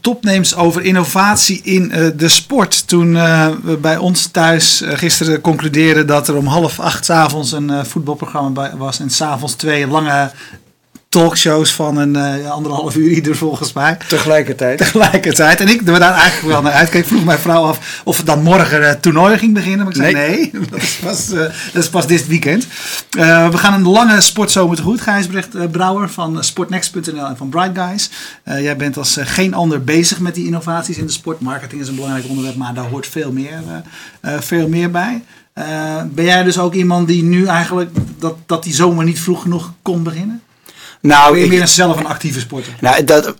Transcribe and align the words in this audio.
topnames 0.00 0.54
over 0.54 0.82
innovatie 0.82 1.60
in 1.62 1.90
eh, 1.90 2.06
de 2.16 2.28
sport. 2.28 2.88
Toen 2.88 3.16
eh, 3.16 3.48
we 3.62 3.76
bij 3.76 3.96
ons 3.96 4.26
thuis 4.26 4.80
eh, 4.80 4.98
gisteren 4.98 5.40
concludeerden 5.40 6.06
dat 6.06 6.28
er 6.28 6.36
om 6.36 6.46
half 6.46 6.80
acht 6.80 7.04
's 7.04 7.10
avonds 7.10 7.52
een 7.52 7.86
voetbalprogramma 7.86 8.76
was. 8.76 9.00
En 9.00 9.10
s'avonds 9.10 9.54
twee 9.54 9.86
lange 9.86 10.30
talkshows 11.08 11.72
van 11.72 11.96
een 11.96 12.16
eh, 12.16 12.50
anderhalf 12.50 12.96
uur 12.96 13.10
ieder 13.10 13.36
volgens 13.36 13.72
mij. 13.72 13.96
Tegelijkertijd. 14.08 14.78
Tegelijkertijd. 14.78 15.60
En 15.60 15.68
ik 15.68 15.88
er 15.88 15.98
daar 15.98 16.14
eigenlijk 16.14 16.52
wel 16.52 16.62
naar 16.62 16.72
uitkeek. 16.72 17.06
vroeg 17.06 17.24
mijn 17.24 17.38
vrouw 17.38 17.62
af 17.62 18.02
of 18.04 18.16
het 18.16 18.26
dan 18.26 18.42
morgen 18.42 18.88
het 18.88 19.02
toernooi 19.02 19.38
ging 19.38 19.54
beginnen. 19.54 19.78
Maar 19.86 19.96
ik 19.96 20.02
zei 20.02 20.12
nee, 20.12 20.50
dat, 20.70 20.82
is 20.82 20.98
pas, 21.02 21.32
eh, 21.32 21.38
dat 21.72 21.82
is 21.82 21.88
pas 21.88 22.06
dit 22.06 22.26
weekend. 22.26 22.66
Eh, 23.18 23.50
we 23.50 23.58
gaan 23.58 23.74
een 23.74 23.88
lange 23.88 24.20
sportzomer 24.20 24.76
tegemoet. 24.76 25.00
Gijsbrecht 25.00 25.54
eh, 25.54 25.70
Brouwer 25.70 26.08
van 26.10 26.44
sportnext.nl 26.44 27.26
en 27.26 27.36
van 27.36 27.48
Bright 27.48 27.78
Guys. 27.78 28.10
Eh, 28.42 28.62
jij 28.62 28.76
bent 28.76 28.96
als 28.96 29.16
eh, 29.16 29.26
geen 29.26 29.54
ander 29.54 29.84
bezig 29.84 30.20
met 30.20 30.34
die 30.34 30.46
innovaties 30.46 30.98
in 30.98 31.06
de 31.06 31.12
sport. 31.12 31.40
Marketing 31.40 31.80
is 31.80 31.88
een 31.88 31.94
belangrijk 31.94 32.28
onderwerp, 32.28 32.56
maar 32.56 32.74
daar 32.74 32.88
hoort 32.88 33.06
veel 33.06 33.32
meer, 33.32 33.52
eh, 34.20 34.34
eh, 34.34 34.40
veel 34.40 34.68
meer 34.68 34.90
bij. 34.90 35.22
Eh, 35.52 36.02
ben 36.10 36.24
jij 36.24 36.42
dus 36.42 36.58
ook 36.58 36.74
iemand 36.74 37.08
die 37.08 37.22
nu 37.22 37.46
eigenlijk 37.46 37.90
dat, 38.18 38.36
dat 38.46 38.62
die 38.62 38.74
zomer 38.74 39.04
niet 39.04 39.20
vroeg 39.20 39.42
genoeg 39.42 39.72
kon 39.82 40.02
beginnen? 40.02 40.42
Nou, 41.00 41.32
Ben 41.32 41.50
je 41.50 41.60
ik, 41.60 41.66
zelf 41.66 41.96
een 41.96 42.06
actieve 42.06 42.40
sporter? 42.40 42.72
Nou, 42.80 43.04
dat, 43.04 43.34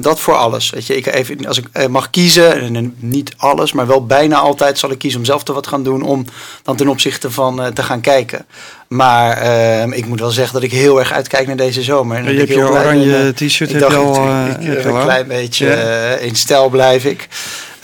dat 0.00 0.20
voor 0.20 0.34
alles. 0.34 0.70
Weet 0.70 0.86
je, 0.86 0.96
ik 0.96 1.06
even, 1.06 1.46
als 1.46 1.58
ik 1.58 1.66
eh, 1.72 1.86
mag 1.86 2.10
kiezen, 2.10 2.74
en, 2.74 2.94
niet 2.98 3.34
alles, 3.36 3.72
maar 3.72 3.86
wel 3.86 4.06
bijna 4.06 4.36
altijd 4.36 4.78
zal 4.78 4.90
ik 4.90 4.98
kiezen 4.98 5.20
om 5.20 5.26
zelf 5.26 5.42
te 5.42 5.52
wat 5.52 5.66
gaan 5.66 5.82
doen 5.82 6.02
om 6.02 6.24
dan 6.62 6.76
ten 6.76 6.88
opzichte 6.88 7.30
van 7.30 7.62
eh, 7.62 7.66
te 7.66 7.82
gaan 7.82 8.00
kijken. 8.00 8.46
Maar 8.88 9.36
ehm, 9.36 9.92
ik 9.92 10.06
moet 10.06 10.20
wel 10.20 10.30
zeggen 10.30 10.54
dat 10.54 10.62
ik 10.62 10.72
heel 10.72 10.98
erg 10.98 11.12
uitkijk 11.12 11.46
naar 11.46 11.56
deze 11.56 11.82
zomer. 11.82 12.16
En 12.16 12.24
je 12.24 12.30
ik 12.32 12.38
hebt 12.38 12.50
je 12.50 12.68
oranje 12.68 13.16
eh, 13.16 13.28
t-shirt 13.28 13.72
heb 13.72 13.80
je 13.80 13.96
al, 13.96 14.14
ik, 14.14 14.56
eh, 14.58 14.66
heb 14.66 14.84
een 14.84 15.00
klein 15.00 15.26
beetje 15.26 15.66
Ja. 15.66 16.14
in 16.14 16.36
stijl 16.36 16.68
blijf 16.68 17.04
ik. 17.04 17.28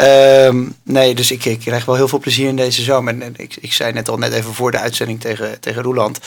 Ehm, 0.06 0.62
nee, 0.82 1.14
dus 1.14 1.30
ik, 1.30 1.44
ik 1.44 1.58
krijg 1.58 1.84
wel 1.84 1.94
heel 1.94 2.08
veel 2.08 2.18
plezier 2.18 2.48
in 2.48 2.56
deze 2.56 2.82
zomer. 2.82 3.12
En, 3.14 3.22
en 3.22 3.34
ik, 3.36 3.56
ik 3.60 3.72
zei 3.72 3.92
net 3.92 4.08
al, 4.08 4.18
net 4.18 4.32
even 4.32 4.54
voor 4.54 4.70
de 4.70 4.78
uitzending 4.78 5.20
tegen, 5.20 5.60
tegen 5.60 5.82
Roeland. 5.82 6.18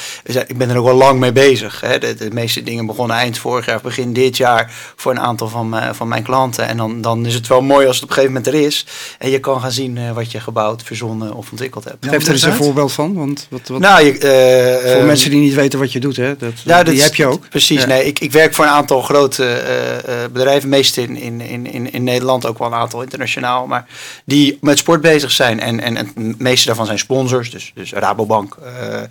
Ik 0.48 0.58
ben 0.58 0.70
er 0.70 0.78
ook 0.78 0.86
wel 0.86 0.96
lang 0.96 1.20
mee 1.20 1.32
bezig. 1.32 1.82
Hè. 1.82 1.98
De, 1.98 2.14
de 2.16 2.30
meeste 2.32 2.64
dingen 2.64 2.86
begonnen 2.86 3.18
eind 3.18 3.38
vorig 3.38 3.66
jaar, 3.66 3.80
begin 3.82 4.14
dit 4.14 4.38
jaar. 4.38 4.72
Voor 4.96 5.12
een 5.12 5.20
aantal 5.20 5.48
van, 5.50 5.70
mijn- 5.70 5.96
van 5.96 6.08
mijn 6.08 6.24
klanten. 6.24 6.68
En 6.68 6.78
dan, 6.78 7.02
dan 7.02 7.26
is 7.26 7.34
het 7.34 7.48
wel 7.48 7.62
mooi 7.62 7.88
als 7.88 7.96
het 7.96 8.04
op 8.04 8.10
een 8.10 8.16
gegeven 8.16 8.36
moment 8.38 8.54
er 8.56 8.62
is. 8.66 8.86
En 9.20 9.30
je 9.30 9.40
kan 9.40 9.62
gaan 9.62 9.72
zien 9.72 9.98
eh, 9.98 10.12
wat 10.12 10.32
je 10.32 10.40
gebouwd, 10.40 10.84
verzonnen 10.84 11.34
of 11.34 11.50
ontwikkeld 11.52 11.84
hebt. 11.84 11.98
Ja, 12.06 12.10
Geef 12.12 12.26
er 12.26 12.32
eens 12.32 12.42
een 12.44 12.54
voorbeeld 12.54 12.92
van. 12.94 13.14
Want 13.14 13.48
wat, 13.50 13.68
wat, 13.68 13.80
Nou, 13.80 14.06
je, 14.06 14.18
eh, 14.18 14.92
voor 14.94 15.04
mensen 15.06 15.30
die 15.30 15.40
niet 15.40 15.54
weten 15.54 15.80
wat 15.80 15.92
je 15.92 16.00
doet, 16.00 16.16
hè, 16.16 16.38
dat, 16.38 16.52
ja, 16.64 16.78
dat 16.78 16.86
die 16.86 16.96
is- 16.96 17.04
heb 17.04 17.16
je 17.16 17.26
ook. 17.26 17.50
Precies. 17.50 17.80
Ja. 17.82 17.88
Nee, 17.88 18.06
ik, 18.06 18.20
ik 18.20 18.32
werk 18.32 18.54
voor 18.54 18.66
een 18.66 18.72
aantal 18.72 19.02
grote 19.02 19.46
eh, 19.46 19.98
eh, 20.24 20.32
bedrijven, 20.32 20.70
meest 20.70 20.98
in, 20.98 21.16
in, 21.18 21.42
in, 21.42 21.92
in 21.94 22.04
Nederland, 22.04 22.46
ook 22.46 22.58
wel 22.58 22.68
een 22.68 22.74
aantal 22.74 23.02
internationaal, 23.02 23.65
maar 23.68 23.86
die 24.26 24.58
met 24.62 24.78
sport 24.78 25.02
bezig 25.02 25.32
zijn. 25.32 25.60
En, 25.60 25.80
en, 25.80 25.98
en 25.98 26.12
de 26.16 26.36
meeste 26.38 26.66
daarvan 26.66 26.86
zijn 26.86 27.00
sponsors, 27.00 27.52
dus, 27.52 27.72
dus 27.76 27.94
Rabobank, 27.94 28.58
eh 28.64 29.02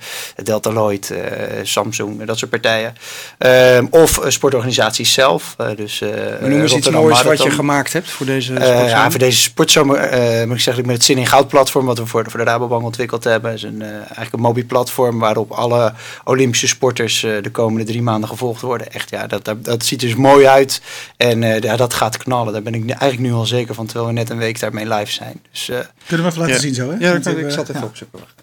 Delta 0.43 0.71
Lloyd, 0.71 1.11
eh, 1.11 1.21
Samsung, 1.63 2.25
dat 2.25 2.39
soort 2.39 2.51
partijen. 2.51 2.97
Ehm, 3.39 3.87
of 3.91 4.19
eh, 4.19 4.31
sportorganisaties 4.31 5.13
zelf. 5.13 5.57
dus, 5.77 6.01
Maar 6.41 6.51
noem 6.51 6.61
eens 6.61 6.75
iets 6.75 6.91
moois 6.91 7.23
wat 7.23 7.43
je 7.43 7.51
gemaakt 7.51 7.93
hebt 7.93 8.11
voor 8.11 8.27
deze 8.27 8.53
ja, 8.53 9.11
voor 9.11 9.19
deze 9.19 9.41
sportzomer 9.41 9.99
moet 10.47 10.57
ik 10.57 10.63
zeggen, 10.63 10.83
ik 10.83 10.89
met 10.89 10.97
het 10.97 11.05
Zin 11.05 11.19
in 11.19 11.27
Goud 11.27 11.49
platform, 11.49 11.87
wat 11.87 11.99
we 11.99 12.07
voor 12.07 12.25
de, 12.25 12.31
voor 12.31 12.39
de 12.39 12.45
Rabobank 12.45 12.85
ontwikkeld 12.85 13.25
hebben, 13.25 13.53
is 13.53 13.63
een, 13.63 13.83
eigenlijk 13.83 14.33
een 14.33 14.41
mobiel 14.41 14.67
platform 14.67 15.19
waarop 15.19 15.51
alle 15.51 15.93
Olympische 16.25 16.67
sporters 16.67 17.21
de 17.21 17.51
komende 17.53 17.85
drie 17.85 18.03
maanden 18.03 18.29
gevolgd 18.29 18.61
worden. 18.61 18.93
Echt, 18.93 19.11
ja, 19.11 19.27
dat, 19.27 19.45
dat, 19.45 19.65
dat 19.65 19.85
ziet 19.85 20.03
er 20.03 20.09
dus 20.09 20.17
mooi 20.17 20.47
uit 20.47 20.81
en 21.17 21.43
ja, 21.63 21.77
dat 21.77 21.95
gaat 21.95 22.17
knallen. 22.17 22.53
Daar 22.53 22.63
ben 22.63 22.75
ik 22.75 22.91
eigenlijk 22.91 23.21
nu 23.21 23.33
al 23.33 23.47
zeker 23.47 23.75
van, 23.75 23.87
terwijl 23.87 24.07
we 24.07 24.13
net 24.13 24.31
een 24.31 24.39
week 24.45 24.61
daarmee 24.61 24.89
live 24.95 25.13
zijn. 25.13 25.43
Dus, 25.51 25.69
eh, 25.69 25.79
Kunnen 26.07 26.27
we 26.27 26.33
even 26.33 26.39
laten 26.43 26.55
Ja. 26.55 26.61
zien 26.61 26.75
zo, 26.75 26.91
hè? 26.91 26.97
Ja, 26.99 27.13
ik, 27.13 27.25
ik 27.27 27.45
eh, 27.47 27.51
zat 27.51 27.69
even 27.69 27.81
ja. 27.81 27.87
opzoeken. 27.87 28.19
Wacht. 28.19 28.35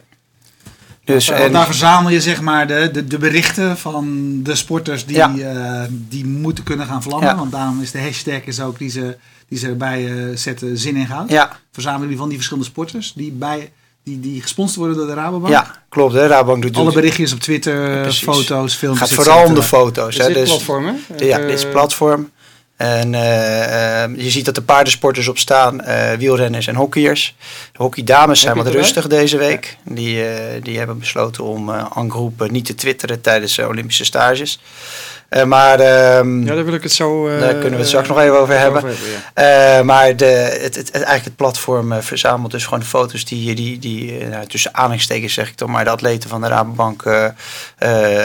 dus, 1.06 1.30
en, 1.30 1.52
daar 1.52 1.66
verzamel 1.66 2.12
je 2.12 2.22
zeg 2.22 2.42
maar 2.42 2.68
de, 2.68 2.90
de, 2.92 3.08
de 3.08 3.18
berichten 3.18 3.78
van 3.78 4.30
de 4.44 4.56
sporters 4.56 5.06
die, 5.06 5.16
Ja. 5.16 5.34
eh, 5.38 5.88
die 5.90 6.26
moeten 6.26 6.64
kunnen 6.64 6.86
gaan 6.88 7.04
vlammen. 7.04 7.28
Ja. 7.30 7.36
Want 7.36 7.52
daarom 7.52 7.82
is 7.82 7.92
de 7.92 8.02
hashtag 8.02 8.42
is 8.46 8.60
ook 8.62 8.78
die 8.80 8.90
ze, 8.90 9.18
die 9.48 9.58
ze 9.60 9.68
erbij 9.68 10.06
eh, 10.08 10.36
zetten 10.36 10.78
zin 10.78 10.96
in 10.96 11.08
goud. 11.08 11.30
ja, 11.30 11.60
Verzamelen 11.72 12.08
die 12.08 12.18
van 12.18 12.28
die 12.28 12.36
verschillende 12.38 12.70
sporters 12.70 13.14
die, 13.14 13.32
bij, 13.32 13.72
die, 14.04 14.20
die 14.20 14.42
gesponsord 14.42 14.78
worden 14.78 14.98
door 14.98 15.08
de 15.16 15.22
Rabobank. 15.22 15.54
ja, 15.54 15.76
klopt. 15.90 16.14
Hè, 16.14 16.28
Rabobank 16.28 16.62
doet, 16.62 16.78
Alle 16.78 16.94
berichtjes 16.94 17.34
op 17.34 17.40
Twitter, 17.40 18.02
Precies. 18.02 18.24
foto's, 18.24 18.76
filmpjes. 18.76 19.08
gaat 19.12 19.18
vooral 19.24 19.46
om 19.46 19.54
de 19.54 19.64
foto's. 19.64 20.16
Is 20.16 20.22
hè, 20.22 20.28
dit 20.28 20.36
dus, 20.36 20.50
platform, 20.50 20.86
hè? 20.86 21.26
Ja, 21.26 21.38
dit 21.38 21.50
is 21.50 21.66
platform. 21.70 22.30
En 22.82 23.16
eh, 23.16 24.04
eh, 24.04 24.12
je 24.18 24.30
ziet 24.30 24.46
dat 24.46 24.58
er 24.58 24.64
paardensporters 24.64 25.28
op 25.28 25.38
staan, 25.38 25.82
eh, 25.82 26.18
wielrenners 26.18 26.68
en 26.68 26.76
hockeyers. 26.76 27.36
De 27.72 27.84
hockeydames 27.84 28.40
zijn 28.40 28.56
wat 28.56 28.68
rustig 28.68 29.08
deze 29.08 29.38
week. 29.38 29.78
Die, 29.84 30.26
eh, 30.26 30.64
die 30.64 30.78
hebben 30.78 31.00
besloten 31.00 31.44
om 31.44 31.70
en 31.70 32.12
groep 32.12 32.50
niet 32.52 32.66
te 32.66 32.76
twitteren 32.76 33.22
tijdens 33.22 33.56
de 33.56 33.68
Olympische 33.68 34.06
stages. 34.06 34.60
Eh, 35.32 35.44
maar 35.44 35.80
ehm, 35.80 36.40
Ja, 36.46 36.56
daar 36.56 36.66
wil 36.66 36.74
ik 36.74 36.84
het 36.84 36.92
zo... 36.92 37.28
eh, 37.28 37.40
Daar 37.40 37.52
kunnen 37.54 37.72
we 37.72 37.78
het 37.78 37.88
straks 37.88 38.08
nog 38.08 38.20
even 38.20 38.40
over 38.40 38.58
hebben. 38.60 38.84
ja. 39.34 39.78
eh, 39.78 39.84
maar 39.86 40.16
de, 40.16 40.26
het, 40.62 40.76
het, 40.76 40.92
eigenlijk 40.92 41.24
het 41.26 41.36
platform 41.36 42.02
verzamelt 42.02 42.52
dus 42.52 42.66
gewoon 42.66 42.84
foto's 42.84 43.26
die, 43.26 43.56
die, 43.56 43.80
die 43.80 44.24
nou, 44.26 44.46
tussen 44.48 44.74
aanhalingstekens 44.76 45.34
zeg 45.34 45.48
ik 45.50 45.56
toch 45.56 45.70
maar, 45.70 45.84
de 45.84 45.90
atleten 45.90 46.30
van 46.30 46.42
de 46.42 46.48
Rabobank 46.48 47.04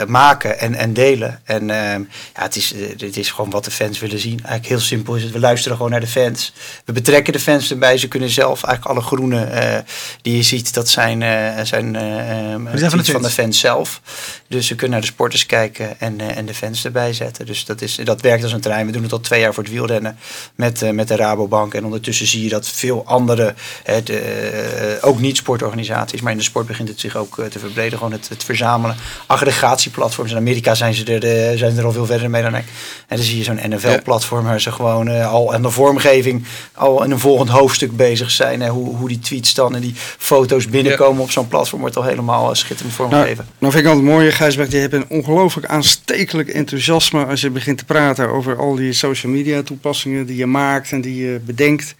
maken 0.07 0.59
en, 0.59 0.75
en 0.75 0.93
delen. 0.93 1.41
En 1.43 1.69
ehm, 1.69 2.01
ja, 2.35 2.41
het 2.43 2.55
is, 2.55 2.73
het 2.97 3.17
is 3.17 3.31
gewoon 3.31 3.49
wat 3.49 3.65
de 3.65 3.71
fans 3.71 3.99
willen 3.99 4.19
zien. 4.19 4.37
Eigenlijk 4.37 4.67
heel 4.67 4.79
simpel 4.79 5.15
is 5.15 5.23
het. 5.23 5.31
We 5.31 5.39
luisteren 5.39 5.77
gewoon 5.77 5.91
naar 5.91 5.99
de 5.99 6.07
fans. 6.07 6.53
We 6.85 6.93
betrekken 6.93 7.33
de 7.33 7.39
fans 7.39 7.71
erbij. 7.71 7.97
Ze 7.97 8.07
kunnen 8.07 8.29
zelf 8.29 8.63
eigenlijk 8.63 8.97
alle 8.97 9.05
groene 9.07 9.83
die 10.21 10.35
je 10.35 10.43
ziet, 10.43 10.73
dat 10.73 10.89
zijn, 10.89 11.21
zijn, 11.65 11.95
eh, 11.95 12.51
ehm, 12.53 13.03
van 13.03 13.21
de 13.21 13.29
fans 13.29 13.59
zelf. 13.59 14.01
Dus 14.47 14.67
ze 14.67 14.75
kunnen 14.75 14.97
naar 14.97 15.07
de 15.07 15.13
sporters 15.13 15.45
kijken 15.45 15.99
en, 15.99 16.19
eh, 16.19 16.37
en 16.37 16.45
de 16.45 16.53
fans 16.53 16.85
erbij 16.85 17.13
zetten. 17.13 17.45
Dus 17.45 17.65
dat, 17.65 17.81
is, 17.81 17.95
dat 18.03 18.21
werkt 18.21 18.43
als 18.43 18.51
een 18.51 18.61
trein. 18.61 18.85
We 18.85 18.91
doen 18.91 19.03
het 19.03 19.11
al 19.11 19.19
twee 19.19 19.39
jaar 19.39 19.53
voor 19.53 19.63
het 19.63 19.71
wielrennen 19.71 20.17
met, 20.55 20.81
eh, 20.81 20.89
met 20.89 21.07
de 21.07 21.15
Rabobank. 21.15 21.73
En 21.73 21.85
ondertussen 21.85 22.27
zie 22.27 22.43
je 22.43 22.49
dat 22.49 22.67
veel 22.67 23.05
andere, 23.05 23.53
hè, 23.83 24.03
de, 24.03 24.19
eh, 24.19 25.07
ook 25.07 25.19
niet 25.19 25.37
sportorganisaties, 25.37 26.21
maar 26.21 26.31
in 26.31 26.37
de 26.37 26.43
sport 26.43 26.67
begint 26.67 26.89
het 26.89 26.99
zich 26.99 27.15
ook 27.15 27.45
te 27.49 27.59
verbreden. 27.59 27.97
Gewoon 27.97 28.13
het, 28.13 28.29
het 28.29 28.43
verzamelen. 28.43 28.95
Aggregatieplatforms. 29.25 30.31
In 30.31 30.37
Amerika 30.37 30.75
zijn 30.75 30.93
ze 30.93 31.03
er, 31.05 31.51
eh, 31.51 31.57
zijn 31.57 31.77
er 31.77 31.85
al 31.85 31.91
veel 31.91 32.05
verder 32.05 32.29
mee 32.29 32.41
dan 32.41 32.55
ik. 32.55 32.65
En 33.07 33.15
dan 33.15 33.25
zie 33.25 33.37
je 33.37 33.43
zo'n 33.43 33.59
NFL-platform 33.69 34.45
waar 34.45 34.61
ze 34.61 34.71
gewoon 34.71 35.23
al 35.23 35.53
aan 35.53 35.61
de 35.61 35.69
vormgeving 35.69 36.45
al 36.73 37.03
in 37.03 37.11
een 37.11 37.19
volgend 37.19 37.49
hoofdstuk 37.49 37.97
bezig 37.97 38.31
zijn. 38.31 38.61
Hè, 38.61 38.69
hoe, 38.69 38.95
hoe 38.95 39.07
die 39.07 39.19
tweets 39.19 39.53
dan 39.53 39.75
en 39.75 39.81
die 39.81 39.93
foto's 40.17 40.67
binnenkomen 40.67 41.21
op 41.23 41.31
zo'n 41.31 41.47
platform 41.47 41.81
wordt 41.81 41.97
al 41.97 42.03
helemaal 42.03 42.55
schitterend 42.55 42.97
Nou, 42.97 43.09
vormgegeven. 43.09 43.47
nou 43.57 43.73
vind 43.73 43.85
ik 43.85 43.89
altijd 43.89 44.09
mooi, 44.09 44.31
Gijsbert, 44.37 44.71
je 44.71 44.77
hebt 44.77 44.93
een 44.93 45.05
ongelooflijk 45.07 45.67
aanstekelijk 45.67 46.49
enthousiasme 46.49 47.25
als 47.25 47.41
je 47.41 47.49
begint 47.49 47.77
te 47.77 47.85
praten 47.85 48.29
over 48.29 48.57
al 48.57 48.75
die 48.75 48.93
social 48.93 49.31
media 49.31 49.61
toepassingen 49.61 50.25
die 50.25 50.35
je 50.35 50.45
maakt 50.45 50.91
en 50.91 51.01
die 51.01 51.25
je 51.25 51.39
bedenkt. 51.45 51.95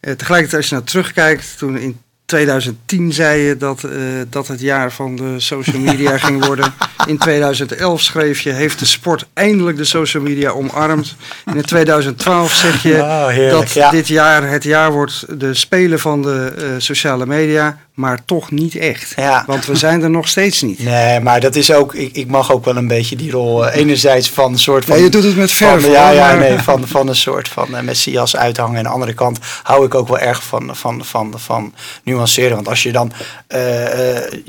Eh, 0.00 0.12
tegelijkertijd 0.12 0.60
als 0.60 0.68
je 0.70 0.74
naar 0.74 0.84
terugkijkt, 0.84 1.58
toen 1.58 1.78
in 1.78 2.00
2010 2.24 3.12
zei 3.12 3.40
je 3.40 3.56
dat, 3.56 3.84
eh, 3.84 3.92
dat 4.30 4.48
het 4.48 4.60
jaar 4.60 4.92
van 4.92 5.16
de 5.16 5.40
social 5.40 5.80
media 5.80 6.18
ging 6.26 6.44
worden. 6.44 6.74
In 7.06 7.18
2011 7.18 8.00
schreef 8.00 8.40
je, 8.40 8.52
heeft 8.52 8.78
de 8.78 8.86
sport 8.86 9.26
eindelijk 9.34 9.76
de 9.76 9.84
social 9.84 10.22
media 10.22 10.50
omarmd. 10.50 11.16
En 11.44 11.56
in 11.56 11.62
2012 11.62 12.52
zeg 12.52 12.82
je 12.82 12.94
Oh, 12.94 13.26
heerlijk, 13.26 13.50
dat 13.50 13.72
ja. 13.72 13.90
dit 13.90 14.08
jaar 14.08 14.50
het 14.50 14.64
jaar 14.64 14.92
wordt 14.92 15.40
de 15.40 15.54
spelen 15.54 15.98
van 15.98 16.22
de 16.22 16.52
eh, 16.56 16.64
sociale 16.78 17.26
media, 17.26 17.78
maar 17.98 18.18
toch 18.24 18.50
niet 18.50 18.74
echt. 18.76 19.12
Ja. 19.16 19.44
Want 19.46 19.66
we 19.66 19.76
zijn 19.76 20.02
er 20.02 20.10
nog 20.10 20.28
steeds 20.28 20.62
niet. 20.62 20.78
Nee, 20.78 21.20
maar 21.20 21.40
dat 21.40 21.54
is 21.56 21.72
ook, 21.72 21.94
ik, 21.94 22.16
ik 22.16 22.26
mag 22.26 22.52
ook 22.52 22.64
wel 22.64 22.76
een 22.76 22.88
beetje 22.88 23.16
die 23.16 23.30
rol. 23.30 23.66
eh, 23.66 23.80
enerzijds 23.80 24.30
van 24.30 24.52
een 24.52 24.58
soort 24.58 24.84
van. 24.84 24.94
Nee, 24.94 25.04
je 25.04 25.10
doet 25.10 25.22
het 25.24 25.36
met 25.36 25.50
verf. 25.52 25.82
van, 25.82 25.90
ja, 25.90 26.10
ja, 26.10 26.34
nee, 26.34 26.58
van, 26.58 26.88
van 26.88 27.08
een 27.08 27.16
soort 27.16 27.48
van 27.48 27.68
uh, 27.74 27.80
messias 27.80 28.36
uithangen. 28.36 28.72
En 28.72 28.78
aan 28.78 28.84
de 28.84 28.88
andere 28.90 29.14
kant 29.14 29.38
hou 29.62 29.84
ik 29.86 29.94
ook 29.94 30.08
wel 30.08 30.18
erg 30.18 30.42
van, 30.42 30.70
van, 30.76 31.04
van, 31.04 31.34
van 31.36 31.74
nuanceren. 32.02 32.54
Want 32.54 32.68
als 32.68 32.82
je 32.82 32.92
dan, 32.92 33.12
eh, 33.46 33.58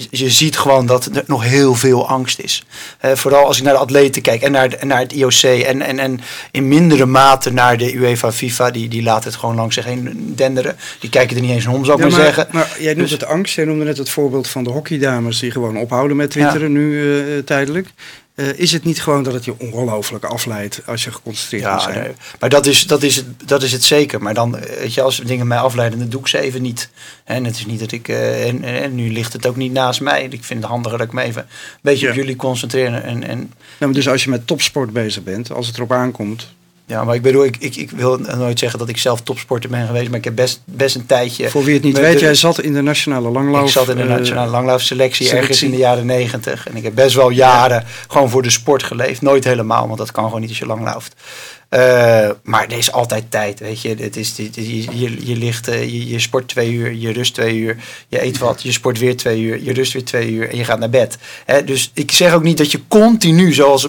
je 0.10 0.30
ziet 0.30 0.58
gewoon 0.58 0.86
dat 0.86 1.06
er 1.06 1.24
nog 1.28 1.44
heel 1.44 1.76
veel 1.76 2.08
angst 2.08 2.40
is. 2.40 2.66
Vooral 3.14 3.46
als 3.46 3.58
ik 3.58 3.64
naar 3.64 3.74
de 3.74 3.80
atleten 3.80 4.22
kijk 4.22 4.42
en 4.42 4.52
naar, 4.52 4.76
naar 4.82 5.00
het 5.00 5.12
IOC 5.14 5.42
en, 5.44 5.82
en, 5.82 6.00
en 6.00 6.20
in 6.52 6.68
mindere 6.68 7.06
mate 7.06 7.52
naar 7.54 7.78
de 7.78 7.94
UEFA, 7.96 8.32
FIFA. 8.32 8.72
Die, 8.72 8.88
die 8.88 9.04
laten 9.04 9.30
het 9.30 9.40
gewoon 9.40 9.56
langs 9.56 9.76
zich 9.76 9.86
heen 9.86 10.34
denderen. 10.36 10.78
Die 11.00 11.10
kijken 11.10 11.36
er 11.36 11.42
niet 11.42 11.52
eens 11.52 11.66
om, 11.68 11.86
zou 11.86 11.98
ik 11.98 12.04
Ja, 12.04 12.10
maar, 12.10 12.20
maar, 12.20 12.34
zeggen. 12.34 12.48
maar 12.52 12.70
jij 12.80 12.94
noemt 12.94 13.10
Dus- 13.10 13.12
het 13.12 13.26
angst. 13.26 13.38
Jij 13.48 13.66
noemde 13.66 13.86
net 13.86 13.98
het 13.98 14.10
voorbeeld 14.10 14.48
van 14.48 14.64
de 14.64 14.70
hockeydames 14.70 15.40
die 15.40 15.52
gewoon 15.52 15.78
ophouden 15.78 16.18
met 16.18 16.30
twitteren 16.32 16.72
nu 16.72 17.12
eh, 17.20 17.38
tijdelijk. 17.44 17.88
Eh, 18.36 18.48
is 18.60 18.72
het 18.72 18.84
niet 18.84 19.02
gewoon 19.02 19.24
dat 19.24 19.34
het 19.34 19.46
je 19.46 19.54
ongelooflijk 19.58 20.24
afleidt 20.26 20.82
als 20.86 21.04
je 21.04 21.12
geconcentreerd 21.12 21.64
Ja, 21.64 21.80
zijn? 21.80 22.00
nee. 22.00 22.12
maar 22.40 22.50
dat 22.50 22.66
is, 22.66 22.88
dat, 22.88 23.04
is 23.04 23.16
het, 23.16 23.26
dat 23.46 23.64
is 23.64 23.72
het 23.72 23.84
zeker. 23.84 24.22
Maar 24.22 24.34
dan, 24.34 24.58
eh, 24.58 24.80
weet 24.80 24.94
je, 24.94 25.02
als 25.02 25.18
dingen 25.20 25.48
mij 25.48 25.58
afleiden, 25.58 26.00
dan 26.00 26.10
doe 26.10 26.20
ik 26.22 26.28
ze 26.28 26.40
even 26.40 26.62
niet. 26.62 26.90
En 27.24 27.44
het 27.46 27.56
is 27.56 27.66
niet 27.66 27.80
dat 27.80 27.92
ik. 27.92 28.08
eh, 28.08 28.48
en, 28.84 28.96
nu 28.96 29.12
ligt 29.12 29.34
het 29.34 29.46
ook 29.48 29.56
niet 29.56 29.72
naast 29.72 30.02
mij. 30.02 30.24
Ik 30.30 30.44
vind 30.44 30.62
het 30.62 30.72
handiger 30.72 30.98
dat 30.98 31.08
ik 31.08 31.14
me 31.14 31.22
even 31.22 31.42
een 31.42 31.48
beetje 31.82 32.06
Ja. 32.06 32.12
op 32.12 32.18
jullie 32.18 32.36
concentreer. 32.36 32.94
En, 32.94 33.24
en 33.24 33.54
Nou, 33.80 33.94
dus 33.94 34.10
als 34.10 34.24
je 34.24 34.30
met 34.30 34.48
topsport 34.48 34.94
bezig 34.94 35.24
bent, 35.24 35.52
als 35.52 35.68
het 35.68 35.76
erop 35.76 35.92
aankomt, 35.92 36.48
Ja, 36.90 37.04
maar 37.04 37.16
ik 37.16 37.22
bedoel, 37.22 37.46
ik, 37.46 37.56
ik, 37.60 37.76
ik 37.76 37.92
wil 37.92 38.18
nooit 38.18 38.60
zeggen 38.60 38.80
dat 38.80 38.90
ik 38.90 38.98
zelf 38.98 39.22
topsporter 39.22 39.70
ben 39.70 39.86
geweest, 39.88 40.10
maar 40.10 40.18
ik 40.18 40.24
heb 40.24 40.36
best, 40.36 40.62
best 40.66 40.96
een 40.96 41.06
tijdje. 41.06 41.50
Voor 41.50 41.64
wie 41.64 41.74
het 41.74 41.84
niet 41.84 41.98
weet, 42.00 42.14
de- 42.14 42.20
jij 42.26 42.36
zat 42.36 42.62
in 42.62 42.74
de 42.74 42.82
nationale 42.82 43.30
langlauf. 43.30 43.66
Ik 43.66 43.72
zat 43.72 43.90
in 43.90 43.96
de 43.96 44.02
eh, 44.02 44.08
nationale 44.10 44.52
langlaufselectie 44.52 45.30
ergens 45.30 45.64
in 45.64 45.72
de 45.72 45.78
jaren 45.78 46.06
negentig. 46.06 46.68
En 46.68 46.76
ik 46.76 46.84
heb 46.84 46.96
best 46.96 47.16
wel 47.16 47.30
jaren 47.30 47.84
gewoon 48.08 48.30
voor 48.30 48.42
de 48.42 48.50
sport 48.50 48.84
geleefd. 48.84 49.22
Nooit 49.22 49.44
helemaal, 49.44 49.86
want 49.86 49.98
dat 49.98 50.12
kan 50.12 50.24
gewoon 50.24 50.40
niet 50.42 50.50
als 50.50 50.60
je 50.60 50.66
langlauft. 50.66 51.16
Eh, 51.70 52.30
maar 52.44 52.66
er 52.68 52.78
is 52.78 52.92
altijd 52.92 53.24
tijd, 53.32 53.60
weet 53.60 53.82
je. 53.82 53.96
Het 54.00 54.16
is, 54.16 54.36
dit- 54.36 54.56
je, 54.56 54.78
je, 55.00 55.28
je 55.28 55.36
ligt, 55.36 55.68
eh, 55.68 55.84
je, 55.84 56.08
je 56.10 56.20
sport 56.20 56.48
twee 56.48 56.72
uur, 56.72 56.94
je 56.94 57.12
rust 57.12 57.34
twee 57.34 57.58
uur. 57.58 57.78
Je 58.08 58.24
eet 58.24 58.38
wat, 58.38 58.62
je 58.64 58.72
sport 58.72 59.00
weer 59.00 59.18
twee 59.18 59.42
uur, 59.42 59.64
je 59.64 59.74
rust 59.74 59.94
weer 59.94 60.04
twee 60.06 60.32
uur 60.32 60.50
en 60.50 60.58
je 60.58 60.64
gaat 60.64 60.80
naar 60.80 60.90
bed. 60.90 61.18
Hè, 61.46 61.64
dus 61.64 61.92
ik 61.94 62.12
zeg 62.12 62.34
ook 62.34 62.44
niet 62.44 62.58
dat 62.58 62.72
je 62.72 62.80
continu, 62.88 63.54
zoals 63.54 63.88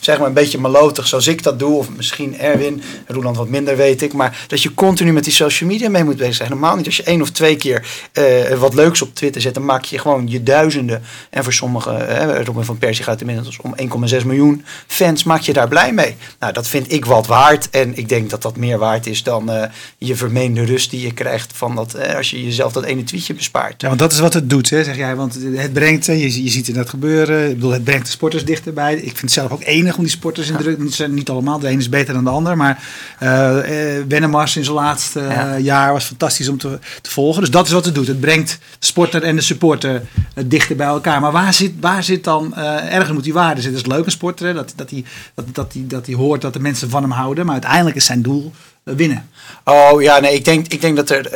zeg 0.00 0.18
maar 0.18 0.26
een 0.26 0.32
beetje 0.32 0.58
malotig 0.58 1.06
zoals 1.06 1.26
ik 1.26 1.42
dat 1.42 1.58
doe, 1.58 1.76
of 1.76 1.90
misschien 1.96 2.38
Erwin, 2.38 2.82
Roeland 3.06 3.36
wat 3.36 3.48
minder 3.48 3.76
weet 3.76 4.02
ik, 4.02 4.12
maar 4.12 4.44
dat 4.46 4.62
je 4.62 4.74
continu 4.74 5.12
met 5.12 5.24
die 5.24 5.32
social 5.32 5.70
media 5.70 5.88
mee 5.88 6.04
moet 6.04 6.16
bezig 6.16 6.34
zijn. 6.34 6.50
Normaal 6.50 6.76
niet 6.76 6.86
als 6.86 6.96
je 6.96 7.02
één 7.02 7.22
of 7.22 7.30
twee 7.30 7.56
keer 7.56 7.86
eh, 8.12 8.58
wat 8.58 8.74
leuks 8.74 9.02
op 9.02 9.14
Twitter 9.14 9.40
zet, 9.40 9.54
dan 9.54 9.64
maak 9.64 9.84
je 9.84 9.98
gewoon 9.98 10.28
je 10.28 10.42
duizenden. 10.42 11.02
En 11.30 11.44
voor 11.44 11.52
sommigen, 11.52 12.08
eh, 12.08 12.44
Robin 12.44 12.64
van 12.64 12.78
Persie 12.78 13.04
gaat 13.04 13.20
inmiddels 13.20 13.58
om 13.60 13.74
1,6 13.76 14.24
miljoen 14.24 14.64
fans, 14.86 15.24
maak 15.24 15.40
je 15.40 15.52
daar 15.52 15.68
blij 15.68 15.92
mee. 15.92 16.16
Nou, 16.38 16.52
dat 16.52 16.68
vind 16.68 16.92
ik 16.92 17.04
wat 17.04 17.26
waard 17.26 17.70
en 17.70 17.96
ik 17.96 18.08
denk 18.08 18.30
dat 18.30 18.42
dat 18.42 18.56
meer 18.56 18.78
waard 18.78 19.06
is 19.06 19.22
dan 19.22 19.50
eh, 19.50 19.68
je 19.98 20.16
vermeende 20.16 20.64
rust 20.64 20.90
die 20.90 21.00
je 21.00 21.12
krijgt 21.12 21.52
van 21.54 21.74
dat, 21.74 22.14
als 22.16 22.30
je 22.30 22.44
jezelf 22.44 22.72
dat 22.72 22.84
ene 22.84 23.04
tweetje 23.04 23.34
bespaart. 23.34 23.80
Ja, 23.80 23.88
want 23.88 24.00
dat 24.00 24.12
is 24.12 24.18
wat 24.18 24.34
het 24.34 24.50
doet, 24.50 24.70
hè, 24.70 24.84
zeg 24.84 24.96
jij. 24.96 25.16
Want 25.16 25.38
het 25.54 25.72
brengt, 25.72 26.06
je, 26.06 26.42
je 26.42 26.50
ziet 26.50 26.66
het 26.66 26.76
net 26.76 26.88
gebeuren. 26.88 27.48
Ik 27.48 27.54
bedoel, 27.54 27.70
het 27.70 27.84
brengt 27.84 28.06
de 28.06 28.12
sporters 28.12 28.44
dichterbij. 28.44 28.94
Ik 28.94 29.02
vind 29.02 29.20
het 29.20 29.32
zelf 29.32 29.50
ook 29.50 29.62
om 29.88 30.02
die 30.02 30.12
sporters 30.12 30.48
in 30.48 30.56
druk. 30.56 30.78
Het 30.78 30.94
zijn 30.94 31.14
niet 31.14 31.30
allemaal, 31.30 31.58
de 31.58 31.68
een 31.68 31.78
is 31.78 31.88
beter 31.88 32.14
dan 32.14 32.24
de 32.24 32.30
ander. 32.30 32.56
Maar 32.56 32.84
eh 33.18 33.98
eh, 33.98 34.04
Wennemars 34.08 34.56
in 34.56 34.64
zijn 34.64 34.76
laatste 34.76 35.20
eh, 35.20 35.34
Ja. 35.34 35.58
jaar 35.58 35.92
was 35.92 36.04
fantastisch 36.04 36.48
om 36.48 36.58
te, 36.58 36.78
te 37.02 37.10
volgen. 37.10 37.40
Dus 37.40 37.50
dat 37.50 37.66
is 37.66 37.72
wat 37.72 37.84
het 37.84 37.94
doet. 37.94 38.06
Het 38.06 38.20
brengt 38.20 38.58
de 38.78 38.86
sporter 38.86 39.22
en 39.22 39.36
de 39.36 39.42
supporter 39.42 40.02
dichter 40.46 40.76
bij 40.76 40.86
elkaar. 40.86 41.20
Maar 41.20 41.32
waar 41.32 41.54
zit, 41.54 41.72
waar 41.80 42.02
zit 42.04 42.24
dan, 42.24 42.54
ergens 42.56 43.12
moet 43.12 43.24
die 43.24 43.32
waarde 43.32 43.60
zitten. 43.60 43.78
Het 43.78 43.86
is 43.86 43.92
leuk 43.96 44.04
een 44.04 44.10
sporter, 44.10 44.46
hè, 44.46 44.54
dat, 44.54 44.72
dat, 44.76 44.90
hij, 44.90 45.04
dat, 45.34 45.44
dat, 45.54 45.72
hij, 45.72 45.84
dat 45.86 46.06
hij 46.06 46.14
hoort 46.14 46.40
dat 46.40 46.52
de 46.52 46.60
mensen 46.60 46.90
van 46.90 47.02
hem 47.02 47.10
houden. 47.10 47.44
Maar 47.44 47.54
uiteindelijk 47.54 47.96
is 47.96 48.04
zijn 48.04 48.22
doel 48.22 48.52
winnen. 48.82 49.28
Oh 49.64 50.02
ja, 50.02 50.20
nee, 50.20 50.34
ik 50.34 50.44
denk, 50.44 50.66
ik 50.66 50.80
denk 50.80 50.96
dat 50.96 51.10
er 51.10 51.28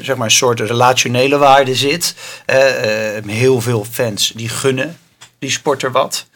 zeg 0.00 0.16
maar 0.16 0.26
een 0.26 0.30
soort 0.30 0.60
relationele 0.60 1.38
waarde 1.38 1.74
zit. 1.74 2.14
Heel 3.26 3.60
veel 3.60 3.86
fans 3.90 4.32
die 4.36 4.48
gunnen 4.48 4.96
die 5.38 5.50
sporter 5.50 5.92
wat. 5.92 6.26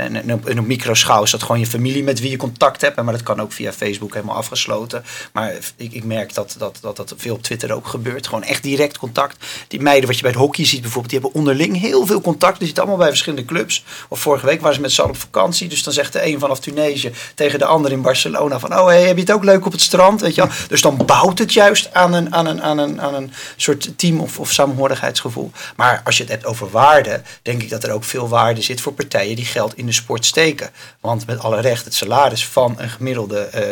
En, 0.00 0.16
en 0.16 0.32
op, 0.32 0.46
en 0.46 0.58
op 0.58 0.66
microschaal 0.66 1.22
is 1.22 1.30
dat 1.30 1.42
gewoon 1.42 1.60
je 1.60 1.66
familie 1.66 2.02
met 2.02 2.20
wie 2.20 2.30
je 2.30 2.36
contact 2.36 2.80
hebt. 2.80 3.02
Maar 3.02 3.12
dat 3.12 3.22
kan 3.22 3.40
ook 3.40 3.52
via 3.52 3.72
Facebook 3.72 4.14
helemaal 4.14 4.36
afgesloten. 4.36 5.04
Maar 5.32 5.54
ik, 5.76 5.92
ik 5.92 6.04
merk 6.04 6.34
dat 6.34 6.54
dat, 6.58 6.78
dat 6.80 6.96
dat 6.96 7.14
veel 7.16 7.34
op 7.34 7.42
Twitter 7.42 7.72
ook 7.72 7.86
gebeurt. 7.86 8.26
Gewoon 8.26 8.42
echt 8.44 8.62
direct 8.62 8.98
contact. 8.98 9.44
Die 9.68 9.80
meiden 9.80 10.06
wat 10.06 10.16
je 10.16 10.22
bij 10.22 10.30
het 10.30 10.40
hockey 10.40 10.64
ziet 10.64 10.80
bijvoorbeeld. 10.80 11.12
Die 11.12 11.20
hebben 11.20 11.40
onderling 11.40 11.80
heel 11.80 12.06
veel 12.06 12.20
contact. 12.20 12.56
Die 12.56 12.66
zitten 12.66 12.82
allemaal 12.82 13.00
bij 13.00 13.10
verschillende 13.10 13.44
clubs. 13.44 13.84
Of 14.08 14.20
vorige 14.20 14.46
week 14.46 14.60
waren 14.60 14.74
ze 14.74 14.80
met 14.80 14.92
z'n 14.92 15.00
allen 15.00 15.12
op 15.12 15.20
vakantie. 15.20 15.68
Dus 15.68 15.82
dan 15.82 15.92
zegt 15.92 16.12
de 16.12 16.26
een 16.26 16.38
vanaf 16.38 16.60
Tunesië 16.60 17.12
tegen 17.34 17.58
de 17.58 17.64
ander 17.64 17.92
in 17.92 18.02
Barcelona. 18.02 18.58
Van 18.58 18.78
oh 18.78 18.86
hey, 18.86 19.02
heb 19.02 19.16
je 19.16 19.22
het 19.22 19.32
ook 19.32 19.44
leuk 19.44 19.66
op 19.66 19.72
het 19.72 19.80
strand? 19.80 20.20
Weet 20.20 20.34
je 20.34 20.40
wel? 20.40 20.50
Dus 20.68 20.80
dan 20.80 20.96
bouwt 21.06 21.38
het 21.38 21.52
juist 21.52 21.94
aan 21.94 22.12
een, 22.12 22.34
aan 22.34 22.46
een, 22.46 22.62
aan 22.62 22.78
een, 22.78 23.00
aan 23.00 23.14
een 23.14 23.32
soort 23.56 23.98
team 23.98 24.20
of, 24.20 24.38
of 24.38 24.52
samenhorigheidsgevoel. 24.52 25.50
Maar 25.76 26.00
als 26.04 26.16
je 26.16 26.22
het 26.22 26.32
hebt 26.32 26.46
over 26.46 26.70
waarde. 26.70 27.22
Denk 27.42 27.62
ik 27.62 27.70
dat 27.70 27.84
er 27.84 27.92
ook 27.92 28.04
veel 28.04 28.28
waarde 28.28 28.62
zit 28.62 28.80
voor 28.80 28.92
partijen 28.92 29.36
die 29.36 29.44
geld 29.44 29.76
in 29.76 29.86
de 29.90 29.96
sport 29.96 30.24
steken. 30.24 30.70
Want 31.00 31.26
met 31.26 31.38
alle 31.38 31.60
recht, 31.60 31.84
het 31.84 31.94
salaris 31.94 32.46
van 32.46 32.74
een 32.78 32.88
gemiddelde, 32.88 33.38
eh, 33.38 33.64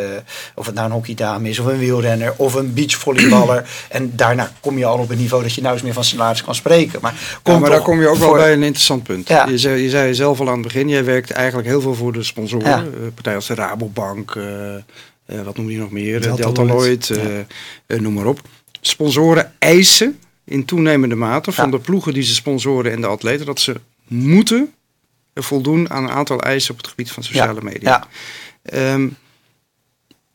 of 0.55 0.65
het 0.65 0.75
nou 0.75 0.87
een 0.87 0.93
hockeydame 0.93 1.49
is, 1.49 1.59
of 1.59 1.65
een 1.65 1.77
wielrenner, 1.77 2.33
of 2.35 2.53
een 2.53 2.73
beachvolleyballer. 2.73 3.69
en 3.89 4.15
daarna 4.15 4.51
kom 4.59 4.77
je 4.77 4.85
al 4.85 4.97
op 4.97 5.09
een 5.09 5.17
niveau 5.17 5.43
dat 5.43 5.53
je 5.53 5.61
nou 5.61 5.73
eens 5.73 5.83
meer 5.83 5.93
van 5.93 6.03
salaris 6.03 6.43
kan 6.43 6.55
spreken. 6.55 6.99
Maar, 7.01 7.13
Ja, 7.13 7.39
komt 7.43 7.59
maar 7.59 7.69
daar 7.69 7.81
kom 7.81 8.01
je 8.01 8.07
ook 8.07 8.17
wel 8.17 8.33
bij 8.33 8.53
een 8.53 8.63
interessant 8.63 9.03
punt. 9.03 9.27
Ja. 9.27 9.47
Je, 9.47 9.57
zei, 9.57 9.81
je 9.81 9.89
zei 9.89 10.13
zelf 10.13 10.39
al 10.39 10.47
aan 10.47 10.53
het 10.53 10.61
begin, 10.61 10.89
jij 10.89 11.03
werkt 11.03 11.31
eigenlijk 11.31 11.67
heel 11.67 11.81
veel 11.81 11.95
voor 11.95 12.13
de 12.13 12.23
sponsoren. 12.23 12.67
Ja. 12.69 12.77
Eh, 12.77 13.07
partijen 13.13 13.37
als 13.37 13.47
de 13.47 13.55
Rabobank, 13.55 14.35
eh, 14.35 14.75
eh, 14.75 14.81
wat 15.43 15.57
noem 15.57 15.69
je 15.69 15.77
nog 15.77 15.91
meer? 15.91 16.21
Delta 16.21 16.41
Delta, 16.41 16.63
Lloyd. 16.63 17.19
Noem 17.87 18.13
maar 18.13 18.25
op. 18.25 18.41
Sponsoren 18.81 19.53
eisen 19.59 20.19
in 20.45 20.65
toenemende 20.65 21.15
mate 21.15 21.51
van 21.51 21.65
Ja. 21.65 21.71
de 21.71 21.79
ploegen 21.79 22.13
die 22.13 22.23
ze 22.23 22.33
sponsoren 22.33 22.91
en 22.91 23.01
de 23.01 23.07
atleten 23.07 23.45
dat 23.45 23.59
ze 23.59 23.75
moeten 24.07 24.73
voldoen 25.35 25.89
aan 25.89 26.03
een 26.03 26.09
aantal 26.11 26.39
eisen 26.41 26.71
op 26.71 26.77
het 26.77 26.87
gebied 26.87 27.11
van 27.11 27.23
sociale 27.23 27.61
media. 27.61 27.89
Ja, 27.89 28.07
Ehm, 28.63 29.07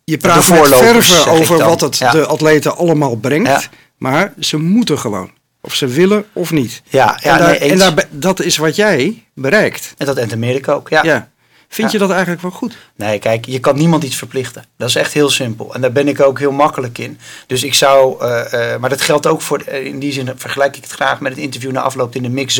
je 0.04 0.16
praat 0.16 0.48
met 0.48 0.68
verven 0.76 1.26
over 1.32 1.58
wat 1.58 1.80
het 1.80 1.98
Ja. 1.98 2.10
de 2.10 2.26
atleten 2.26 2.76
allemaal 2.76 3.16
brengt. 3.16 3.48
Ja. 3.48 3.62
Maar 3.98 4.32
ze 4.38 4.56
moeten 4.56 4.98
gewoon. 4.98 5.30
Of 5.60 5.74
ze 5.74 5.86
willen 5.86 6.24
of 6.32 6.50
niet. 6.50 6.82
ja, 6.88 7.18
ja 7.22 7.32
en 7.32 7.38
daar, 7.38 7.48
nee, 7.48 7.58
eens. 7.60 7.72
en 7.82 7.94
daar, 7.94 8.06
dat 8.10 8.40
is 8.40 8.56
wat 8.56 8.76
jij 8.76 9.24
bereikt. 9.34 9.94
en 9.98 10.06
dat 10.06 10.16
en 10.16 10.32
Amerika 10.32 10.72
ook. 10.72 10.88
Ja. 10.88 11.02
Ja. 11.02 11.32
Vind 11.68 11.92
je 11.92 11.98
dat 11.98 12.10
eigenlijk 12.10 12.42
wel 12.42 12.50
goed? 12.50 12.76
Nee, 12.96 13.18
kijk, 13.18 13.44
je 13.46 13.60
kan 13.60 13.76
niemand 13.76 14.02
iets 14.04 14.16
verplichten. 14.16 14.64
Dat 14.76 14.88
is 14.88 14.94
echt 14.94 15.12
heel 15.12 15.30
simpel. 15.30 15.74
En 15.74 15.80
daar 15.80 15.92
ben 15.92 16.08
ik 16.08 16.20
ook 16.20 16.38
heel 16.38 16.52
makkelijk 16.52 16.98
in. 16.98 17.18
Dus 17.46 17.62
ik 17.62 17.74
zou, 17.74 18.20
eh, 18.20 18.72
eh, 18.74 18.80
maar 18.80 18.90
dat 18.90 19.00
geldt 19.00 19.26
ook 19.26 19.42
voor, 19.42 19.60
eh, 19.60 19.84
in 19.84 19.98
die 19.98 20.12
zin 20.12 20.32
vergelijk 20.36 20.76
ik 20.76 20.82
het 20.82 20.92
graag 20.92 21.20
met 21.20 21.32
het 21.32 21.40
interview 21.40 21.70
na 21.70 21.80
afloop 21.80 22.14
in 22.14 22.22
de 22.22 22.28
mix 22.28 22.54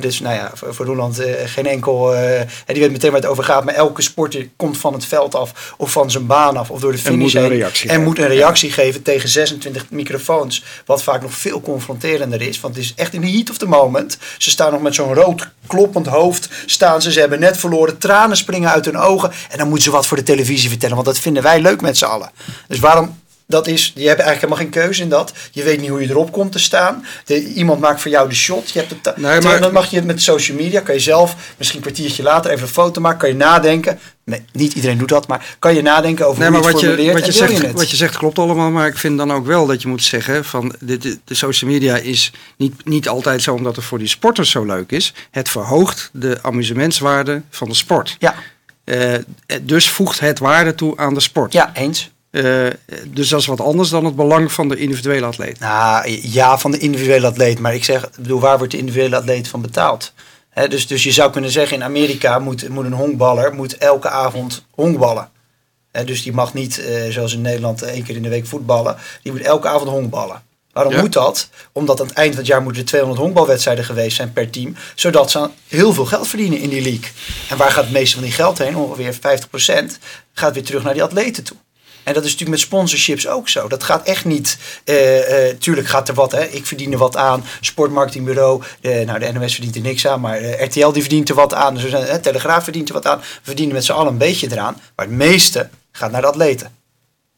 dus 0.00 0.20
nou 0.20 0.34
ja, 0.34 0.50
voor, 0.54 0.74
voor 0.74 0.86
Roeland 0.86 1.18
eh, 1.18 1.32
geen 1.44 1.66
enkel, 1.66 2.14
eh, 2.14 2.40
die 2.66 2.80
weet 2.80 2.92
meteen 2.92 3.10
waar 3.10 3.20
het 3.20 3.30
over 3.30 3.44
gaat. 3.44 3.64
Maar 3.64 3.74
elke 3.74 4.02
sporter 4.02 4.48
komt 4.56 4.78
van 4.78 4.92
het 4.92 5.04
veld 5.04 5.34
af 5.34 5.74
of 5.76 5.92
van 5.92 6.10
zijn 6.10 6.26
baan 6.26 6.56
af 6.56 6.70
of 6.70 6.80
door 6.80 6.92
de 6.92 6.98
En 6.98 7.04
finish 7.04 7.34
moet 7.34 7.42
een 7.42 7.48
reactie 7.48 7.90
En 7.90 8.02
moet 8.02 8.18
een 8.18 8.26
reactie 8.26 8.72
geven 8.72 9.02
tegen 9.02 9.28
26 9.28 9.86
microfoons. 9.90 10.64
Wat 10.86 11.02
vaak 11.02 11.22
nog 11.22 11.32
veel 11.32 11.60
confronterender 11.60 12.42
is. 12.42 12.60
Want 12.60 12.74
het 12.74 12.84
is 12.84 12.92
echt 12.96 13.12
in 13.12 13.20
de 13.20 13.30
heat 13.30 13.50
of 13.50 13.58
the 13.58 13.66
moment. 13.66 14.18
Ze 14.38 14.50
staan 14.50 14.72
nog 14.72 14.82
met 14.82 14.94
zo'n 14.94 15.14
rood 15.14 15.48
kloppend 15.66 16.06
hoofd. 16.06 16.48
Staan 16.66 17.02
ze, 17.02 17.12
ze 17.12 17.20
hebben 17.20 17.40
net 17.40 17.56
verloren. 17.56 17.98
Tranen 17.98 18.36
springen 18.36 18.70
uit 18.70 18.84
hun 18.84 18.98
ogen. 18.98 19.30
En 19.50 19.58
dan 19.58 19.66
moeten 19.66 19.84
ze 19.84 19.90
wat 19.90 20.06
voor 20.06 20.16
de 20.16 20.22
televisie 20.22 20.68
vertellen. 20.68 20.94
Want 20.94 21.06
dat 21.06 21.18
vinden 21.18 21.42
wij 21.42 21.60
leuk 21.60 21.80
met 21.80 21.98
z'n 21.98 22.04
allen. 22.04 22.30
Dus 22.68 22.78
waarom... 22.78 23.22
Dat 23.46 23.66
is, 23.66 23.84
je 23.94 24.08
hebt 24.08 24.20
eigenlijk 24.20 24.40
helemaal 24.40 24.56
geen 24.72 24.82
keuze 24.82 25.02
in 25.02 25.08
dat. 25.08 25.32
Je 25.50 25.62
weet 25.62 25.80
niet 25.80 25.88
hoe 25.90 26.00
je 26.00 26.08
erop 26.08 26.32
komt 26.32 26.52
te 26.52 26.58
staan. 26.58 27.04
De, 27.24 27.44
iemand 27.52 27.80
maakt 27.80 28.00
voor 28.00 28.10
jou 28.10 28.28
de 28.28 28.34
shot. 28.34 28.70
Je 28.70 28.78
hebt 28.78 28.90
het, 28.90 29.16
Nee, 29.16 29.40
maar- 29.40 29.60
dan 29.60 29.72
mag 29.72 29.90
je 29.90 30.02
met 30.02 30.22
social 30.22 30.56
media, 30.56 30.80
kan 30.80 30.94
je 30.94 31.00
zelf 31.00 31.36
misschien 31.56 31.78
een 31.80 31.84
kwartiertje 31.86 32.22
later 32.22 32.50
even 32.50 32.62
een 32.62 32.68
foto 32.72 33.00
maken. 33.00 33.18
Kan 33.18 33.28
je 33.28 33.34
nadenken. 33.34 33.98
Nee, 34.24 34.44
niet 34.52 34.72
iedereen 34.74 34.98
doet 34.98 35.08
dat, 35.08 35.26
maar 35.28 35.56
kan 35.58 35.74
je 35.74 35.82
nadenken 35.82 36.26
over 36.26 36.40
Nee, 36.40 36.50
hoe 36.50 36.60
maar 36.60 36.68
je 36.70 36.76
het 36.76 36.86
wat 36.86 36.90
je, 36.90 36.96
formuleert. 36.96 37.26
wat, 37.26 37.34
je 37.34 37.46
zegt, 37.46 37.62
het? 37.62 37.72
wat 37.78 37.90
je 37.90 37.96
zegt 37.96 38.16
klopt 38.16 38.38
allemaal. 38.38 38.70
Maar 38.70 38.86
ik 38.86 38.98
vind 38.98 39.18
dan 39.18 39.32
ook 39.32 39.46
wel 39.46 39.66
dat 39.66 39.82
je 39.82 39.88
moet 39.88 40.02
zeggen: 40.02 40.44
van 40.44 40.74
de, 40.80 40.98
de, 40.98 41.18
de 41.24 41.34
social 41.34 41.70
media 41.70 41.96
is 41.96 42.32
niet, 42.56 42.84
niet 42.84 43.08
altijd 43.08 43.42
zo 43.42 43.54
omdat 43.54 43.76
het 43.76 43.84
voor 43.84 43.98
die 43.98 44.08
sporters 44.08 44.50
zo 44.50 44.64
leuk 44.64 44.90
is. 44.90 45.12
Het 45.30 45.48
verhoogt 45.48 46.10
de 46.12 46.38
amusementswaarde 46.42 47.42
van 47.50 47.68
de 47.68 47.74
sport. 47.74 48.16
Ja, 48.18 48.34
Eh, 48.84 49.12
dus 49.62 49.90
voegt 49.90 50.20
het 50.20 50.38
waarde 50.38 50.74
toe 50.74 50.96
aan 50.96 51.14
de 51.14 51.20
sport. 51.20 51.52
ja, 51.52 51.70
eens. 51.74 52.10
Eh, 52.34 52.66
dus 53.06 53.28
dat 53.28 53.40
is 53.40 53.46
wat 53.46 53.60
anders 53.60 53.88
dan 53.88 54.04
het 54.04 54.16
belang 54.16 54.52
van 54.52 54.68
de 54.68 54.76
individuele 54.76 55.26
atleet. 55.26 55.58
Nou, 55.58 56.10
ja, 56.22 56.58
van 56.58 56.70
de 56.70 56.78
individuele 56.78 57.26
atleet. 57.26 57.58
Maar 57.58 57.74
ik 57.74 57.84
zeg, 57.84 58.10
bedoel, 58.16 58.40
waar 58.40 58.56
wordt 58.58 58.72
de 58.72 58.78
individuele 58.78 59.16
atleet 59.16 59.48
van 59.48 59.60
betaald? 59.62 60.12
Hè, 60.50 60.68
dus, 60.68 60.86
dus 60.86 61.02
je 61.02 61.12
zou 61.12 61.30
kunnen 61.32 61.50
zeggen, 61.50 61.76
in 61.76 61.82
Amerika 61.82 62.38
moet, 62.38 62.68
moet 62.68 62.84
een 62.84 62.92
honkballer 62.92 63.54
moet 63.54 63.78
elke 63.78 64.08
avond 64.08 64.64
honkballen. 64.70 65.28
Hè, 65.92 66.04
dus 66.04 66.22
die 66.22 66.32
mag 66.32 66.54
niet, 66.54 66.78
eh, 66.84 67.10
zoals 67.10 67.34
in 67.34 67.40
Nederland, 67.40 67.82
één 67.82 68.02
keer 68.02 68.16
in 68.16 68.22
de 68.22 68.28
week 68.28 68.46
voetballen. 68.46 68.96
Die 69.22 69.32
moet 69.32 69.40
elke 69.42 69.68
avond 69.68 69.90
honkballen. 69.90 70.42
Waarom 70.72 70.92
Ja. 70.92 71.00
moet 71.00 71.12
dat? 71.12 71.48
Omdat 71.72 72.00
aan 72.00 72.06
het 72.06 72.16
eind 72.16 72.30
van 72.30 72.38
het 72.38 72.46
jaar 72.46 72.62
moeten 72.62 72.82
er 72.82 72.88
200 72.88 73.22
honkbalwedstrijden 73.22 73.84
geweest 73.84 74.16
zijn 74.16 74.32
per 74.32 74.50
team. 74.50 74.76
Zodat 74.94 75.30
ze 75.30 75.48
heel 75.68 75.92
veel 75.92 76.06
geld 76.06 76.28
verdienen 76.28 76.58
in 76.58 76.68
die 76.68 76.82
league. 76.82 77.10
En 77.48 77.56
waar 77.56 77.70
gaat 77.70 77.84
het 77.84 77.92
meeste 77.92 78.14
van 78.14 78.24
die 78.24 78.32
geld 78.32 78.58
heen? 78.58 78.76
Ongeveer 78.76 79.14
50% 79.14 79.98
gaat 80.32 80.54
weer 80.54 80.64
terug 80.64 80.82
naar 80.82 80.92
die 80.92 81.02
atleten 81.02 81.44
toe. 81.44 81.56
En 82.04 82.14
dat 82.14 82.24
is 82.24 82.30
natuurlijk 82.30 82.50
met 82.58 82.66
sponsorships 82.68 83.28
ook 83.28 83.48
zo. 83.48 83.68
Dat 83.68 83.82
gaat 83.84 84.06
echt 84.06 84.24
niet. 84.24 84.58
eh, 84.84 85.48
eh, 85.48 85.56
tuurlijk 85.58 85.86
gaat 85.88 86.08
er 86.08 86.14
wat. 86.14 86.32
Hè. 86.32 86.44
Ik 86.44 86.66
verdien 86.66 86.92
er 86.92 86.98
wat 86.98 87.16
aan. 87.16 87.44
Sportmarketingbureau. 87.60 88.62
eh, 88.80 89.06
nou, 89.06 89.18
de 89.18 89.32
NOS 89.32 89.52
verdient 89.52 89.76
er 89.76 89.82
niks 89.82 90.06
aan. 90.06 90.20
Maar 90.20 90.62
RTL 90.62 90.90
die 90.90 91.02
verdient 91.02 91.28
er 91.28 91.34
wat 91.34 91.54
aan. 91.54 91.74
Dus, 91.74 91.92
Telegraaf 92.22 92.64
verdient 92.64 92.88
er 92.88 92.94
wat 92.94 93.06
aan. 93.06 93.18
We 93.18 93.24
verdienen 93.42 93.74
met 93.74 93.84
z'n 93.84 93.92
allen 93.92 94.12
een 94.12 94.18
beetje 94.18 94.48
eraan. 94.50 94.80
Maar 94.96 95.06
het 95.06 95.14
meeste 95.14 95.68
gaat 95.92 96.10
naar 96.10 96.20
de 96.20 96.26
atleten. 96.26 96.72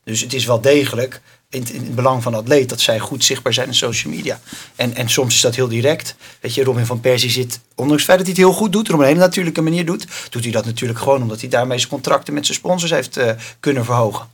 Dus 0.05 0.21
het 0.21 0.33
is 0.35 0.45
wel 0.47 0.61
degelijk 0.61 1.21
in, 1.51 1.61
het- 1.61 1.71
in 1.71 1.95
belang 1.95 2.23
van 2.23 2.33
de 2.33 2.39
atleet 2.39 2.69
dat 2.69 2.81
zij 2.81 2.99
goed 2.99 3.25
zichtbaar 3.25 3.53
zijn 3.55 3.67
in 3.67 3.75
social 3.75 4.13
media. 4.13 4.41
En, 4.77 4.95
en 4.95 5.09
soms 5.09 5.35
is 5.35 5.41
dat 5.41 5.55
heel 5.55 5.69
direct. 5.69 6.15
Weet 6.41 6.55
je, 6.55 6.65
Robin 6.65 6.87
van 6.87 7.01
Persie 7.01 7.31
zit, 7.31 7.61
ondanks 7.75 8.03
het 8.03 8.05
feit 8.13 8.19
dat 8.19 8.27
hij 8.27 8.37
het 8.37 8.47
heel 8.47 8.53
goed 8.61 8.73
doet, 8.73 8.93
op 8.93 8.99
een 8.99 9.07
hele 9.07 9.19
natuurlijke 9.19 9.61
manier 9.61 9.87
doet, 9.87 10.07
doet 10.31 10.43
hij 10.43 10.53
dat 10.53 10.65
natuurlijk 10.65 10.99
gewoon 10.99 11.23
omdat 11.23 11.41
hij 11.41 11.49
daarmee 11.49 11.79
zijn 11.79 11.91
contracten 11.91 12.35
met 12.35 12.47
zijn 12.47 12.59
sponsors 12.59 12.91
heeft 12.91 13.19
kunnen 13.61 13.85
verhogen. 13.85 14.27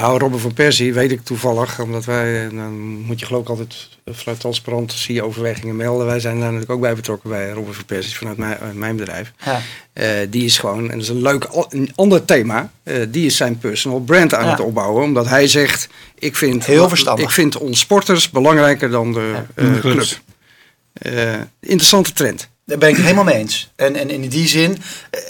Nou, 0.00 0.18
Robin 0.18 0.38
van 0.38 0.52
Persie 0.52 0.94
weet 0.94 1.10
ik 1.10 1.24
toevallig, 1.24 1.80
omdat 1.80 2.04
wij, 2.04 2.48
dan 2.48 2.72
moet 2.78 3.20
je 3.20 3.26
geloof 3.26 3.42
ik 3.42 3.48
altijd 3.48 3.88
vanuit 4.06 4.40
transparant 4.40 4.92
zie 4.92 5.14
je 5.14 5.24
overwegingen 5.24 5.76
melden. 5.76 6.06
Wij 6.06 6.20
zijn 6.20 6.34
daar 6.34 6.44
natuurlijk 6.44 6.70
ook 6.70 6.80
bij 6.80 6.94
betrokken 6.94 7.30
bij 7.30 7.50
Robin 7.50 7.72
van 7.72 7.84
Persie 7.84 8.16
vanuit 8.16 8.36
mijn, 8.36 8.58
mijn 8.74 8.96
bedrijf. 8.96 9.32
Ja. 9.44 9.60
Uh, 9.94 10.08
die 10.30 10.44
is 10.44 10.58
gewoon, 10.58 10.90
en 10.90 10.98
dat 10.98 11.02
is 11.02 11.08
een 11.08 11.22
leuk 11.22 11.48
een 11.68 11.92
ander 11.94 12.24
thema, 12.24 12.70
uh, 12.82 13.06
die 13.08 13.26
is 13.26 13.36
zijn 13.36 13.58
personal 13.58 14.00
brand 14.00 14.34
aan 14.34 14.44
ja. 14.44 14.50
het 14.50 14.60
opbouwen. 14.60 15.02
Omdat 15.02 15.28
hij 15.28 15.46
zegt, 15.46 15.88
ik 16.18 16.36
vind, 16.36 16.66
Heel 16.66 16.88
verstandig. 16.88 17.24
ik 17.24 17.30
vind 17.30 17.56
ons 17.56 17.78
sporters 17.78 18.30
belangrijker 18.30 18.90
dan 18.90 19.12
de 19.12 19.34
ja. 19.56 19.62
uh, 19.62 19.78
club. 19.78 20.20
interessante 21.60 22.12
trend. 22.12 22.48
Daar 22.64 22.78
ben 22.78 22.88
ik 22.88 22.94
het 22.94 23.04
helemaal 23.04 23.24
mee 23.24 23.36
eens. 23.36 23.70
En, 23.76 23.96
en 23.96 24.10
in 24.10 24.28
die 24.28 24.48
zin, 24.48 24.78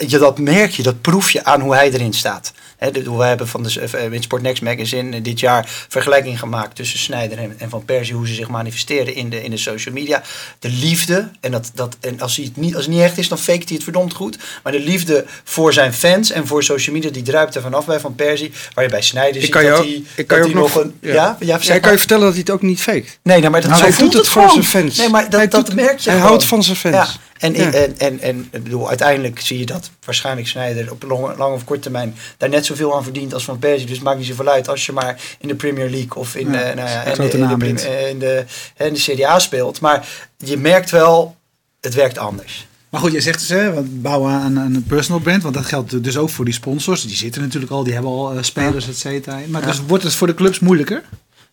je, 0.06 0.18
dat 0.18 0.38
merk 0.38 0.70
je, 0.70 0.82
dat 0.82 1.00
proef 1.00 1.30
je 1.30 1.44
aan 1.44 1.61
hoe 1.61 1.75
hij 1.75 1.92
erin 1.92 2.12
staat. 2.12 2.52
We 2.78 3.25
hebben 3.25 3.49
van 3.49 3.62
de, 3.62 4.09
in 4.11 4.23
Sport 4.23 4.42
Next 4.42 4.62
Magazine 4.62 5.23
dit 5.23 5.40
jaar 5.40 5.64
vergelijking 5.88 6.38
gemaakt 6.38 6.76
tussen 6.76 6.99
Snijder 6.99 7.38
en, 7.38 7.54
en 7.59 7.71
Van 7.71 7.85
Persie, 7.85 8.14
hoe 8.14 8.28
ze 8.28 8.35
zich 8.35 8.49
manifesteren 8.49 9.14
in 9.14 9.30
de, 9.30 9.42
in 9.42 9.50
de 9.50 9.56
social 9.56 9.95
media. 9.95 10.23
De 10.59 10.68
liefde, 10.68 11.30
en, 11.40 11.50
dat, 11.50 11.71
dat, 11.75 11.97
en 12.00 12.21
als, 12.21 12.37
hij 12.37 12.45
het 12.45 12.56
niet, 12.56 12.75
als 12.75 12.85
het 12.85 12.95
niet 12.95 13.02
echt 13.02 13.18
is, 13.18 13.28
dan 13.28 13.38
fake 13.38 13.62
hij 13.64 13.75
het 13.75 13.83
verdomd 13.83 14.14
goed. 14.14 14.38
Maar 14.62 14.73
de 14.73 14.80
liefde 14.80 15.25
voor 15.45 15.73
zijn 15.73 15.92
fans 15.92 16.30
en 16.30 16.47
voor 16.47 16.62
social 16.62 16.95
media, 16.95 17.11
die 17.11 17.23
druipt 17.23 17.54
er 17.54 17.62
vanaf 17.62 17.87
bij 17.87 18.00
Van 18.00 18.14
Persie. 18.14 18.52
Waar 18.75 18.85
je 18.85 18.90
bij 18.90 19.02
Snijder 19.02 19.42
ziet 19.42 19.52
dat 19.52 19.62
hij, 19.62 20.02
ik 20.16 20.26
kan 20.26 20.38
je 20.38 20.45
ook 20.45 20.54
nog 20.54 20.75
een. 20.75 20.97
Ja, 21.00 21.12
ja, 21.12 21.37
ja, 21.40 21.59
ja 21.61 21.78
kan 21.78 21.92
je 21.92 21.99
vertellen 21.99 22.25
dat 22.25 22.33
hij 22.33 22.40
het 22.40 22.50
ook 22.50 22.62
niet 22.62 22.80
faked? 22.80 23.18
Nee, 23.23 23.38
nou, 23.38 23.50
maar 23.50 23.61
dat, 23.61 23.71
nou, 23.71 23.83
hij 23.83 23.99
doet 23.99 24.12
het, 24.12 24.28
voor 24.28 24.50
zijn 24.50 24.64
fans. 24.64 24.97
Nee, 24.97 25.09
maar 25.09 25.23
dat, 25.30 25.33
hij 25.33 25.49
dat 25.49 25.75
merk 25.75 25.99
je 25.99 26.11
Hij 26.11 26.18
gewoon. 26.18 26.21
houdt 26.21 26.45
van 26.45 26.62
zijn 26.62 26.76
fans. 26.76 27.18
En, 27.38 27.55
ja. 27.55 27.73
en, 27.73 27.99
en, 27.99 28.21
en, 28.21 28.49
ik 28.50 28.62
bedoel, 28.62 28.88
uiteindelijk 28.88 29.40
zie 29.40 29.59
je 29.59 29.66
dat 29.66 29.90
waarschijnlijk 30.05 30.49
Snijder 30.49 30.93
op 30.93 31.02
lang, 31.02 31.37
lang 31.37 31.55
of 31.55 31.64
korte 31.64 31.83
termijn 31.83 32.14
daar 32.37 32.49
net 32.49 32.66
zoveel 32.66 32.97
aan 32.97 33.05
verdient 33.05 33.35
als 33.35 33.45
Van 33.45 33.59
Persie. 33.59 33.87
Dus 33.87 33.97
het 33.97 34.05
maakt 34.05 34.19
niet 34.19 34.26
zoveel 34.26 34.49
uit 34.49 34.69
als 34.69 34.87
je 34.87 34.93
maar 34.93 35.21
in 35.38 35.49
de 35.49 35.55
Premier 35.55 35.90
League 35.90 36.14
of 36.14 36.37
in, 36.37 36.52
ja, 36.52 36.71
uh, 36.71 36.75
nou 36.76 36.88
ja, 36.88 37.05
in, 37.05 37.16
de, 37.16 37.38
in, 37.38 37.76
de, 37.76 38.09
in, 38.09 38.19
de, 38.19 38.45
in 38.76 38.93
de 38.93 39.00
Serie 39.00 39.28
A 39.28 39.38
speelt. 39.38 39.81
Maar 39.81 40.09
je 40.37 40.57
merkt 40.57 40.90
wel, 40.90 41.37
het 41.81 41.95
werkt 41.95 42.19
anders. 42.19 42.66
Maar 42.88 43.00
goed, 43.00 43.12
je 43.12 43.21
zegt 43.21 43.38
dus, 43.38 43.49
hè, 43.49 43.83
bouwen 43.83 44.33
aan 44.33 44.57
een 44.57 44.85
personal 44.88 45.21
brand. 45.21 45.43
Want 45.43 45.55
dat 45.55 45.64
geldt 45.64 46.05
dus 46.05 46.16
ook 46.16 46.31
voor 46.31 46.45
die 46.45 46.55
sponsors. 46.55 47.02
Die 47.02 47.16
zitten 47.16 47.43
natuurlijk 47.43 47.73
al, 47.73 47.85
die 47.85 47.93
hebben 47.93 48.11
al 48.11 48.35
uh, 48.35 48.43
spelers, 48.43 48.88
et 48.88 48.99
cetera. 48.99 49.40
Maar 49.49 49.66
dus 49.66 49.81
wordt 49.87 50.05
het 50.05 50.14
voor 50.14 50.26
de 50.26 50.35
clubs 50.35 50.59
moeilijker? 50.59 51.02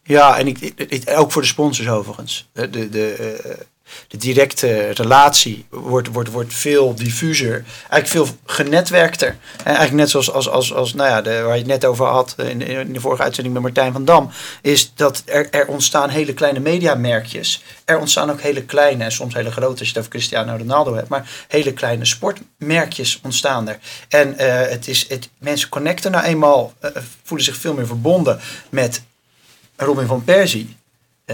Ja, 0.03 0.37
en 0.37 0.47
ik, 0.47 0.59
ik, 0.75 1.03
ook 1.15 1.31
voor 1.31 1.41
de 1.41 1.47
sponsors 1.47 1.87
overigens. 1.87 2.49
De, 2.53 2.69
de, 2.69 2.89
de, 2.89 3.57
de 4.07 4.17
directe 4.17 4.89
relatie 4.89 5.65
wordt, 5.69 6.07
wordt, 6.07 6.31
wordt 6.31 6.53
veel 6.53 6.95
diffuser. 6.95 7.63
Eigenlijk 7.89 8.07
veel 8.07 8.37
genetwerkter. 8.45 9.27
En 9.57 9.65
eigenlijk 9.65 9.95
net 9.95 10.09
zoals 10.09 10.31
als, 10.31 10.49
als, 10.49 10.73
als, 10.73 10.93
nou 10.93 11.09
ja, 11.09 11.43
waar 11.43 11.53
je 11.53 11.61
het 11.61 11.65
net 11.65 11.85
over 11.85 12.05
had 12.05 12.35
in 12.37 12.59
de, 12.59 12.65
in 12.65 12.93
de 12.93 12.99
vorige 12.99 13.23
uitzending 13.23 13.53
met 13.53 13.63
Martijn 13.63 13.93
van 13.93 14.05
Dam. 14.05 14.29
Is 14.61 14.91
dat 14.95 15.23
er, 15.25 15.49
er 15.49 15.67
ontstaan 15.67 16.09
hele 16.09 16.33
kleine 16.33 16.59
mediamerkjes. 16.59 17.63
Er 17.85 17.99
ontstaan 17.99 18.31
ook 18.31 18.41
hele 18.41 18.63
kleine 18.63 19.03
en 19.03 19.11
soms 19.11 19.33
hele 19.33 19.51
grote, 19.51 19.79
als 19.79 19.79
je 19.79 19.87
het 19.87 19.97
over 19.97 20.09
Cristiano 20.09 20.55
Ronaldo 20.55 20.95
hebt. 20.95 21.09
Maar 21.09 21.29
hele 21.47 21.73
kleine 21.73 22.05
sportmerkjes 22.05 23.19
ontstaan 23.23 23.69
er. 23.69 23.79
En 24.07 24.33
uh, 24.33 24.37
het 24.61 24.87
is, 24.87 25.09
het, 25.09 25.29
mensen 25.37 25.69
connecten 25.69 26.11
nou 26.11 26.23
eenmaal, 26.23 26.73
uh, 26.81 26.91
voelen 27.23 27.45
zich 27.45 27.55
veel 27.55 27.73
meer 27.73 27.87
verbonden 27.87 28.39
met 28.69 29.01
Robin 29.75 30.07
van 30.07 30.23
Persie 30.23 30.75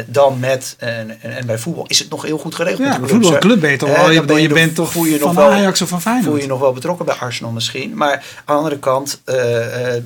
dan 0.06 0.40
met, 0.40 0.76
en, 0.80 1.22
en, 1.22 1.46
bij 1.46 1.58
voetbal 1.58 1.86
is 1.88 2.00
het 2.00 2.10
nog 2.10 2.22
heel 2.22 2.38
goed 2.38 2.56
geregeld. 2.56 2.88
Ja, 2.88 2.98
met 2.98 3.10
voetbal 3.10 3.38
club 3.38 3.60
ben 3.60 3.72
je 3.72 3.78
toch 3.78 3.96
wel, 3.96 4.12
je, 4.12 4.26
ben 4.26 4.36
je, 4.36 4.42
je 4.42 4.54
bent 4.54 4.76
toch 4.76 4.92
voel 4.92 5.06
je 5.06 5.20
van 5.20 5.36
wel, 5.36 5.52
Ajax 5.52 5.82
of 5.82 5.90
van 5.90 6.02
Feyenoord. 6.02 6.26
Voel 6.26 6.38
je 6.38 6.48
nog 6.48 6.60
wel 6.60 6.74
betrokken 6.74 7.06
bij 7.06 7.16
Arsenal 7.16 7.52
misschien. 7.52 7.96
Maar 7.96 8.12
aan 8.12 8.44
de 8.46 8.54
andere 8.54 8.80
kant, 8.80 9.22
uh, 9.26 9.36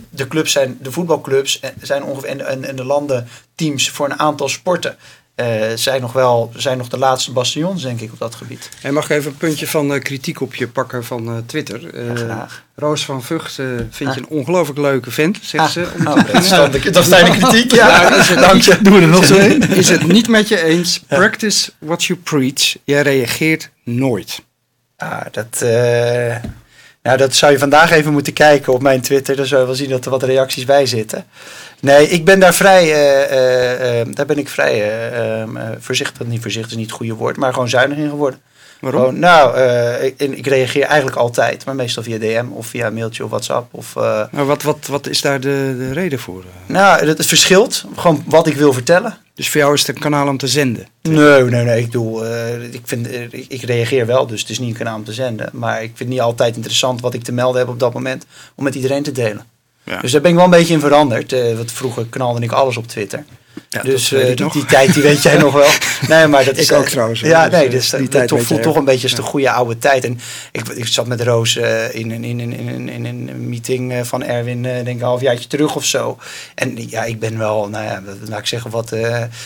de 0.09 0.27
clubs 0.27 0.51
zijn, 0.51 0.77
de 0.81 0.91
voetbalclubs 0.91 1.59
zijn 1.81 2.03
ongeveer, 2.03 2.29
en, 2.29 2.63
en, 2.63 2.75
de 2.75 2.85
landenteams 2.85 3.89
voor 3.89 4.05
een 4.05 4.19
aantal 4.19 4.49
sporten. 4.49 4.97
Uh, 5.35 5.71
zijn 5.75 6.01
nog 6.01 6.13
wel 6.13 6.51
zijn 6.55 6.77
nog 6.77 6.87
de 6.87 6.97
laatste 6.97 7.31
bastions, 7.31 7.81
denk 7.81 7.99
ik, 7.99 8.11
op 8.11 8.19
dat 8.19 8.35
gebied. 8.35 8.69
En 8.81 8.93
mag 8.93 9.03
ik 9.03 9.09
even 9.09 9.31
een 9.31 9.37
puntje 9.37 9.67
van 9.67 9.93
uh, 9.93 9.99
kritiek 9.99 10.41
op 10.41 10.55
je 10.55 10.67
pakken 10.67 11.05
van 11.05 11.29
uh, 11.29 11.37
Twitter? 11.45 12.05
Ja, 12.05 12.15
graag. 12.15 12.63
Roos 12.75 13.05
van 13.05 13.23
Vught 13.23 13.53
vind 13.89 14.09
ah. 14.09 14.15
je 14.15 14.21
een 14.21 14.27
ongelooflijk 14.27 14.79
leuke 14.79 15.11
vent, 15.11 15.39
zegt 15.41 15.63
ah. 15.63 15.69
ze. 15.69 15.87
Oh, 15.99 16.15
dat, 16.15 16.43
is 16.43 16.49
dan 16.49 16.71
de, 16.71 16.89
dat 16.91 17.03
is 17.03 17.09
de 17.09 17.37
kritiek. 17.39 17.73
Ja, 17.73 17.87
ja 17.87 18.15
is 18.15 18.29
het 18.29 18.39
dank 18.39 18.61
je. 18.61 18.81
Doe 18.81 19.01
er 19.01 19.07
nog 19.07 19.25
zo 19.25 19.37
in. 19.37 19.61
Is 19.69 19.89
het 19.89 20.07
niet 20.07 20.27
met 20.27 20.47
je 20.47 20.63
eens? 20.63 20.99
Practice 21.07 21.71
what 21.79 22.03
you 22.03 22.19
preach. 22.19 22.75
Jij 22.83 23.01
reageert 23.01 23.69
nooit. 23.83 24.41
Ah, 24.97 25.21
dat... 25.31 25.65
Nou, 27.03 27.17
dat 27.17 27.33
zou 27.33 27.51
je 27.51 27.59
vandaag 27.59 27.91
even 27.91 28.11
moeten 28.11 28.33
kijken 28.33 28.73
op 28.73 28.81
mijn 28.81 29.01
Twitter. 29.01 29.35
Dan 29.35 29.45
zou 29.45 29.61
je 29.61 29.67
wel 29.67 29.75
zien 29.75 29.89
dat 29.89 30.05
er 30.05 30.11
wat 30.11 30.23
reacties 30.23 30.65
bij 30.65 30.85
zitten. 30.85 31.25
Nee, 31.79 32.07
ik 32.07 32.25
ben 32.25 32.39
daar 32.39 32.53
vrij, 32.53 32.83
uh, 32.83 33.99
uh, 33.99 34.13
daar 34.13 34.25
ben 34.25 34.37
ik 34.37 34.49
vrij 34.49 34.91
voorzichtig, 35.79 36.27
niet 36.27 36.41
voorzichtig 36.41 36.71
is 36.71 36.77
niet 36.77 36.87
het 36.87 36.95
goede 36.95 37.13
woord, 37.13 37.37
maar 37.37 37.53
gewoon 37.53 37.69
zuinig 37.69 37.97
in 37.97 38.09
geworden. 38.09 38.39
Waarom? 38.83 39.01
Gewoon, 39.01 39.19
nou, 39.19 39.59
ik, 40.01 40.19
ik, 40.19 40.47
reageer 40.47 40.83
eigenlijk 40.83 41.17
altijd, 41.17 41.65
maar 41.65 41.75
meestal 41.75 42.03
via 42.03 42.17
DM 42.17 42.45
of 42.49 42.67
via 42.67 42.89
mailtje 42.89 43.23
of 43.23 43.29
WhatsApp. 43.29 43.73
Of, 43.73 43.93
maar 44.31 44.45
wat, 44.45 44.63
wat, 44.63 44.87
wat 44.87 45.07
is 45.07 45.21
daar 45.21 45.39
de, 45.39 45.75
de 45.77 45.93
reden 45.93 46.19
voor? 46.19 46.43
Nou, 46.65 47.05
het, 47.05 47.17
het 47.17 47.27
verschilt. 47.27 47.85
Gewoon 47.95 48.23
wat 48.27 48.47
ik 48.47 48.55
wil 48.55 48.73
vertellen. 48.73 49.17
Dus 49.35 49.49
voor 49.49 49.61
jou 49.61 49.73
is 49.73 49.79
het 49.79 49.95
een 49.95 50.01
kanaal 50.01 50.27
om 50.27 50.37
te 50.37 50.47
zenden? 50.47 50.87
Nee, 51.01 51.43
nee, 51.43 51.63
nee. 51.63 51.79
Ik, 51.79 51.85
bedoel, 51.85 52.25
uh, 52.25 52.73
ik, 52.73 52.81
vind, 52.83 53.11
ik, 53.11 53.45
ik, 53.47 53.61
reageer 53.61 54.05
wel, 54.05 54.27
dus 54.27 54.41
het 54.41 54.49
is 54.49 54.59
niet 54.59 54.69
een 54.69 54.77
kanaal 54.77 54.95
om 54.95 55.03
te 55.03 55.13
zenden. 55.13 55.49
Maar 55.53 55.75
ik 55.75 55.87
vind 55.87 55.99
het 55.99 56.07
niet 56.07 56.21
altijd 56.21 56.55
interessant 56.55 57.01
wat 57.01 57.13
ik 57.13 57.23
te 57.23 57.31
melden 57.31 57.59
heb 57.59 57.69
op 57.69 57.79
dat 57.79 57.93
moment 57.93 58.25
om 58.55 58.63
met 58.63 58.75
iedereen 58.75 59.03
te 59.03 59.11
delen. 59.11 59.45
Ja. 59.83 60.01
Dus 60.01 60.11
daar 60.11 60.21
ben 60.21 60.29
ik 60.29 60.35
wel 60.35 60.45
een 60.45 60.51
beetje 60.51 60.73
in 60.73 60.79
veranderd. 60.79 61.31
Want 61.55 61.71
vroeger 61.71 62.05
knalde 62.09 62.41
ik 62.41 62.51
alles 62.51 62.77
op 62.77 62.87
Twitter. 62.87 63.25
Ja, 63.69 63.81
dus 63.81 64.07
die, 64.09 64.49
die, 64.51 64.65
tijd 64.65 64.93
die 64.93 65.03
weet 65.03 65.23
jij 65.23 65.37
nog 65.37 65.53
wel. 65.53 65.69
Nee, 66.07 66.27
maar 66.27 66.45
dat 66.45 66.57
is 66.57 66.71
ook 66.71 66.87
trouwens. 66.87 67.19
Ja, 67.19 67.47
nee, 67.47 67.69
dus, 67.69 67.89
die 67.89 68.07
tijd 68.07 68.27
toch, 68.27 68.41
voelt 68.41 68.61
toch 68.61 68.75
een 68.75 68.85
beetje 68.85 69.07
als 69.07 69.15
de 69.15 69.21
goede 69.21 69.51
oude 69.51 69.77
tijd. 69.77 70.03
En 70.03 70.19
ik, 70.51 70.67
ik 70.67 70.87
zat 70.87 71.07
met 71.07 71.21
Roos 71.21 71.55
uh, 71.55 71.95
in, 71.95 72.11
in, 72.11 72.23
in, 72.23 72.39
in, 72.39 72.89
in, 72.89 73.05
een 73.05 73.49
meeting 73.49 74.07
van 74.07 74.23
Erwin, 74.23 74.63
uh, 74.63 74.73
denk 74.73 74.87
ik 74.87 74.93
een 74.93 75.01
halfjaartje 75.01 75.47
terug 75.47 75.75
of 75.75 75.85
zo. 75.85 76.17
En 76.55 76.89
ja, 76.89 77.03
ik 77.03 77.19
ben 77.19 77.37
wel, 77.37 77.69
nou 77.69 77.85
ja, 77.85 78.01
laat 78.27 78.39
ik 78.39 78.45
zeggen, 78.45 78.71
wat 78.71 78.95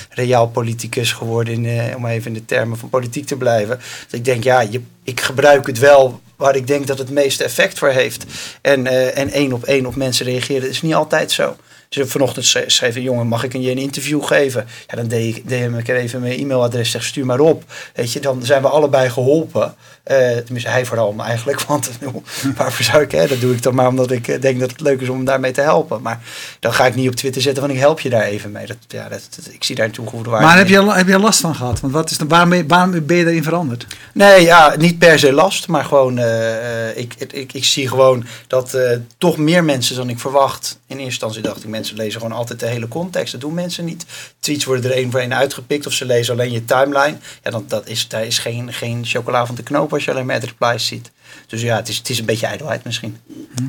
reaal 0.10 0.48
politicus 0.48 1.12
geworden, 1.12 1.66
in, 1.66 1.96
om 1.96 2.06
even 2.06 2.28
in 2.28 2.34
de 2.34 2.46
termen 2.46 2.78
van 2.78 2.90
politiek 2.90 3.26
te 3.26 3.36
blijven. 3.36 3.78
Dus 3.78 4.20
ik 4.20 4.26
denk, 4.26 4.44
ja, 4.44 4.62
je, 4.62 4.82
ik 5.08 5.22
gebruik 5.22 5.68
het 5.68 5.80
wel 5.80 6.22
waar 6.36 6.56
ik 6.56 6.68
denk 6.68 6.88
dat 6.88 6.98
het 6.98 7.10
meeste 7.10 7.44
effect 7.44 7.78
voor 7.78 7.90
heeft. 7.90 8.26
En, 8.62 8.86
uh, 8.86 9.18
en 9.18 9.30
één 9.30 9.54
op 9.54 9.64
één 9.64 9.86
op 9.86 9.96
mensen 9.96 10.26
reageren, 10.26 10.62
dat 10.62 10.70
is 10.70 10.82
niet 10.82 10.94
altijd 10.94 11.32
zo. 11.32 11.56
Dus 11.90 12.10
vanochtend 12.12 12.46
schreef 12.68 12.96
een 12.96 13.02
jongen, 13.02 13.28
mag 13.28 13.44
ik 13.44 13.54
je 13.54 13.72
een 13.72 13.78
interview 13.78 14.24
geven? 14.24 14.68
Ja, 14.88 14.96
dan 14.96 15.08
DM 15.08 15.76
ik 15.78 15.88
even 15.88 16.22
mijn 16.22 16.40
e-mailadres, 16.40 16.92
zeg 16.92 17.04
stuur 17.04 17.26
maar 17.26 17.40
op. 17.40 17.64
Weet 17.94 18.12
je, 18.12 18.20
dan 18.20 18.46
zijn 18.46 18.62
we 18.62 18.68
allebei 18.68 19.10
geholpen. 19.10 19.76
Uh, 20.12 20.18
tenminste, 20.38 20.70
hij 20.70 20.86
vooral 20.86 21.16
eigenlijk. 21.28 21.62
Want 21.62 21.90
waarvoor 22.58 22.86
zou 22.86 23.02
ik, 23.02 23.12
hè? 23.12 23.28
dat 23.28 23.42
doe 23.42 23.54
ik 23.54 23.64
dan 23.64 23.76
maar 23.76 23.88
omdat 23.88 24.12
ik 24.12 24.42
denk 24.42 24.60
dat 24.60 24.72
het 24.72 24.80
leuk 24.80 25.02
is 25.02 25.10
om 25.10 25.26
daarmee 25.26 25.52
te 25.52 25.62
helpen. 25.62 26.02
Maar 26.02 26.22
dan 26.60 26.74
ga 26.74 26.86
ik 26.86 26.96
niet 26.96 27.10
op 27.10 27.16
Twitter 27.16 27.42
zetten 27.42 27.64
van 27.64 27.72
ik 27.72 27.80
help 27.80 28.00
je 28.00 28.10
daar 28.10 28.24
even 28.24 28.52
mee. 28.52 28.66
Dat, 28.66 28.78
ja, 28.88 29.10
dat, 29.10 29.28
dat 29.36 29.54
ik 29.54 29.64
zie 29.64 29.76
daar 29.76 29.86
een 29.86 29.92
toegevoegde 29.92 30.30
waarde 30.30 30.46
Maar 30.46 30.58
heb 30.58 30.68
je, 30.68 30.92
heb 30.92 31.08
je 31.08 31.20
last 31.20 31.40
van 31.40 31.56
gehad? 31.56 31.80
Want 31.80 31.94
wat 31.94 32.10
is 32.10 32.18
de, 32.18 32.28
waarom, 32.28 32.50
ben 32.50 32.58
je, 32.58 32.66
waarom 32.66 33.06
ben 33.06 33.18
je 33.18 33.24
daarin 33.24 33.44
veranderd? 33.44 33.88
Nee, 34.14 34.42
ja, 34.42 34.76
niet 34.78 34.97
per 34.98 35.20
se 35.20 35.32
last. 35.32 35.68
Maar 35.68 35.86
gewoon, 35.86 36.20
uh, 36.20 36.98
ik, 36.98 37.14
ik, 37.32 37.54
ik 37.54 37.66
zie 37.66 37.88
gewoon 37.88 38.26
dat 38.48 38.76
uh, 38.76 38.92
toch 39.18 39.38
meer 39.38 39.64
mensen 39.64 39.96
dan 39.96 40.10
ik 40.10 40.20
verwacht. 40.20 40.80
In 40.86 40.96
eerste 40.96 41.04
instantie 41.04 41.42
dacht 41.42 41.64
ik, 41.64 41.70
mensen 41.70 41.98
lezen 41.98 42.22
gewoon 42.22 42.38
altijd 42.38 42.60
de 42.60 42.66
hele 42.66 42.88
context. 42.88 43.32
Dat 43.32 43.42
doen 43.42 43.54
mensen 43.54 43.86
niet. 43.86 44.06
Tweets 44.40 44.66
worden 44.66 44.92
er 44.92 44.98
één 44.98 45.12
voor 45.12 45.20
één 45.20 45.36
uitgepikt. 45.36 45.86
Of 45.86 45.94
ze 45.94 46.06
lezen 46.06 46.34
alleen 46.34 46.52
je 46.52 46.66
timeline. 46.66 47.18
Ja, 47.44 47.52
dan, 47.52 47.66
dat 47.68 47.88
is, 47.88 48.08
daar 48.08 48.26
is 48.26 48.40
geen, 48.40 48.74
geen 48.74 49.06
chocola 49.06 49.46
van 49.46 49.56
te 49.56 49.64
knopen 49.64 49.94
als 49.94 50.06
je 50.06 50.12
alleen 50.12 50.26
maar 50.26 50.40
replies 50.40 50.86
ziet. 50.86 51.12
Dus 51.48 51.62
ja, 51.62 51.76
het 51.76 51.88
is, 51.88 51.98
het 51.98 52.10
is 52.10 52.20
een 52.20 52.26
beetje 52.26 52.48
ijdelheid 52.48 52.84
misschien. 52.84 53.18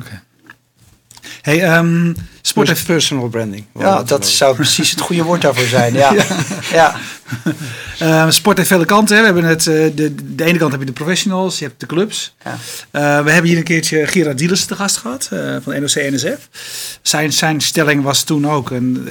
Oké. 0.01 0.21
Hey, 1.41 1.77
um, 1.77 2.15
sport 2.41 2.67
heeft 2.67 2.85
personal 2.85 3.27
branding. 3.27 3.65
Ja, 3.79 4.03
dat 4.03 4.27
zou 4.27 4.55
precies 4.55 4.91
het 4.91 4.99
goede 4.99 5.23
woord 5.23 5.41
daarvoor 5.41 5.67
zijn. 5.67 5.93
Ja. 5.93 6.13
ja. 6.19 6.25
ja. 6.71 6.95
Uh, 8.01 8.29
sport 8.29 8.57
heeft 8.57 8.69
vele 8.69 8.85
kanten. 8.85 9.15
Hè. 9.15 9.21
We 9.21 9.25
hebben 9.25 9.43
het, 9.43 9.65
uh, 9.65 9.95
de, 9.95 10.35
de 10.35 10.43
ene 10.43 10.57
kant 10.57 10.71
heb 10.71 10.79
je 10.79 10.85
de 10.85 10.93
professionals, 10.93 11.59
je 11.59 11.65
hebt 11.65 11.79
de 11.79 11.85
clubs. 11.85 12.35
Ja. 12.43 12.51
Uh, 12.51 13.23
we 13.23 13.31
hebben 13.31 13.43
hier 13.43 13.57
een 13.57 13.63
keertje 13.63 14.07
Gerard 14.07 14.37
Dielers 14.37 14.65
te 14.65 14.75
gast 14.75 14.97
gehad 14.97 15.29
van 15.61 15.81
NOC-NSF. 15.81 16.49
Zijn, 17.01 17.33
zijn 17.33 17.61
stelling 17.61 18.03
was 18.03 18.23
toen 18.23 18.47
ook 18.49 18.69
een, 18.71 19.09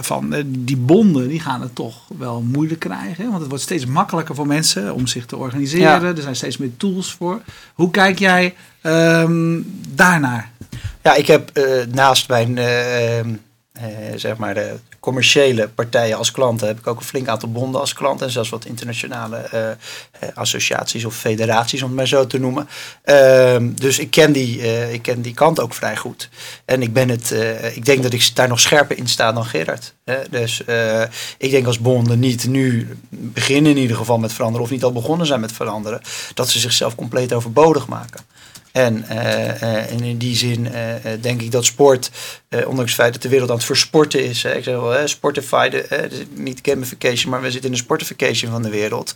van 0.00 0.34
die 0.46 0.76
bonden 0.76 1.28
die 1.28 1.40
gaan 1.40 1.60
het 1.60 1.74
toch 1.74 1.94
wel 2.18 2.42
moeilijk 2.42 2.80
krijgen. 2.80 3.24
Want 3.24 3.38
het 3.38 3.48
wordt 3.48 3.64
steeds 3.64 3.86
makkelijker 3.86 4.34
voor 4.34 4.46
mensen 4.46 4.94
om 4.94 5.06
zich 5.06 5.26
te 5.26 5.36
organiseren. 5.36 6.02
Ja. 6.02 6.02
Er 6.02 6.22
zijn 6.22 6.36
steeds 6.36 6.56
meer 6.56 6.70
tools 6.76 7.12
voor. 7.12 7.40
Hoe 7.74 7.90
kijk 7.90 8.18
jij 8.18 8.54
um, 8.82 9.80
daarnaar? 9.94 10.50
Ja, 11.06 11.14
ik 11.14 11.26
heb 11.26 11.50
uh, 11.58 11.84
naast 11.92 12.28
mijn 12.28 12.56
uh, 12.56 13.34
zeg 14.14 14.36
maar 14.36 14.62
commerciële 15.00 15.68
partijen 15.68 16.16
als 16.16 16.30
klanten 16.30 16.66
heb 16.66 16.78
ik 16.78 16.86
ook 16.86 16.98
een 16.98 17.04
flink 17.04 17.28
aantal 17.28 17.50
bonden 17.50 17.80
als 17.80 17.92
klanten 17.92 18.26
en 18.26 18.32
zelfs 18.32 18.48
wat 18.48 18.64
internationale 18.64 19.76
associaties 20.34 21.04
of 21.04 21.16
federaties 21.16 21.82
om 21.82 21.88
het 21.88 21.96
maar 21.96 22.06
zo 22.06 22.26
te 22.26 22.38
noemen. 22.38 22.68
Ehm, 23.02 23.70
dus 23.74 23.98
ik 23.98 24.10
ken, 24.10 24.32
die, 24.32 24.60
ik 24.92 25.02
ken 25.02 25.22
die 25.22 25.34
kant 25.34 25.60
ook 25.60 25.74
vrij 25.74 25.96
goed. 25.96 26.28
En 26.64 26.82
ik 26.82 26.92
ben 26.92 27.08
het, 27.08 27.34
ik 27.74 27.84
denk 27.84 28.02
dat 28.02 28.12
ik 28.12 28.34
daar 28.34 28.48
nog 28.48 28.60
scherper 28.60 28.98
in 28.98 29.08
sta 29.08 29.32
dan 29.32 29.44
Gerard. 29.44 29.94
dus 30.30 30.62
ik 31.38 31.50
denk 31.50 31.66
als 31.66 31.78
bonden 31.78 32.18
niet 32.18 32.46
nu 32.46 32.96
beginnen 33.08 33.70
in 33.70 33.78
ieder 33.78 33.96
geval 33.96 34.18
met 34.18 34.32
veranderen 34.32 34.66
of 34.66 34.72
niet 34.72 34.84
al 34.84 34.92
begonnen 34.92 35.26
zijn 35.26 35.40
met 35.40 35.52
veranderen, 35.52 36.00
dat 36.34 36.48
ze 36.48 36.58
zichzelf 36.58 36.94
compleet 36.94 37.32
overbodig 37.32 37.86
maken. 37.86 38.20
En, 38.76 39.04
uh, 39.10 39.92
en 39.92 40.00
in 40.00 40.18
die 40.18 40.36
zin 40.36 40.64
uh, 40.64 40.72
denk 41.20 41.42
ik 41.42 41.50
dat 41.50 41.64
sport, 41.64 42.10
ondanks 42.50 42.90
het 42.90 43.00
feit 43.00 43.12
dat 43.12 43.22
de 43.22 43.28
wereld 43.28 43.50
aan 43.50 43.56
het 43.56 43.64
versporten 43.64 44.24
is. 44.24 44.44
ik 44.44 44.64
zeg 44.64 44.74
wel, 44.74 45.08
sportified, 45.08 45.86
niet 46.34 46.58
gamification, 46.62 47.30
maar 47.30 47.40
we 47.40 47.50
zitten 47.50 47.70
in 47.70 47.76
de 47.76 47.82
sportification 47.82 48.50
van 48.50 48.62
de 48.62 48.70
wereld. 48.70 49.14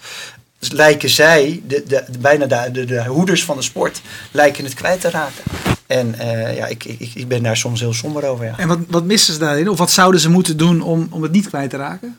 Dus 0.59 0.71
lijken 0.71 1.11
zij, 1.11 1.63
de, 1.67 1.83
de, 1.87 2.05
bijna 2.19 2.47
de, 2.47 2.71
de, 2.73 2.85
de, 2.85 3.05
hoeders 3.05 3.45
van 3.45 3.57
de 3.57 3.63
sport, 3.63 4.01
lijken 4.31 4.65
het 4.65 4.75
kwijt 4.75 5.01
te 5.01 5.11
raken. 5.11 5.45
En 5.87 6.15
ja, 6.55 6.67
ik, 6.67 6.85
ik, 6.85 7.11
ik 7.15 7.29
ben 7.29 7.43
daar 7.43 7.57
soms 7.57 7.81
heel 7.81 7.95
somber 7.95 8.25
over. 8.25 8.45
Ja. 8.45 8.59
En 8.59 8.69
wat, 8.69 8.79
wat 8.89 9.05
missen 9.05 9.33
ze 9.33 9.39
daarin? 9.39 9.69
Of 9.69 9.79
wat 9.79 9.91
zouden 9.91 10.21
ze 10.21 10.31
moeten 10.31 10.57
doen 10.57 10.83
om, 10.83 11.09
om 11.11 11.23
het 11.23 11.33
niet 11.33 11.49
kwijt 11.49 11.71
te 11.71 11.77
raken? 11.77 12.19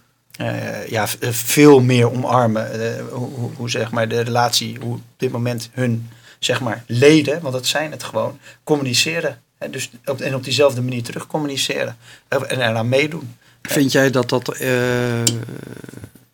ja, 0.89 1.07
veel 1.29 1.79
meer 1.79 2.11
omarmen. 2.11 2.67
hoe, 3.11 3.49
hoe, 3.55 3.69
zeg 3.69 3.91
maar 3.91 4.07
de 4.07 4.21
relatie, 4.21 4.77
hoe 4.81 4.93
op 4.93 5.01
dit 5.17 5.31
moment 5.31 5.69
hun 5.73 6.09
zeg 6.43 6.61
maar, 6.61 6.83
leden, 6.87 7.41
want 7.41 7.53
dat 7.53 7.67
zijn 7.67 7.91
het 7.91 8.03
gewoon, 8.03 8.39
communiceren. 8.63 9.41
En, 9.57 9.71
dus 9.71 9.89
op, 10.05 10.21
en 10.21 10.35
op 10.35 10.43
diezelfde 10.43 10.81
manier 10.81 11.03
terug 11.03 11.27
communiceren 11.27 11.97
en 12.27 12.61
eraan 12.61 12.89
meedoen. 12.89 13.35
Vind 13.61 13.91
jij 13.91 14.09
dat 14.09 14.29
dat 14.29 14.61
uh, 14.61 14.69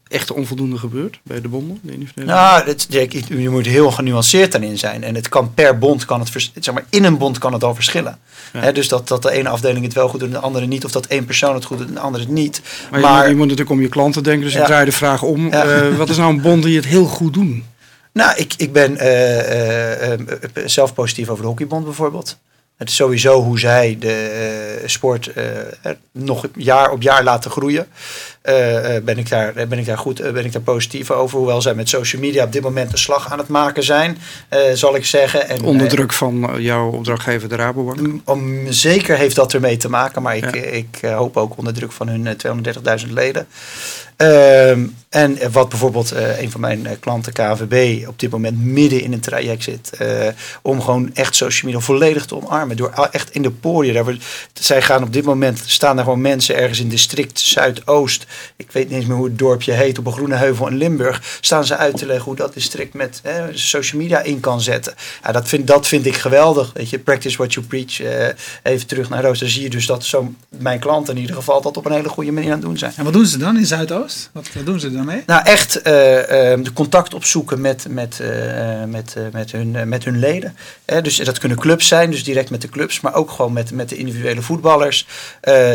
echt 0.08 0.32
onvoldoende 0.32 0.78
gebeurt 0.78 1.20
bij 1.24 1.42
de 1.42 1.48
bonden? 1.48 1.80
nou, 2.16 2.66
het, 2.66 2.88
je 2.90 3.50
moet 3.50 3.66
heel 3.66 3.92
genuanceerd 3.92 4.52
daarin 4.52 4.78
zijn. 4.78 5.04
En 5.04 5.16
het 5.16 5.30
kan 5.30 5.54
per 5.54 5.78
bond, 5.78 6.06
kan 6.06 6.20
het, 6.20 6.50
zeg 6.60 6.74
maar, 6.74 6.86
in 6.90 7.04
een 7.04 7.18
bond 7.18 7.38
kan 7.38 7.54
het 7.54 7.64
al 7.64 7.76
verschillen. 7.76 8.20
dus 8.74 8.88
dat, 8.88 9.08
dat 9.08 9.22
de 9.22 9.32
ene 9.32 9.50
afdeling 9.50 9.86
het 9.86 9.94
wel 9.94 10.10
goed 10.10 10.20
doet 10.20 10.30
en 10.30 10.36
de 10.36 10.42
andere 10.42 10.66
niet. 10.66 10.86
Of 10.86 10.92
dat 10.92 11.06
één 11.06 11.26
persoon 11.26 11.54
het 11.54 11.66
goed 11.66 11.78
doet 11.78 11.88
en 11.88 11.94
de 11.94 12.00
andere 12.00 12.24
het 12.24 12.34
niet. 12.34 12.62
Maar, 12.92 13.00
je, 13.00 13.08
moet, 13.08 13.28
je, 13.28 13.36
moet, 13.36 13.38
natuurlijk 13.40 13.70
om 13.70 13.82
je 13.82 13.90
klanten 13.90 14.24
denken. 14.24 14.44
Dus 14.44 14.56
ik 14.56 14.66
draai 14.66 14.86
de 14.86 14.92
vraag 14.92 15.22
om. 15.22 15.54
Uh, 15.54 15.98
wat 15.98 16.10
is 16.10 16.18
nou 16.18 16.34
een 16.34 16.42
bond 16.42 16.64
die 16.64 16.76
het 16.76 16.86
heel 16.86 17.06
goed 17.06 17.34
doen? 17.34 17.66
Nou, 18.18 18.36
ik, 18.36 18.54
ik 18.58 18.74
ben 18.74 18.98
uh, 19.02 20.12
uh, 20.12 20.20
zelf 20.66 20.94
positief 20.94 21.30
over 21.30 21.42
de 21.42 21.48
hockeybond 21.48 21.84
bijvoorbeeld. 21.84 22.38
Het 22.78 22.90
is 22.90 22.96
sowieso 22.96 23.42
hoe 23.42 23.60
zij 23.60 23.98
de 24.00 24.84
sport 24.86 25.32
nog 26.12 26.48
jaar 26.56 26.92
op 26.92 27.02
jaar 27.02 27.24
laten 27.24 27.52
groeien. 27.52 27.88
ben, 29.04 29.18
ik 29.18 29.30
daar, 29.30 29.54
ben 29.54 29.80
ik 29.80 29.86
daar 29.86 29.98
goed, 29.98 30.34
ben 30.34 30.46
ik 30.46 30.52
daar 30.52 30.62
positief 30.62 31.12
over. 31.12 31.38
Hoewel 31.38 31.62
zij 31.62 31.74
met 31.74 31.90
social 31.90 32.22
media 32.22 32.44
op 32.44 32.52
dit 32.52 32.62
moment 32.62 32.92
een 32.92 32.98
slag 32.98 33.32
aan 33.32 33.38
het 33.38 33.48
maken 33.48 33.84
zijn, 33.84 34.18
zal 34.74 34.96
ik 34.96 35.06
zeggen. 35.06 35.50
En, 35.50 35.62
onder 35.62 35.88
druk 35.88 36.14
van 36.14 36.56
jouw 36.58 36.92
opdrachtgever 36.92 37.50
de 37.50 37.56
Rabobank? 37.56 38.22
Om, 38.26 38.72
zeker 38.72 39.18
heeft 39.18 39.36
dat 39.36 39.54
ermee 39.54 39.78
te 39.78 39.90
maken, 39.90 40.22
maar 40.22 40.36
ik, 40.36 40.56
ik 40.56 41.00
hoop 41.02 41.38
ook 41.38 41.58
onder 41.58 41.74
druk 41.74 41.92
van 41.92 42.08
hun 42.08 42.38
230.000 43.06 43.12
leden. 43.12 43.48
Ehm, 44.18 44.88
en 45.10 45.52
wat 45.52 45.70
bijvoorbeeld 45.70 46.14
uh, 46.14 46.42
een 46.42 46.52
van 46.52 46.62
mijn 46.62 46.84
uh, 46.84 46.92
klanten, 47.00 47.34
KVB, 47.34 48.08
op 48.08 48.20
dit 48.20 48.30
moment 48.30 48.64
midden 48.64 49.02
in 49.02 49.14
een 49.14 49.20
traject 49.20 49.64
zit. 49.64 49.92
Uh, 50.02 50.28
om 50.62 50.82
gewoon 50.82 51.10
echt 51.14 51.36
social 51.36 51.72
media 51.72 51.86
volledig 51.86 52.26
te 52.26 52.36
omarmen. 52.36 52.78
Door 52.78 53.10
echt 53.12 53.32
in 53.32 53.42
de 53.42 53.52
poriën. 53.52 53.94
Daar 53.94 54.18
zij 54.54 54.82
gaan 54.82 55.04
op 55.04 55.14
dit 55.14 55.26
moment, 55.26 55.62
staan 55.66 55.96
daar 55.96 56.06
gewoon 56.06 56.22
mensen 56.22 56.56
ergens 56.56 56.80
in 56.80 56.90
district 56.90 57.40
Zuidoost. 57.40 58.26
Ik 58.56 58.72
weet 58.72 58.90
niet 58.90 58.98
eens 58.98 59.06
meer 59.06 59.16
hoe 59.18 59.26
het 59.26 59.40
dorpje 59.40 59.72
heet. 59.72 60.00
Op 60.00 60.06
een 60.06 60.12
groene 60.12 60.36
heuvel 60.36 60.68
in 60.68 60.78
Limburg. 60.78 61.38
Staan 61.42 61.66
ze 61.66 61.78
uit 61.78 61.98
te 61.98 62.06
leggen 62.06 62.26
hoe 62.26 62.36
dat 62.36 62.54
district 62.54 62.94
met 62.94 63.22
social 63.52 64.02
media 64.02 64.22
in 64.22 64.40
kan 64.40 64.62
zetten. 64.62 64.94
Ja, 65.24 65.32
dat, 65.32 65.48
vind, 65.48 65.68
dat 65.68 65.88
vind 65.88 66.06
ik 66.06 66.16
geweldig. 66.16 66.72
Weet 66.74 66.90
je, 66.90 67.00
practice 67.00 67.38
what 67.38 67.54
you 67.54 67.66
preach. 67.66 68.00
even 68.64 68.88
terug 68.88 69.10
naar 69.10 69.24
Roos. 69.24 69.40
Dan 69.40 69.50
zie 69.50 69.64
je 69.64 69.70
dus 69.70 69.86
dat 69.86 70.06
zo 70.06 70.34
mijn 70.50 70.80
klanten 70.80 71.16
in 71.16 71.22
ieder 71.22 71.36
geval 71.36 71.62
dat 71.62 71.78
op 71.78 71.86
een 71.86 71.92
hele 71.92 72.10
goede 72.10 72.32
manier 72.32 72.50
aan 72.50 72.58
het 72.58 72.68
doen 72.68 72.78
zijn. 72.78 72.94
En 72.96 73.04
wat 73.04 73.14
doen 73.14 73.26
ze 73.26 73.38
dan 73.38 73.58
in 73.58 73.66
Zuidoost? 73.66 74.07
Wat, 74.32 74.50
doen 74.64 74.80
ze 74.80 74.92
daarmee? 74.92 75.24
Nou, 75.26 75.46
echt 75.46 75.88
uh, 75.88 76.18
uh, 76.18 76.24
de 76.64 76.74
contact 76.74 77.14
opzoeken 77.14 77.62
met, 77.62 77.86
met, 77.90 78.20
uh, 78.22 78.84
met, 78.84 79.16
met, 79.32 79.52
hun, 79.52 79.90
met 79.90 80.04
hun 80.04 80.20
leden. 80.20 80.56
dus 81.02 81.18
dat 81.18 81.38
kunnen 81.38 81.58
clubs 81.58 81.88
zijn, 81.88 82.12
dus 82.12 82.24
direct 82.24 82.50
met 82.50 82.62
de 82.62 82.70
clubs, 82.70 83.00
maar 83.00 83.14
ook 83.14 83.32
gewoon 83.32 83.54
met, 83.54 83.72
met 83.72 83.90
de 83.90 83.98
individuele 83.98 84.42
voetballers. 84.42 85.08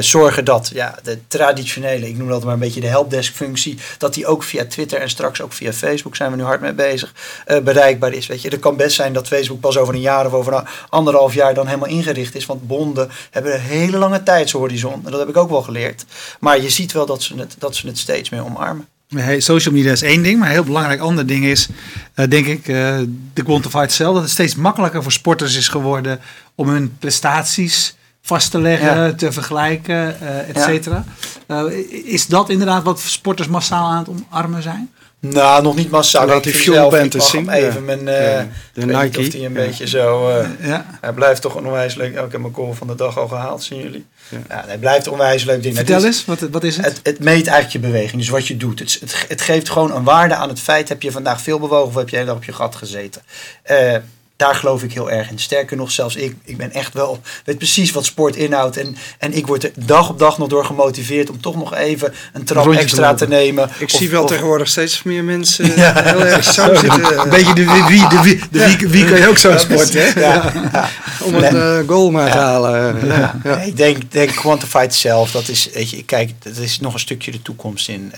zorgen 0.01 0.45
dat 0.45 0.71
ja, 0.75 0.99
de 1.03 1.19
traditionele, 1.29 2.09
ik 2.09 2.17
noem 2.17 2.29
dat 2.29 2.45
maar 2.45 2.53
een 2.53 2.59
beetje 2.59 2.81
de 2.81 2.87
helpdesk-functie, 2.87 3.79
dat 3.99 4.15
die 4.15 4.27
ook 4.27 4.43
via 4.43 4.65
Twitter 4.65 5.01
en 5.01 5.11
straks 5.11 5.41
ook 5.41 5.53
via 5.53 5.73
Facebook 5.73 6.17
zijn 6.17 6.31
we 6.31 6.37
nu 6.37 6.43
hard 6.43 6.61
mee 6.61 6.73
bezig, 6.73 7.15
bereikbaar 7.63 8.13
is. 8.13 8.27
Weet 8.27 8.43
je, 8.43 8.49
het 8.49 8.61
kan 8.61 8.77
best 8.77 8.97
zijn 8.97 9.13
dat 9.13 9.29
Facebook 9.29 9.61
pas 9.61 9.77
over 9.77 9.95
een 9.95 10.01
jaar 10.01 10.27
of 10.27 10.33
over 10.33 10.53
een 10.53 10.67
anderhalf 10.89 11.35
jaar 11.35 11.55
dan 11.55 11.67
helemaal 11.67 11.89
ingericht 11.89 12.35
is, 12.35 12.47
want 12.47 12.67
bonden 12.67 13.11
hebben 13.31 13.55
een 13.55 13.61
hele 13.61 13.97
lange 13.97 14.23
tijdshorizon. 14.23 15.03
En 15.05 15.11
dat 15.11 15.21
heb 15.21 15.29
ik 15.29 15.37
ook 15.37 15.51
wel 15.51 15.63
geleerd. 15.63 16.05
Maar 16.41 16.61
je 16.61 16.71
ziet 16.71 16.93
wel 16.93 17.07
dat 17.07 17.23
ze 17.23 17.37
het, 17.37 17.55
dat 17.59 17.75
ze 17.75 17.87
het 17.87 17.99
steeds 17.99 18.22
steeds 18.27 18.43
meer 18.43 18.53
omarmen. 18.53 18.87
Hey, 19.09 19.41
social 19.41 19.75
media 19.75 19.93
is 19.93 20.03
één 20.03 20.23
ding, 20.23 20.39
maar 20.39 20.49
een 20.49 20.55
heel 20.55 20.65
belangrijk 20.65 21.01
ander 21.01 21.27
ding 21.27 21.45
is, 21.45 21.69
uh, 22.15 22.29
denk 22.29 22.47
ik, 22.47 22.69
uh, 22.69 22.99
de 23.33 23.43
quantified 23.43 23.93
zelf, 23.93 24.13
dat 24.15 24.23
het 24.23 24.33
steeds 24.33 24.55
makkelijker 24.55 25.03
voor 25.03 25.13
sporters 25.13 25.57
is 25.57 25.69
geworden 25.69 26.21
om 26.55 26.69
hun 26.69 26.97
prestaties 26.99 27.97
vast 28.23 28.51
te 28.51 28.61
leggen, 28.61 29.17
te 29.17 29.33
vergelijken, 29.33 30.17
uh, 30.23 30.49
et 30.49 30.61
cetera. 30.61 31.05
is 32.05 32.27
dat 32.27 32.51
inderdaad 32.51 32.83
wat 32.83 33.01
sporters 33.01 33.49
massaal 33.49 33.91
aan 33.91 33.99
het 33.99 34.09
omarmen 34.09 34.63
zijn? 34.63 34.91
Nou, 35.31 35.63
nog 35.63 35.75
niet 35.75 35.91
massaal. 35.91 36.27
Dat 36.27 36.45
die 36.45 36.55
fuel 36.55 36.91
band 36.91 37.11
te 37.11 37.21
zien. 37.21 37.51
Even 37.51 37.85
mijn, 37.85 37.99
uh, 37.99 38.41
de 38.73 38.87
Nike. 38.87 39.19
Of 39.19 39.29
die 39.29 39.47
een 39.47 39.53
beetje 39.53 39.89
zo. 39.89 40.29
Uh, 40.29 40.47
ja. 40.61 40.87
Hij 41.01 41.13
blijft 41.13 41.43
toch 41.43 41.55
onwijs 41.55 41.95
leuk. 41.95 42.19
Oh, 42.19 42.25
ik 42.25 42.33
heb 42.33 42.41
mijn 42.41 42.53
call 42.53 42.73
van 42.73 42.87
de 42.87 42.95
dag 42.95 43.19
al 43.19 43.29
gehaald, 43.29 43.63
zien 43.63 43.79
jullie. 43.79 44.07
Ja. 44.29 44.65
hij 44.67 44.79
blijft 44.79 45.09
onwijs 45.09 45.45
leuk 45.45 45.63
ding. 45.63 45.77
Vertel 45.77 46.05
eens, 46.05 46.25
wat, 46.25 46.41
wat 46.41 46.65
is 46.65 46.77
het? 46.77 46.87
het? 46.87 47.01
het? 47.03 47.19
meet 47.19 47.47
eigenlijk 47.47 47.73
je 47.73 47.79
beweging, 47.79 48.21
dus 48.21 48.29
wat 48.29 48.47
je 48.47 48.57
doet. 48.57 48.79
Het, 48.79 48.97
het, 49.01 49.25
het, 49.29 49.41
geeft 49.41 49.71
gewoon 49.71 49.95
een 49.95 50.05
waarde 50.05 50.35
aan 50.35 50.49
het 50.49 50.61
feit: 50.61 50.89
heb 50.89 51.03
je 51.03 51.13
vandaag 51.13 51.41
veel 51.41 51.59
bewogen 51.59 51.89
of 51.89 51.95
heb 51.95 52.09
je 52.09 52.17
helemaal 52.17 52.37
op 52.37 52.45
je 52.45 52.53
gat 52.53 52.77
gezeten? 52.77 53.23
Uh, 53.71 53.97
daar 54.43 54.55
geloof 54.55 54.83
ik 54.83 54.93
heel 54.93 55.11
erg 55.11 55.31
in. 55.31 55.39
Sterker 55.39 55.77
nog, 55.77 55.91
zelfs 55.91 56.17
ik, 56.17 56.37
ik 56.45 56.57
ben 56.57 56.73
echt 56.73 56.95
wel, 56.95 57.21
weet 57.45 57.59
precies 57.59 57.91
wat 57.91 58.05
sport 58.05 58.37
inhoudt. 58.37 58.77
En, 58.77 58.97
en 59.19 59.33
ik 59.37 59.47
word 59.47 59.65
er 59.65 59.73
dag 59.75 60.11
op 60.11 60.19
dag 60.19 60.39
nog 60.39 60.49
door 60.49 60.65
gemotiveerd 60.65 61.31
om 61.31 61.41
toch 61.41 61.57
nog 61.57 61.75
even 61.75 62.15
een 62.33 62.45
trap 62.45 62.73
extra 62.73 63.15
te, 63.15 63.29
nemen. 63.29 63.71
Ik 63.79 63.91
zie 63.91 64.11
wel 64.11 64.27
tegenwoordig 64.27 64.69
steeds 64.69 65.03
meer 65.03 65.25
mensen 65.25 65.77
ja. 65.77 66.03
heel 66.03 66.25
erg 66.25 66.45
zo 66.45 66.75
zitten. 66.75 67.21
Een 67.21 67.31
beetje 67.31 67.55
de 67.55 67.65
wie, 67.65 68.09
de 68.09 68.21
wie, 68.23 68.41
de 68.51 68.77
wie, 68.79 68.89
wie 68.89 69.05
kan 69.05 69.19
je 69.19 69.29
ook 69.29 69.39
zo 69.39 69.57
sporten, 69.57 70.03
hè? 70.03 70.21
Ja. 70.21 70.53
Om 71.27 71.35
een 71.35 71.55
uh, 71.55 71.89
goal 71.89 72.11
maar 72.11 72.31
te 72.31 72.39
halen. 72.39 72.97
Nee, 73.43 73.67
ik 73.67 73.77
denk, 73.77 74.13
denk 74.13 74.31
quantified 74.35 74.95
zelf, 74.95 75.31
dat 75.31 75.49
is, 75.49 75.69
weet 75.75 75.91
je, 75.91 76.05
kijk, 76.05 76.31
dat 76.39 76.57
is 76.57 76.81
nog 76.81 76.93
een 76.95 77.01
stukje 77.01 77.31
de 77.31 77.43
toekomst 77.43 77.89
in. 77.89 78.13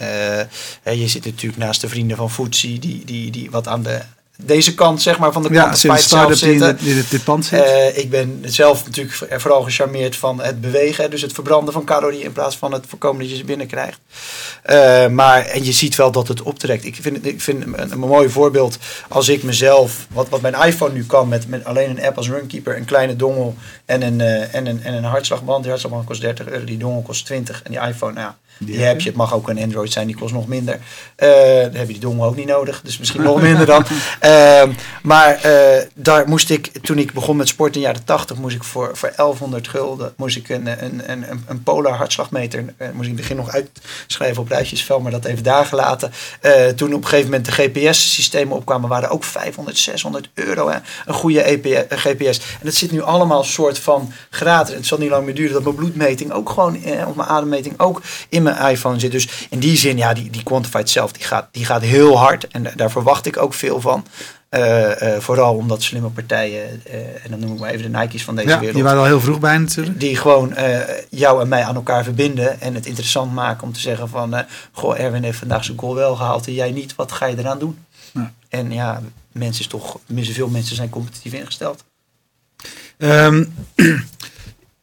Uh, 0.85 0.95
je 0.95 1.09
zit 1.09 1.25
natuurlijk 1.25 1.63
naast 1.63 1.81
de 1.81 1.89
vrienden 1.89 2.17
van 2.17 2.31
Footsie, 2.31 2.79
die, 2.79 3.03
die, 3.05 3.31
die 3.31 3.51
wat 3.51 3.69
aan 3.69 3.83
de 3.83 4.01
deze 4.37 4.75
kant 4.75 5.03
zeg 5.03 5.19
maar, 5.19 5.33
van 5.33 5.43
de 5.43 5.53
ja, 5.53 5.75
zelf 5.75 6.35
zitten. 6.35 6.79
In 6.79 6.95
dit, 6.95 7.11
dit 7.11 7.25
pand 7.25 7.45
zit. 7.45 7.61
Uh, 7.61 7.99
ik 7.99 8.11
ben 8.11 8.43
zelf 8.45 8.85
natuurlijk 8.85 9.41
vooral 9.41 9.63
gecharmeerd 9.63 10.17
van 10.17 10.41
het 10.41 10.61
bewegen. 10.61 11.11
Dus 11.11 11.23
het 11.23 11.33
verbranden 11.33 11.73
van 11.73 11.85
calorieën 11.85 12.25
in 12.25 12.33
plaats 12.33 12.57
van 12.57 12.73
het 12.73 12.87
voorkomen 12.89 13.21
dat 13.21 13.31
je 13.31 13.37
ze 13.37 13.45
binnenkrijgt. 13.45 14.01
Uh, 14.67 15.07
maar, 15.07 15.45
en 15.45 15.65
je 15.65 15.73
ziet 15.73 15.97
wel 15.97 16.11
dat 16.11 16.29
het 16.29 16.43
optrekt. 16.43 16.85
Ik 16.85 16.97
vind, 17.01 17.27
ik 17.27 17.41
vind 17.41 17.65
een, 17.65 17.93
een, 17.93 17.99
mooi 17.99 18.29
voorbeeld 18.29 18.79
als 19.09 19.29
ik 19.29 19.43
mezelf, 19.43 20.07
wat, 20.13 20.29
wat 20.29 20.41
mijn 20.41 20.55
iPhone 20.55 20.93
nu 20.93 21.07
kan 21.07 21.29
met, 21.29 21.49
met 21.49 21.65
alleen 21.65 21.91
een 21.91 22.05
app 22.05 22.17
als 22.17 22.29
Runkeeper, 22.29 22.77
een 22.77 22.85
kleine 22.85 23.17
dongel 23.17 23.55
en 23.85 24.03
een, 24.03 24.19
uh, 24.19 24.55
en 24.55 24.67
een, 24.67 24.83
en 24.83 24.95
een 24.95 25.05
hartslagband. 25.05 25.61
Die 25.61 25.71
hartslagband 25.71 26.07
kost 26.07 26.21
30 26.21 26.49
euro, 26.49 26.65
die 26.65 26.79
dongel 26.79 27.03
kost 27.03 27.27
20 27.27 27.63
en 27.63 27.71
die 27.71 27.81
iPhone, 27.81 28.13
nou 28.13 28.27
ja, 28.27 28.37
die, 28.65 28.81
heb 28.81 29.01
je. 29.01 29.09
Het 29.09 29.19
mag 29.19 29.35
ook 29.35 29.49
een 29.49 29.63
Android 29.63 29.93
zijn, 29.93 30.07
die 30.07 30.17
kost 30.17 30.35
nog 30.35 30.47
minder. 30.47 30.75
Uh, 30.75 31.29
dan 31.63 31.75
heb 31.75 31.87
je 31.87 31.93
die 31.93 31.99
dong 31.99 32.23
ook 32.23 32.37
niet 32.37 32.47
nodig, 32.47 32.81
dus 32.83 32.99
misschien 32.99 33.23
nog 33.23 33.41
minder 33.41 33.67
dan. 33.67 33.85
Uh, 34.25 34.63
maar 35.03 35.41
uh, 35.47 35.83
daar 35.95 36.29
moest 36.29 36.51
ik, 36.51 36.71
toen 36.83 36.99
ik 36.99 37.13
begon 37.13 37.37
met 37.37 37.49
sport 37.49 37.75
in 37.75 37.81
de 37.81 37.87
jaren 37.87 38.05
80, 38.05 38.37
moest 38.37 38.57
ik 38.57 38.65
voor, 38.65 38.91
voor 38.93 39.13
1100 39.17 39.69
gulden 39.69 40.13
moest 40.17 40.37
ik 40.37 40.49
een, 40.49 40.85
een, 40.85 41.11
een, 41.11 41.25
een 41.47 41.63
polar 41.63 41.93
hartslagmeter, 41.93 42.59
uh, 42.59 42.67
moest 42.79 42.89
ik 42.89 43.01
in 43.01 43.07
het 43.07 43.17
begin 43.17 43.37
nog 43.37 43.51
uitschrijven 43.51 44.43
op 44.43 44.49
rijtjesvel, 44.49 45.01
maar 45.01 45.11
dat 45.11 45.25
even 45.25 45.43
daar 45.43 45.65
gelaten. 45.65 46.13
toen 46.77 46.95
op 46.95 47.03
een 47.03 47.09
gegeven 47.09 47.31
moment 47.31 47.45
de 47.45 47.53
GPS-systemen 47.53 48.57
opkwamen, 48.57 48.89
waren 48.89 49.11
ook 49.11 49.25
500, 49.25 49.79
600 49.79 50.29
euro. 50.35 50.69
Hè? 50.69 50.79
Een 51.07 51.15
goede 51.15 51.43
EPS, 51.43 51.85
GPS. 51.89 52.39
En 52.39 52.65
dat 52.65 52.75
zit 52.75 52.91
nu 52.91 53.03
allemaal 53.03 53.45
soort 53.45 53.79
van 53.79 54.13
gratis. 54.31 54.75
Het 54.75 54.87
zal 54.87 54.99
niet 54.99 55.11
lang 55.11 55.25
meer 55.25 55.35
duren 55.35 55.53
dat 55.53 55.63
mijn 55.63 55.75
bloedmeting 55.75 56.33
ook 56.33 56.51
gewoon, 56.51 56.77
of 57.07 57.15
mijn 57.15 57.29
ademmeting 57.29 57.81
ook 57.81 58.03
in 58.29 58.43
mijn 58.43 58.54
iPhone 58.55 59.01
zit. 59.01 59.13
Dus 59.13 59.29
in 59.51 59.59
die 59.59 59.77
zin, 59.77 59.97
ja, 59.97 60.15
die, 60.15 60.31
die 60.31 60.43
Quantified 60.43 60.91
zelf, 60.91 61.13
die 61.13 61.25
gaat, 61.25 61.49
die 61.51 61.65
gaat 61.65 61.83
heel 61.83 62.19
hard. 62.19 62.49
En 62.49 62.67
daar 62.77 62.91
verwacht 62.91 63.27
ik 63.27 63.37
ook 63.37 63.55
veel 63.55 63.81
van. 63.81 64.07
Uh, 64.51 64.91
vooral 65.19 65.57
omdat 65.57 65.83
slimme 65.83 66.09
partijen, 66.09 66.83
uh, 66.87 66.95
en 66.95 67.31
dan 67.31 67.41
noem 67.41 67.53
ik 67.53 67.59
maar 67.59 67.71
even 67.71 67.93
de 67.93 67.99
Nike's 67.99 68.25
van 68.25 68.37
deze 68.37 68.49
ja, 68.49 68.57
wereld. 68.57 68.75
Die 68.75 68.85
waren 68.85 68.99
al 68.99 69.05
heel 69.05 69.21
vroeg 69.21 69.39
bij 69.39 69.59
natuurlijk. 69.59 70.01
Die 70.01 70.17
gewoon 70.17 70.55
jou 71.11 71.41
en 71.41 71.49
mij 71.49 71.65
aan 71.65 71.75
elkaar 71.75 72.05
verbinden 72.05 72.61
en 72.61 72.75
het 72.75 72.87
interessant 72.87 73.33
maken 73.33 73.67
om 73.67 73.73
te 73.73 73.81
zeggen 73.81 74.09
van... 74.09 74.45
goh, 74.73 75.01
Erwin 75.01 75.23
heeft 75.23 75.39
vandaag 75.39 75.65
zijn 75.65 75.79
goal 75.79 75.95
wel 75.95 76.17
gehaald 76.17 76.47
en 76.47 76.53
jij 76.53 76.71
niet, 76.71 76.95
wat 76.95 77.13
ga 77.13 77.27
je 77.27 77.39
eraan 77.39 77.59
doen? 77.59 77.79
Ja. 78.13 78.33
En 78.49 78.73
ja, 78.73 79.03
mensen 79.33 79.61
is 79.61 79.67
toch, 79.67 79.99
veel 80.09 80.49
mensen 80.49 80.77
zijn 80.77 80.91
competitief 80.91 81.33
ingesteld. 81.33 81.85
Um, 82.99 83.55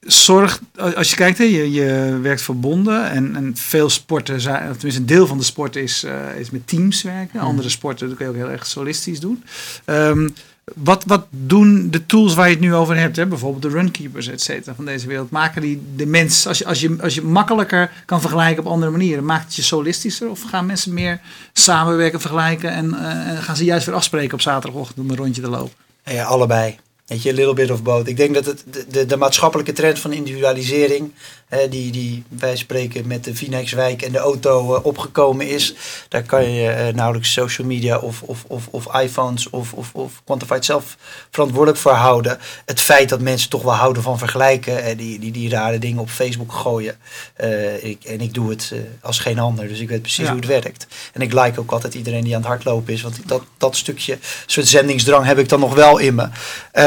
zorg, 0.01 0.61
als 0.95 1.09
je 1.09 1.15
kijkt, 1.15 1.37
hè, 1.37 1.43
je, 1.43 1.71
je 1.71 2.19
werkt 2.21 2.41
verbonden 2.41 3.09
en, 3.09 3.35
en 3.35 3.51
veel 3.55 3.89
sporten, 3.89 4.41
zijn, 4.41 4.71
tenminste 4.71 4.99
een 5.01 5.05
deel 5.05 5.27
van 5.27 5.37
de 5.37 5.43
sport 5.43 5.75
is, 5.75 6.03
uh, 6.03 6.39
is 6.39 6.49
met 6.49 6.67
teams 6.67 7.01
werken. 7.01 7.37
Mhm. 7.37 7.45
Andere 7.45 7.69
sporten 7.69 8.15
kun 8.15 8.25
je 8.25 8.31
ook 8.31 8.37
heel 8.37 8.49
erg 8.49 8.67
solistisch 8.67 9.19
doen. 9.19 9.43
Um, 9.85 10.33
wat, 10.75 11.03
wat 11.07 11.25
doen 11.29 11.89
de 11.89 12.05
tools 12.05 12.33
waar 12.33 12.47
je 12.47 12.53
het 12.53 12.63
nu 12.63 12.73
over 12.73 12.97
hebt, 12.97 13.15
hè? 13.15 13.27
bijvoorbeeld 13.27 13.61
de 13.61 13.69
runkeepers, 13.69 14.27
et 14.27 14.41
cetera, 14.41 14.75
van 14.75 14.85
deze 14.85 15.07
wereld, 15.07 15.29
maken 15.29 15.61
die 15.61 15.81
de 15.95 16.05
mens, 16.05 16.47
als 16.47 16.57
je, 16.57 16.65
als, 16.65 16.81
je, 16.81 16.97
als 17.01 17.15
je 17.15 17.21
makkelijker 17.21 17.91
kan 18.05 18.21
vergelijken 18.21 18.63
op 18.63 18.71
andere 18.71 18.91
manieren, 18.91 19.25
maakt 19.25 19.45
het 19.45 19.55
je 19.55 19.61
solistischer 19.61 20.29
of 20.29 20.41
gaan 20.41 20.65
mensen 20.65 20.93
meer 20.93 21.19
samenwerken, 21.53 22.21
vergelijken 22.21 22.71
en 22.71 22.85
uh, 22.85 23.41
gaan 23.41 23.55
ze 23.55 23.63
juist 23.63 23.85
weer 23.85 23.95
afspreken 23.95 24.33
op 24.33 24.41
zaterdagochtend 24.41 24.99
om 24.99 25.09
een 25.09 25.17
rondje 25.17 25.41
te 25.41 25.49
lopen? 25.49 25.75
Ja, 26.03 26.23
allebei. 26.23 26.77
Weet 27.05 27.21
je, 27.21 27.33
little 27.33 27.53
bit 27.53 27.71
of 27.71 27.83
both. 27.83 28.07
Ik 28.07 28.17
denk 28.17 28.33
dat 28.33 28.45
het, 28.45 28.63
de, 28.71 28.85
de, 28.87 29.05
de 29.05 29.17
maatschappelijke 29.17 29.71
trend 29.71 29.99
van 29.99 30.13
individualisering, 30.13 31.13
hè, 31.47 31.69
die, 31.69 31.91
die 31.91 32.23
wij 32.29 32.55
spreken 32.55 33.07
met 33.07 33.23
de 33.23 33.35
Vinexwijk 33.35 34.01
en 34.01 34.11
de 34.11 34.17
auto 34.17 34.75
uh, 34.75 34.85
opgekomen 34.85 35.47
is, 35.47 35.73
daar 36.07 36.23
kan 36.23 36.51
je 36.51 36.69
uh, 36.69 36.95
nauwelijks 36.95 37.33
social 37.33 37.67
media 37.67 37.97
of, 37.97 38.21
of, 38.21 38.43
of, 38.47 38.67
of 38.67 39.01
iPhones 39.01 39.49
of, 39.49 39.73
of, 39.73 39.93
of 39.93 40.21
Quantified 40.23 40.65
zelf 40.65 40.97
verantwoordelijk 41.31 41.79
voor 41.79 41.91
houden. 41.91 42.37
Het 42.65 42.79
feit 42.81 43.09
dat 43.09 43.21
mensen 43.21 43.49
toch 43.49 43.61
wel 43.61 43.73
houden 43.73 44.03
van 44.03 44.17
vergelijken, 44.17 44.83
en 44.83 44.97
die, 44.97 45.19
die, 45.19 45.31
die 45.31 45.49
rare 45.49 45.79
dingen 45.79 46.01
op 46.01 46.09
Facebook 46.09 46.51
gooien. 46.51 46.97
Uh, 47.43 47.83
ik, 47.83 48.03
en 48.03 48.21
ik 48.21 48.33
doe 48.33 48.49
het 48.49 48.73
als 49.01 49.19
geen 49.19 49.39
ander, 49.39 49.67
dus 49.67 49.79
ik 49.79 49.89
weet 49.89 50.01
precies 50.01 50.25
ja. 50.25 50.31
hoe 50.31 50.39
het 50.39 50.49
werkt. 50.49 50.87
En 51.13 51.21
ik 51.21 51.33
like 51.33 51.59
ook 51.59 51.71
altijd 51.71 51.93
iedereen 51.93 52.23
die 52.23 52.35
aan 52.35 52.41
het 52.41 52.49
hardlopen 52.49 52.93
is, 52.93 53.01
want 53.01 53.19
dat, 53.25 53.43
dat 53.57 53.75
stukje, 53.75 54.17
soort 54.45 54.67
zendingsdrang 54.67 55.25
heb 55.25 55.39
ik 55.39 55.49
dan 55.49 55.59
nog 55.59 55.75
wel 55.75 55.97
in 55.97 56.15
me. 56.15 56.27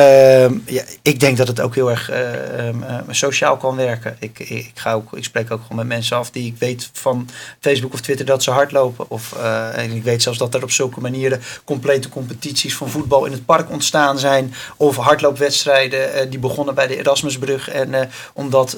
Uh, 0.05 0.51
ja, 0.67 0.83
ik 1.03 1.21
denk 1.21 1.37
dat 1.37 1.49
het 1.49 1.61
ook 1.61 1.75
heel 1.75 1.91
erg 1.91 2.11
uh, 2.11 2.69
uh, 2.69 2.99
sociaal 3.11 3.57
kan 3.57 3.77
werken. 3.77 4.17
Ik, 4.19 4.39
ik, 4.39 4.71
ga 4.75 4.93
ook, 4.93 5.17
ik 5.17 5.25
spreek 5.25 5.51
ook 5.51 5.61
gewoon 5.63 5.77
met 5.77 5.87
mensen 5.87 6.17
af 6.17 6.31
die 6.31 6.47
ik 6.47 6.59
weet 6.59 6.91
van 6.93 7.29
Facebook 7.61 7.93
of 7.93 8.01
Twitter 8.01 8.27
dat 8.27 8.43
ze 8.43 8.51
hardlopen. 8.51 9.11
Of, 9.11 9.33
eh, 9.33 9.79
en 9.79 9.91
ik 9.91 10.03
weet 10.03 10.23
zelfs 10.23 10.39
dat 10.39 10.55
er 10.55 10.63
op 10.63 10.71
zulke 10.71 11.01
manieren 11.01 11.43
complete 11.65 12.09
competities 12.09 12.77
van 12.77 12.91
voetbal 12.91 13.25
in 13.25 13.33
het 13.33 13.45
park 13.45 13.71
ontstaan 13.71 14.19
zijn. 14.19 14.55
Of 14.77 14.97
hardloopwedstrijden 14.97 16.31
die 16.31 16.39
begonnen 16.39 16.75
bij 16.75 16.87
de 16.87 16.99
Erasmusbrug. 16.99 17.69
En 17.69 18.11
omdat 18.33 18.77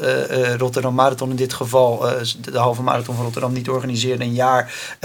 Rotterdam 0.59 0.95
Marathon 0.95 1.31
in 1.31 1.37
dit 1.37 1.53
geval, 1.53 1.99
de 2.41 2.59
halve 2.59 2.83
marathon 2.83 3.15
van 3.15 3.25
Rotterdam 3.25 3.53
niet 3.53 3.69
organiseerde 3.69 4.25
een 4.25 4.35
jaar, 4.35 4.97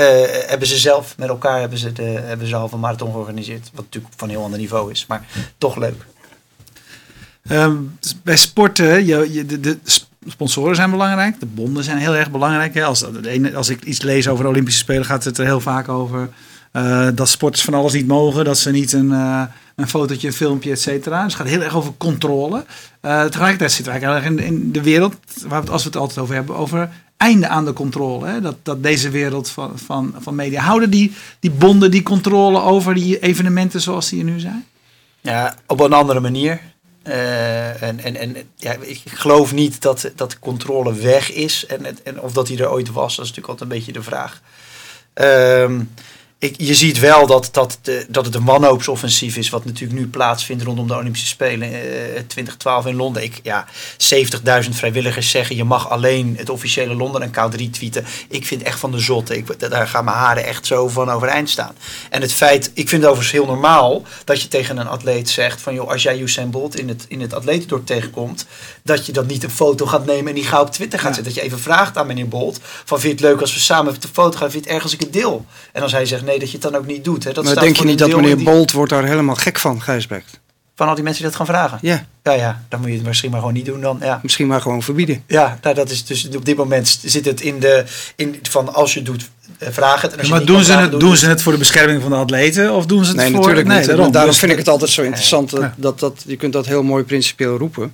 hebben 0.47 0.67
ze 0.67 0.77
zelf 0.77 1.17
met 1.17 1.29
elkaar 1.29 1.59
hebben 1.59 1.77
ze 1.77 1.91
de, 1.91 2.03
hebben 2.03 2.47
ze 2.47 2.55
halve 2.55 2.77
marathon 2.77 3.11
georganiseerd. 3.11 3.69
Wat 3.73 3.83
natuurlijk 3.83 4.13
van 4.17 4.27
een 4.27 4.35
heel 4.35 4.43
ander 4.43 4.59
niveau 4.59 4.91
is, 4.91 5.05
maar 5.07 5.25
toch 5.57 5.75
leuk. 5.75 6.05
Um, 7.49 7.97
bij 8.23 8.37
sporten, 8.37 9.05
je, 9.05 9.45
de, 9.45 9.59
de, 9.59 9.77
sponsoren 10.27 10.75
zijn 10.75 10.91
belangrijk, 10.91 11.39
de 11.39 11.45
bonden 11.45 11.83
zijn 11.83 11.97
heel 11.97 12.15
erg 12.15 12.31
belangrijk. 12.31 12.73
Hè. 12.73 12.83
Als, 12.83 13.05
als 13.55 13.69
ik 13.69 13.83
iets 13.83 14.01
lees 14.01 14.27
over 14.27 14.43
de 14.43 14.49
Olympische 14.49 14.79
Spelen, 14.79 15.05
gaat 15.05 15.23
het 15.23 15.37
er 15.37 15.45
heel 15.45 15.59
vaak 15.59 15.89
over 15.89 16.29
uh, 16.73 17.07
dat 17.15 17.29
sporters 17.29 17.63
van 17.63 17.73
alles 17.73 17.93
niet 17.93 18.07
mogen, 18.07 18.45
dat 18.45 18.57
ze 18.57 18.71
niet 18.71 18.93
een, 18.93 19.09
uh, 19.09 19.43
een 19.75 19.87
fotootje, 19.87 20.27
een 20.27 20.33
filmpje, 20.33 20.71
et 20.71 20.81
cetera. 20.81 21.23
Dus 21.23 21.33
het 21.33 21.41
gaat 21.41 21.51
heel 21.51 21.61
erg 21.61 21.75
over 21.75 21.93
controle. 21.97 22.65
Uh, 23.01 23.23
tegelijkertijd 23.23 23.71
zitten 23.71 23.93
we 23.93 23.99
eigenlijk 23.99 24.39
in, 24.39 24.45
in 24.45 24.71
de 24.71 24.81
wereld, 24.81 25.15
waar 25.47 25.63
we, 25.63 25.71
als 25.71 25.83
we 25.83 25.89
het 25.89 25.97
altijd 25.97 26.19
over 26.19 26.35
hebben, 26.35 26.55
over 26.55 26.89
einde 27.17 27.47
aan 27.47 27.65
de 27.65 27.73
controle. 27.73 28.27
Hè? 28.27 28.41
Dat, 28.41 28.55
dat 28.63 28.83
deze 28.83 29.09
wereld 29.09 29.49
van, 29.49 29.71
van, 29.75 30.15
van 30.19 30.35
media 30.35 30.61
houden 30.61 30.89
die, 30.89 31.13
die 31.39 31.51
bonden 31.51 31.91
die 31.91 32.03
controle 32.03 32.61
over 32.61 32.93
die 32.93 33.19
evenementen 33.19 33.81
zoals 33.81 34.09
die 34.09 34.19
er 34.19 34.25
nu 34.25 34.39
zijn? 34.39 34.65
Ja, 35.21 35.55
op 35.67 35.79
een 35.79 35.93
andere 35.93 36.19
manier. 36.19 36.61
Uh, 37.03 37.81
en 37.81 37.99
en, 37.99 38.15
en 38.15 38.35
ja, 38.55 38.75
ik 38.81 39.01
geloof 39.05 39.53
niet 39.53 39.81
dat, 39.81 40.11
dat 40.15 40.39
controle 40.39 40.93
weg 40.93 41.31
is. 41.31 41.65
En, 41.65 41.97
en 42.03 42.21
of 42.21 42.33
dat 42.33 42.47
hij 42.47 42.57
er 42.57 42.71
ooit 42.71 42.91
was, 42.91 43.15
dat 43.15 43.25
is 43.25 43.31
natuurlijk 43.31 43.47
altijd 43.47 43.69
een 43.69 43.77
beetje 43.77 43.91
de 43.93 44.03
vraag. 44.03 44.41
Um, 45.13 45.93
ik, 46.41 46.55
je 46.57 46.75
ziet 46.75 46.99
wel 46.99 47.27
dat, 47.27 47.49
dat, 47.51 47.79
dat 48.07 48.25
het 48.25 48.35
een 48.35 48.45
wanhoopsoffensief 48.45 49.37
is, 49.37 49.49
wat 49.49 49.65
natuurlijk 49.65 49.99
nu 49.99 50.07
plaatsvindt 50.07 50.63
rondom 50.63 50.87
de 50.87 50.95
Olympische 50.95 51.27
Spelen 51.27 51.69
uh, 51.71 51.77
2012 52.27 52.85
in 52.85 52.95
Londen. 52.95 53.23
Ik, 53.23 53.39
ja, 53.43 53.67
70.000 54.63 54.69
vrijwilligers 54.69 55.29
zeggen 55.29 55.55
je 55.55 55.63
mag 55.63 55.89
alleen 55.89 56.35
het 56.37 56.49
officiële 56.49 56.95
Londen-account 56.95 57.55
retweeten. 57.55 58.05
Ik 58.29 58.45
vind 58.45 58.63
echt 58.63 58.79
van 58.79 58.91
de 58.91 58.99
zotte. 58.99 59.37
Ik, 59.37 59.59
daar 59.69 59.87
gaan 59.87 60.05
mijn 60.05 60.17
haren 60.17 60.45
echt 60.45 60.65
zo 60.65 60.87
van 60.87 61.09
overeind 61.09 61.49
staan. 61.49 61.75
En 62.09 62.21
het 62.21 62.33
feit, 62.33 62.71
ik 62.73 62.89
vind 62.89 63.01
het 63.01 63.11
overigens 63.11 63.31
heel 63.31 63.45
normaal 63.45 64.03
dat 64.23 64.41
je 64.41 64.47
tegen 64.47 64.77
een 64.77 64.87
atleet 64.87 65.29
zegt 65.29 65.61
van 65.61 65.73
joh, 65.73 65.89
als 65.89 66.03
jij 66.03 66.19
Usain 66.19 66.49
Bolt 66.49 66.79
in 66.79 66.87
het, 66.87 67.05
in 67.07 67.21
het 67.21 67.33
atletendorp 67.33 67.85
tegenkomt, 67.85 68.45
dat 68.83 69.05
je 69.05 69.11
dan 69.11 69.25
niet 69.25 69.43
een 69.43 69.49
foto 69.49 69.85
gaat 69.85 70.05
nemen 70.05 70.27
en 70.27 70.35
die 70.35 70.43
gauw 70.43 70.61
op 70.61 70.71
Twitter 70.71 70.99
gaat 70.99 71.07
ja. 71.07 71.13
zetten. 71.15 71.33
Dat 71.33 71.43
je 71.43 71.47
even 71.47 71.59
vraagt 71.59 71.97
aan 71.97 72.07
meneer 72.07 72.27
Bolt 72.27 72.59
van 72.61 72.99
vind 72.99 73.19
je 73.19 73.25
het 73.25 73.33
leuk 73.33 73.41
als 73.41 73.53
we 73.53 73.59
samen 73.59 73.95
de 73.99 74.07
foto 74.11 74.37
gaan, 74.37 74.51
vind 74.51 74.63
je 74.63 74.69
het 74.69 74.77
erg 74.77 74.83
als 74.83 74.93
ik 74.93 74.99
het 74.99 75.13
deel? 75.13 75.45
En 75.71 75.81
als 75.81 75.91
hij 75.91 76.05
zegt 76.05 76.23
nee, 76.23 76.39
dat 76.39 76.47
je 76.47 76.57
het 76.57 76.71
dan 76.71 76.75
ook 76.75 76.85
niet 76.85 77.03
doet. 77.03 77.23
Hè. 77.23 77.31
Dat 77.31 77.43
maar 77.43 77.59
denk 77.59 77.77
je 77.77 77.85
niet 77.85 77.99
dat 77.99 78.15
meneer 78.15 78.35
die... 78.35 78.45
Bolt 78.45 78.71
wordt 78.71 78.91
daar 78.91 79.05
helemaal 79.05 79.35
gek 79.35 79.59
van, 79.59 79.81
Gijsbrecht? 79.81 80.39
Van 80.75 80.87
al 80.87 80.95
die 80.95 81.03
mensen 81.03 81.21
die 81.21 81.31
dat 81.31 81.41
gaan 81.41 81.55
vragen? 81.55 81.77
Ja. 81.81 82.05
Ja, 82.23 82.31
ja, 82.31 82.63
dan 82.69 82.79
moet 82.79 82.89
je 82.89 82.95
het 82.95 83.05
misschien 83.05 83.31
maar 83.31 83.39
gewoon 83.39 83.53
niet 83.53 83.65
doen 83.65 83.81
dan. 83.81 83.97
Ja. 84.01 84.19
Misschien 84.23 84.47
maar 84.47 84.61
gewoon 84.61 84.83
verbieden. 84.83 85.23
Ja, 85.27 85.59
nou, 85.61 85.75
dat 85.75 85.89
is 85.89 86.05
dus 86.05 86.29
op 86.35 86.45
dit 86.45 86.57
moment 86.57 86.99
zit 87.03 87.25
het 87.25 87.41
in 87.41 87.59
de, 87.59 87.83
in, 88.15 88.39
van 88.41 88.73
als 88.73 88.93
je 88.93 88.99
het 88.99 89.07
doet, 89.07 89.29
vraag 89.59 90.01
het. 90.01 90.11
En 90.13 90.19
als 90.19 90.29
maar 90.29 90.39
je 90.39 90.45
doen, 90.45 90.63
ze 90.63 90.73
het, 90.73 90.91
doen, 90.91 90.99
doen 90.99 91.17
ze 91.17 91.27
het 91.27 91.41
voor 91.41 91.51
de 91.51 91.57
bescherming 91.57 92.01
van 92.01 92.11
de 92.11 92.17
atleten 92.17 92.73
of 92.73 92.85
doen 92.85 93.05
ze 93.05 93.09
het 93.09 93.17
nee, 93.17 93.25
voor... 93.25 93.35
Natuurlijk 93.35 93.67
nee, 93.67 93.77
natuurlijk 93.77 94.03
niet. 94.03 94.13
Daarom 94.13 94.33
vind 94.33 94.51
ik 94.51 94.57
het 94.57 94.67
altijd 94.67 94.91
zo 94.91 95.01
interessant 95.01 95.49
dat, 95.49 95.71
dat, 95.75 95.99
dat 95.99 96.23
je 96.27 96.35
kunt 96.35 96.53
dat 96.53 96.65
heel 96.65 96.83
mooi 96.83 97.03
principieel 97.03 97.57
roepen. 97.57 97.93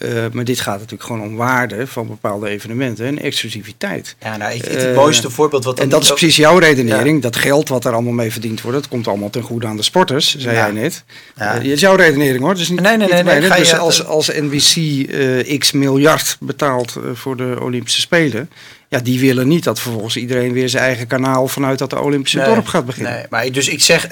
Uh, 0.00 0.24
maar 0.32 0.44
dit 0.44 0.60
gaat 0.60 0.74
natuurlijk 0.78 1.02
gewoon 1.02 1.22
om 1.22 1.36
waarde 1.36 1.86
van 1.86 2.06
bepaalde 2.06 2.48
evenementen 2.48 3.06
en 3.06 3.18
exclusiviteit. 3.18 4.16
Ja, 4.20 4.36
nou, 4.36 4.54
ik, 4.54 4.64
het 4.64 4.84
uh, 4.84 4.94
mooiste 4.94 5.30
voorbeeld 5.30 5.64
wat. 5.64 5.80
En 5.80 5.88
dat 5.88 6.02
is 6.02 6.10
ook... 6.10 6.16
precies 6.16 6.36
jouw 6.36 6.58
redenering. 6.58 7.16
Ja. 7.16 7.22
Dat 7.22 7.36
geld 7.36 7.68
wat 7.68 7.84
er 7.84 7.92
allemaal 7.92 8.12
mee 8.12 8.32
verdiend 8.32 8.60
wordt, 8.60 8.78
dat 8.78 8.88
komt 8.88 9.08
allemaal 9.08 9.30
ten 9.30 9.42
goede 9.42 9.66
aan 9.66 9.76
de 9.76 9.82
sporters, 9.82 10.36
zei 10.38 10.56
ja. 10.56 10.62
jij 10.64 10.80
net. 10.80 11.04
Ja. 11.36 11.62
Uh, 11.62 11.64
is 11.64 11.80
jouw 11.80 11.94
redenering 11.94 12.40
hoor. 12.40 12.54
Dus 12.54 12.68
niet, 12.68 12.80
nee, 12.80 12.96
nee, 12.96 13.08
nee. 13.08 13.22
nee, 13.22 13.40
nee 13.40 13.58
dus 13.58 13.78
als, 13.78 14.04
als 14.04 14.28
NBC 14.28 15.58
x 15.58 15.72
miljard 15.72 16.36
betaalt 16.40 16.96
voor 17.12 17.36
de 17.36 17.56
Olympische 17.60 18.00
Spelen, 18.00 18.50
ja, 18.92 18.98
die 18.98 19.20
willen 19.20 19.48
niet 19.48 19.64
dat 19.64 19.80
vervolgens 19.80 20.16
iedereen 20.16 20.52
weer 20.52 20.68
zijn 20.68 20.82
eigen 20.82 21.06
kanaal 21.06 21.48
vanuit 21.48 21.78
dat 21.78 21.92
Olympische 21.92 22.38
nee, 22.38 22.46
dorp 22.46 22.66
gaat 22.66 22.86
beginnen. 22.86 23.12
Nee, 23.12 23.26
maar 23.30 23.52
dus 23.52 23.68
ik 23.68 23.82
zeg, 23.82 24.06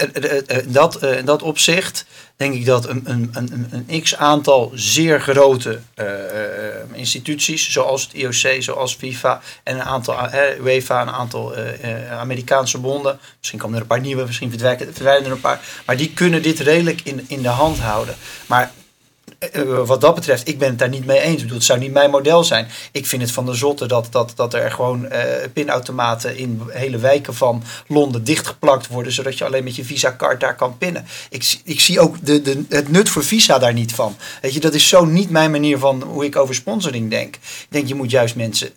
dat, 0.67 1.03
in 1.03 1.25
dat 1.25 1.41
opzicht 1.41 2.05
denk 2.35 2.53
ik 2.53 2.65
dat 2.65 2.87
een, 2.87 3.01
een, 3.05 3.29
een, 3.33 3.85
een 3.87 4.01
x 4.01 4.15
aantal 4.15 4.71
zeer 4.73 5.21
grote 5.21 5.79
uh, 5.95 6.05
instituties, 6.93 7.71
zoals 7.71 8.03
het 8.03 8.13
IOC, 8.13 8.63
zoals 8.63 8.95
FIFA 8.95 9.41
en 9.63 9.75
een 9.75 9.83
aantal 9.83 10.15
uh, 10.15 10.65
UEFA, 10.65 11.01
een 11.01 11.09
aantal 11.09 11.53
Amerikaanse 12.11 12.77
bonden, 12.77 13.19
misschien 13.37 13.59
komen 13.59 13.75
er 13.75 13.81
een 13.81 13.87
paar 13.87 13.99
nieuwe, 13.99 14.25
misschien 14.25 14.51
verdwijnen 14.51 15.25
er 15.25 15.31
een 15.31 15.39
paar, 15.39 15.59
maar 15.85 15.97
die 15.97 16.13
kunnen 16.13 16.41
dit 16.41 16.59
redelijk 16.59 17.01
in, 17.03 17.25
in 17.27 17.41
de 17.41 17.49
hand 17.49 17.79
houden. 17.79 18.15
Maar 18.45 18.71
wat 19.85 20.01
dat 20.01 20.15
betreft, 20.15 20.47
ik 20.47 20.57
ben 20.57 20.69
het 20.69 20.79
daar 20.79 20.89
niet 20.89 21.05
mee 21.05 21.19
eens. 21.19 21.35
Ik 21.35 21.41
bedoel, 21.41 21.57
het 21.57 21.65
zou 21.65 21.79
niet 21.79 21.91
mijn 21.91 22.09
model 22.09 22.43
zijn. 22.43 22.67
Ik 22.91 23.05
vind 23.05 23.21
het 23.21 23.31
van 23.31 23.45
de 23.45 23.53
zotte 23.53 23.85
dat, 23.85 24.07
dat, 24.11 24.33
dat 24.35 24.53
er 24.53 24.71
gewoon 24.71 25.05
uh, 25.05 25.19
pinautomaten 25.53 26.37
in 26.37 26.61
hele 26.67 26.97
wijken 26.97 27.33
van 27.33 27.63
Londen 27.87 28.23
dichtgeplakt 28.23 28.87
worden, 28.87 29.11
zodat 29.11 29.37
je 29.37 29.45
alleen 29.45 29.63
met 29.63 29.75
je 29.75 29.85
Visa-kaart 29.85 30.39
daar 30.39 30.55
kan 30.55 30.77
pinnen. 30.77 31.05
Ik, 31.29 31.59
ik 31.63 31.79
zie 31.79 31.99
ook 31.99 32.25
de, 32.25 32.41
de, 32.41 32.63
het 32.69 32.91
nut 32.91 33.09
voor 33.09 33.23
Visa 33.23 33.59
daar 33.59 33.73
niet 33.73 33.93
van. 33.93 34.15
Weet 34.41 34.53
je, 34.53 34.59
dat 34.59 34.73
is 34.73 34.87
zo 34.87 35.05
niet 35.05 35.29
mijn 35.29 35.51
manier 35.51 35.77
van 35.77 36.03
hoe 36.03 36.25
ik 36.25 36.35
over 36.35 36.55
sponsoring 36.55 37.09
denk. 37.09 37.35
Ik 37.35 37.67
denk, 37.69 37.87
je 37.87 37.95
moet 37.95 38.11
juist 38.11 38.35
mensen 38.35 38.69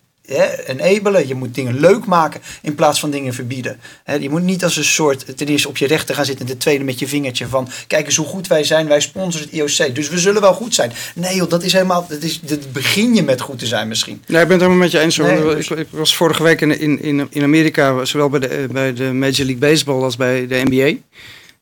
enabelen. 0.67 1.29
Je 1.29 1.35
moet 1.35 1.55
dingen 1.55 1.81
leuk 1.81 2.07
maken 2.07 2.41
in 2.63 2.75
plaats 2.75 3.01
van 3.01 3.11
dingen 3.11 3.35
verbieden. 3.35 3.81
je 4.21 4.31
moet 4.31 4.43
niet 4.43 4.65
als 4.65 4.77
een 4.77 4.85
soort, 4.85 5.37
ten 5.37 5.47
eerste 5.47 5.69
op 5.69 5.77
je 5.77 5.87
rechter 5.87 6.15
gaan 6.15 6.25
zitten 6.25 6.47
en 6.47 6.51
ten 6.51 6.61
tweede 6.61 6.85
met 6.85 6.99
je 6.99 7.09
vingertje 7.09 7.47
van, 7.47 7.69
kijk 7.87 8.07
eens 8.07 8.17
hoe 8.17 8.27
goed 8.27 8.47
wij 8.47 8.65
zijn, 8.65 8.89
wij 8.89 9.01
sponsoren 9.01 9.47
het 9.47 9.57
IOC, 9.57 9.95
dus 9.95 10.09
we 10.09 10.19
zullen 10.19 10.41
wel 10.41 10.55
goed 10.55 10.75
zijn. 10.75 10.93
Nee 11.15 11.35
joh, 11.35 11.49
dat 11.49 11.63
is 11.63 11.73
helemaal, 11.73 12.07
dat, 12.09 12.23
is, 12.23 12.41
dat 12.41 12.73
begin 12.73 13.15
je 13.15 13.23
met 13.23 13.41
goed 13.41 13.59
te 13.59 13.67
zijn 13.67 13.89
misschien. 13.89 14.23
Nee, 14.27 14.43
ik 14.43 14.49
ben 14.49 14.57
het 14.59 14.67
helemaal 14.67 14.83
met 14.83 14.91
je 14.91 14.99
eens. 14.99 15.17
Nee, 15.17 15.57
ik, 15.57 15.71
ik, 15.71 15.87
was 15.91 16.17
vorige 16.17 16.43
week 16.43 16.61
in, 16.61 17.01
in, 17.01 17.27
in 17.31 17.43
Amerika, 17.43 18.05
zowel 18.05 18.29
bij 18.29 18.41
de, 18.41 18.67
bij 18.73 18.93
de 18.93 19.13
Major 19.13 19.45
League 19.45 19.57
Baseball 19.57 20.03
als 20.03 20.17
bij 20.17 20.47
de 20.47 20.63
NBA. 20.65 20.99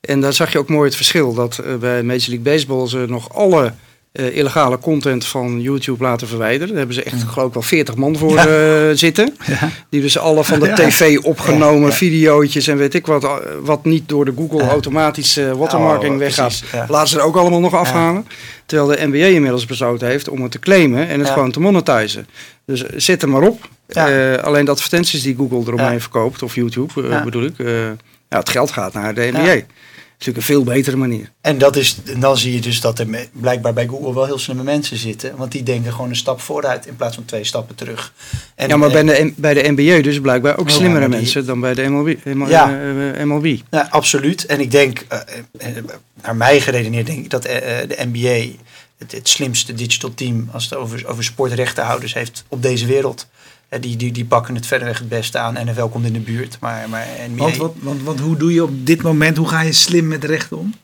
En 0.01 0.21
daar 0.21 0.33
zag 0.33 0.53
je 0.53 0.59
ook 0.59 0.69
mooi 0.69 0.87
het 0.87 0.97
verschil, 0.97 1.35
dat 1.35 1.63
bij 1.81 2.03
Major 2.03 2.29
League 2.29 2.41
Baseball 2.41 2.89
ze 2.89 3.05
nog 3.09 3.35
alle 3.35 3.73
eh, 4.13 4.37
illegale 4.37 4.79
content 4.79 5.25
van 5.27 5.61
YouTube 5.61 6.03
laten 6.03 6.29
verwijderen. 6.29 6.69
Daar 6.69 6.77
hebben 6.77 6.95
ze 6.95 7.03
echt, 7.03 7.23
geloof 7.23 7.47
ik, 7.49 7.55
wel 7.55 7.63
40 7.63 7.95
man 7.95 8.17
voor 8.17 8.37
eh, 8.37 8.47
zitten. 8.95 9.37
Ja. 9.47 9.71
Die 9.89 10.01
dus 10.01 10.19
alle 10.19 10.45
van 10.45 10.61
de 10.61 10.67
Ja. 10.73 10.75
tv 10.75 11.19
opgenomen 11.19 11.93
videootjes 11.93 12.67
en 12.67 12.77
weet 12.77 12.95
ik 12.95 13.07
wat, 13.07 13.25
eh, 13.25 13.35
wat 13.63 13.85
niet 13.85 14.09
door 14.09 14.25
de 14.25 14.33
Google 14.37 14.69
automatisch 14.69 15.37
eh, 15.37 15.53
watermarking 15.53 16.13
Oh, 16.13 16.19
weggaat. 16.19 16.63
Laten 16.89 17.09
ze 17.09 17.19
er 17.19 17.25
ook 17.25 17.37
allemaal 17.37 17.61
nog 17.61 17.75
afhalen. 17.75 18.27
Terwijl 18.67 18.89
de 18.89 19.07
NBA 19.07 19.27
inmiddels 19.27 19.67
besloten 19.67 20.09
heeft 20.09 20.29
om 20.29 20.43
het 20.43 20.51
te 20.51 20.59
claimen 20.59 21.09
en 21.09 21.21
het 21.21 21.31
gewoon 21.31 21.51
te 21.51 21.61
monetizen. 21.61 22.27
Dus 22.67 22.85
zet 22.97 23.23
er 23.23 23.29
maar 23.29 23.43
op. 23.43 23.69
Alleen 24.43 24.65
de 24.65 24.71
advertenties 24.71 25.23
die 25.23 25.37
Google 25.37 25.73
eromheen 25.73 26.01
verkoopt, 26.01 26.43
of 26.43 26.55
YouTube 26.55 27.21
bedoel 27.25 27.45
ik, 27.45 27.55
ja, 28.29 28.39
het 28.39 28.49
geld 28.49 28.71
gaat 28.71 28.93
naar 28.93 29.15
de 29.15 29.31
NBA. 29.33 29.61
Natuurlijk 30.25 30.49
een 30.49 30.55
veel 30.55 30.65
betere 30.75 30.97
manier. 30.97 31.33
En, 31.41 31.59
dat 31.59 31.77
is, 31.77 31.97
en 32.07 32.21
dan 32.21 32.37
zie 32.39 32.53
je 32.55 32.61
dus 32.61 32.81
dat 32.81 32.99
er 32.99 33.09
me- 33.09 33.29
blijkbaar 33.33 33.73
bij 33.73 33.87
Google 33.87 34.15
wel 34.15 34.25
heel 34.25 34.39
slimme 34.39 34.63
mensen 34.63 34.97
zitten. 34.97 35.37
Want 35.37 35.53
die 35.53 35.63
denken 35.63 35.93
gewoon 35.93 36.09
een 36.09 36.17
stap 36.17 36.41
vooruit 36.41 36.87
in 36.87 36.97
plaats 36.97 37.15
van 37.15 37.25
twee 37.25 37.45
stappen 37.45 37.75
terug. 37.75 38.13
En, 38.55 38.69
ja, 38.69 38.77
maar 38.77 38.89
eh, 38.89 39.05
bij 39.05 39.05
de, 39.05 39.33
bij 39.37 39.55
de 39.55 39.71
NBA 39.77 40.03
dus 40.03 40.21
blijkbaar 40.21 40.59
ook 40.59 40.71
slimmere 40.71 41.09
mensen 41.09 41.47
dan 41.47 41.61
bij 41.61 41.75
de 41.75 41.83
MLB. 41.89 42.25
ML- 42.25 42.49
Ja. 42.49 42.71
eh, 42.71 43.21
eh, 43.21 43.27
MLB. 43.27 43.57
Ja, 43.71 43.87
absoluut. 43.91 44.47
En 44.47 44.61
ik 44.61 44.71
denk, 44.71 45.05
naar 46.23 46.37
mij 46.37 46.61
geredeneerd, 46.61 47.07
denk 47.07 47.19
ik 47.19 47.31
dat 47.31 47.43
de 47.43 47.97
NBA 48.13 48.51
het, 48.99 49.13
het 49.13 49.29
slimste 49.29 49.75
digital 49.75 50.15
team 50.15 50.49
als 50.53 50.65
het 50.65 50.75
over, 50.75 51.07
over 51.07 51.25
sportrechtenhouders 51.25 52.15
heeft 52.15 52.45
op 52.49 52.63
deze 52.63 52.87
wereld. 52.87 53.27
Eh, 53.73 53.81
die, 53.81 53.97
die, 53.97 54.13
die 54.13 54.25
pakken 54.25 54.55
het 54.55 54.67
verreweg 54.67 54.99
het 54.99 55.09
beste 55.09 55.39
aan. 55.39 55.67
NFL 55.67 55.87
komt 55.87 56.05
in 56.05 56.13
de 56.13 56.21
buurt, 56.21 56.57
maar, 56.61 56.89
maar 56.89 57.07
NBA... 57.29 57.43
Want, 57.43 57.57
wat, 57.57 57.75
want, 57.81 58.03
want 58.03 58.21
hoe 58.21 58.37
doe 58.37 58.53
je 58.53 58.63
op 58.63 58.87
dit 58.87 59.03
moment, 59.03 59.37
hoe 59.37 59.49
ga 59.49 59.61
je 59.61 59.73
slim 59.73 60.07
met 60.07 60.21
de 60.21 60.27
rechten 60.27 60.59
om? 60.59 60.75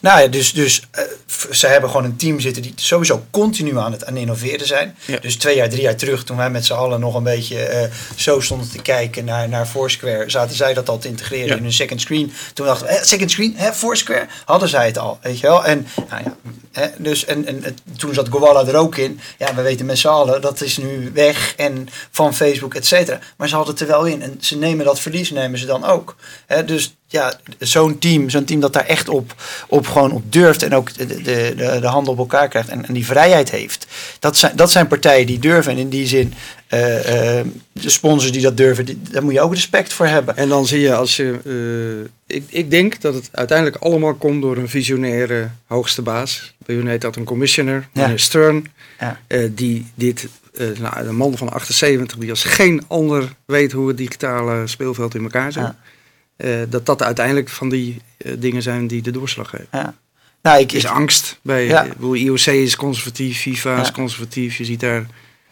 Nou 0.00 0.20
ja, 0.20 0.26
dus, 0.26 0.52
dus 0.52 0.82
eh, 0.90 1.02
ze 1.50 1.66
hebben 1.66 1.90
gewoon 1.90 2.04
een 2.04 2.16
team 2.16 2.40
zitten 2.40 2.62
die 2.62 2.72
sowieso 2.76 3.24
continu 3.30 3.78
aan 3.78 3.92
het 3.92 4.04
aan 4.04 4.16
innoveren 4.16 4.66
zijn. 4.66 4.96
Ja. 5.06 5.18
Dus 5.18 5.36
twee 5.36 5.56
jaar, 5.56 5.68
drie 5.68 5.82
jaar 5.82 5.96
terug, 5.96 6.24
toen 6.24 6.36
wij 6.36 6.50
met 6.50 6.66
z'n 6.66 6.72
allen 6.72 7.00
nog 7.00 7.14
een 7.14 7.22
beetje 7.22 7.62
eh, 7.62 7.90
zo 8.16 8.40
stonden 8.40 8.70
te 8.70 8.82
kijken 8.82 9.24
naar, 9.24 9.48
naar 9.48 9.66
Foursquare, 9.66 10.30
zaten 10.30 10.56
zij 10.56 10.74
dat 10.74 10.88
al 10.88 10.98
te 10.98 11.08
integreren 11.08 11.46
Ja. 11.48 11.56
in 11.56 11.62
hun 11.62 11.72
second 11.72 12.00
screen. 12.00 12.32
Toen 12.54 12.66
dachten 12.66 12.86
we, 12.86 12.92
eh, 12.92 13.02
second 13.04 13.30
screen, 13.30 13.54
hè, 13.56 13.72
Foursquare, 13.72 14.26
hadden 14.44 14.68
zij 14.68 14.86
het 14.86 14.98
al, 14.98 15.18
weet 15.22 15.38
je 15.40 15.46
wel. 15.46 15.64
En, 15.64 15.86
nou 16.08 16.22
ja, 16.24 16.36
hè, 16.72 16.86
dus, 16.98 17.24
en, 17.24 17.46
en, 17.46 17.64
en 17.64 17.76
toen 17.96 18.14
zat 18.14 18.28
Gowalla 18.28 18.66
er 18.66 18.76
ook 18.76 18.96
in. 18.96 19.20
Ja, 19.38 19.54
we 19.54 19.62
weten 19.62 19.86
met 19.86 19.98
z'n 19.98 20.08
allen, 20.08 20.40
dat 20.40 20.60
is 20.60 20.76
nu 20.76 21.10
weg 21.14 21.54
en 21.56 21.88
van 22.10 22.34
Facebook, 22.34 22.74
et 22.74 22.86
cetera. 22.86 23.18
Maar 23.36 23.48
ze 23.48 23.54
hadden 23.54 23.72
het 23.72 23.82
er 23.82 23.88
wel 23.88 24.04
in 24.04 24.22
en 24.22 24.36
ze 24.40 24.56
nemen 24.56 24.84
dat 24.84 25.00
verlies, 25.00 25.30
nemen 25.30 25.58
ze 25.58 25.66
dan 25.66 25.84
ook. 25.84 26.16
Hè, 26.46 26.64
dus 26.64 26.94
ja, 27.08 27.38
zo'n 27.58 27.98
team, 27.98 28.30
zo'n 28.30 28.44
team 28.44 28.60
dat 28.60 28.72
daar 28.72 28.86
echt 28.86 29.08
op, 29.08 29.34
op 29.68 29.86
gewoon 29.86 30.12
op 30.12 30.32
durft 30.32 30.62
en 30.62 30.74
ook 30.74 30.94
de, 30.94 31.06
de, 31.06 31.22
de, 31.22 31.78
de 31.80 31.86
handen 31.86 32.12
op 32.12 32.18
elkaar 32.18 32.48
krijgt 32.48 32.68
en, 32.68 32.86
en 32.86 32.94
die 32.94 33.06
vrijheid 33.06 33.50
heeft. 33.50 33.86
Dat 34.18 34.36
zijn, 34.36 34.56
dat 34.56 34.70
zijn 34.70 34.86
partijen 34.86 35.26
die 35.26 35.38
durven. 35.38 35.72
En 35.72 35.78
in 35.78 35.88
die 35.88 36.06
zin, 36.06 36.34
eh, 36.66 37.38
eh, 37.38 37.46
de 37.72 37.90
sponsors 37.90 38.32
die 38.32 38.42
dat 38.42 38.56
durven, 38.56 38.84
die, 38.84 38.98
daar 39.10 39.22
moet 39.24 39.32
je 39.32 39.40
ook 39.40 39.54
respect 39.54 39.92
voor 39.92 40.06
hebben. 40.06 40.36
En 40.36 40.48
dan 40.48 40.66
zie 40.66 40.80
je 40.80 40.94
als 40.94 41.16
je. 41.16 41.38
eh, 42.26 42.36
ik, 42.36 42.44
ik 42.48 42.70
denk 42.70 43.00
dat 43.00 43.14
het 43.14 43.28
uiteindelijk 43.32 43.76
allemaal 43.82 44.14
komt 44.14 44.42
door 44.42 44.56
een 44.56 44.68
visionaire 44.68 45.48
hoogste 45.66 46.02
baas. 46.02 46.54
Bij 46.66 46.76
hun 46.76 46.88
heet 46.88 47.00
dat 47.00 47.16
een 47.16 47.24
commissioner, 47.24 47.88
Ja. 47.92 48.02
meneer 48.02 48.18
Stern. 48.18 48.66
Ja. 49.00 49.18
die 49.50 49.86
dit. 49.94 50.26
nou, 50.78 51.06
een 51.06 51.16
man 51.16 51.36
van 51.36 51.52
78 51.52 52.18
die 52.18 52.30
als 52.30 52.44
geen 52.44 52.84
ander 52.86 53.34
weet 53.44 53.72
hoe 53.72 53.88
het 53.88 53.96
digitale 53.96 54.66
speelveld 54.66 55.14
in 55.14 55.22
elkaar 55.22 55.52
zit. 55.52 55.62
Ja. 55.62 55.76
Eh, 56.36 56.50
dat 56.68 56.86
dat 56.86 57.02
uiteindelijk 57.02 57.48
van 57.48 57.68
die 57.68 57.96
eh, 58.18 58.32
dingen 58.38 58.62
zijn 58.62 58.86
die 58.86 59.02
de 59.02 59.10
doorslag 59.10 59.48
geven. 59.50 59.66
Ja. 59.72 59.94
Nou, 60.42 60.60
ik, 60.60 60.72
is 60.72 60.84
ik, 60.84 60.90
angst. 60.90 61.38
Bij, 61.42 61.66
Ja. 61.66 61.86
bedoel, 61.96 62.14
IOC 62.14 62.46
is 62.46 62.76
conservatief, 62.76 63.40
FIFA 63.40 63.80
is 63.80 63.92
conservatief. 63.92 64.56
Je 64.56 64.64
ziet 64.64 64.80
daar. 64.80 65.06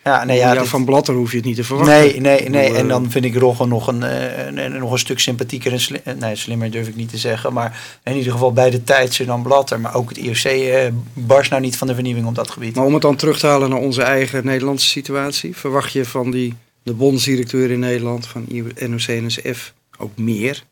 ja, 0.05 0.25
nee, 0.25 0.37
ja, 0.39 0.55
dit- 0.55 0.69
van 0.69 0.85
Blatter 0.85 1.15
hoef 1.15 1.31
je 1.31 1.37
het 1.37 1.47
niet 1.47 1.57
te 1.57 1.65
verwachten. 1.65 1.95
Nee, 1.95 2.21
nee, 2.21 2.49
nee. 2.49 2.63
bedoel, 2.63 2.77
En 2.77 2.83
eh, 2.83 2.89
dan 2.89 3.11
vind 3.11 3.25
ik 3.25 3.35
Rogge 3.37 3.67
nog 3.67 3.87
een, 3.87 4.79
nog 4.79 4.93
een 4.93 4.99
stuk 4.99 5.19
sympathieker 5.21 5.73
en 5.73 5.81
sli- 5.81 6.01
nee, 6.19 6.37
slimmer 6.37 6.71
durf 6.71 6.89
ik 6.89 6.97
niet 6.97 7.09
te 7.11 7.19
zeggen. 7.19 7.53
Maar 7.53 7.99
in 8.05 8.17
ieder 8.17 8.33
geval 8.33 8.53
bij 8.53 8.71
de 8.71 8.85
tijd 8.85 9.15
ze 9.15 9.25
dan 9.25 9.43
Blatter. 9.43 9.81
Maar 9.81 9.95
ook 9.95 10.09
het 10.09 10.19
IOC 10.19 10.45
eh 10.45 10.87
barst 11.13 11.51
nou 11.51 11.63
niet 11.63 11.77
van 11.77 11.87
de 11.87 11.95
vernieuwing 11.95 12.27
op 12.27 12.35
dat 12.35 12.51
gebied. 12.51 12.75
Maar 12.75 12.85
om 12.85 12.93
het 12.93 13.03
dan 13.03 13.17
terug 13.17 13.39
te 13.39 13.47
halen 13.47 13.71
naar 13.71 13.79
onze 13.79 14.03
eigen 14.03 14.45
Nederlandse 14.45 14.87
situatie, 14.87 15.57
verwacht 15.57 15.93
je 15.93 16.05
van 16.05 16.31
die, 16.31 16.55
de 16.83 16.93
bondsdirecteur 16.93 17.71
in 17.71 17.79
Nederland, 17.79 18.27
van 18.27 18.47
NOC-NSF, 18.89 19.73
ook 19.99 20.17
meer? 20.19 20.63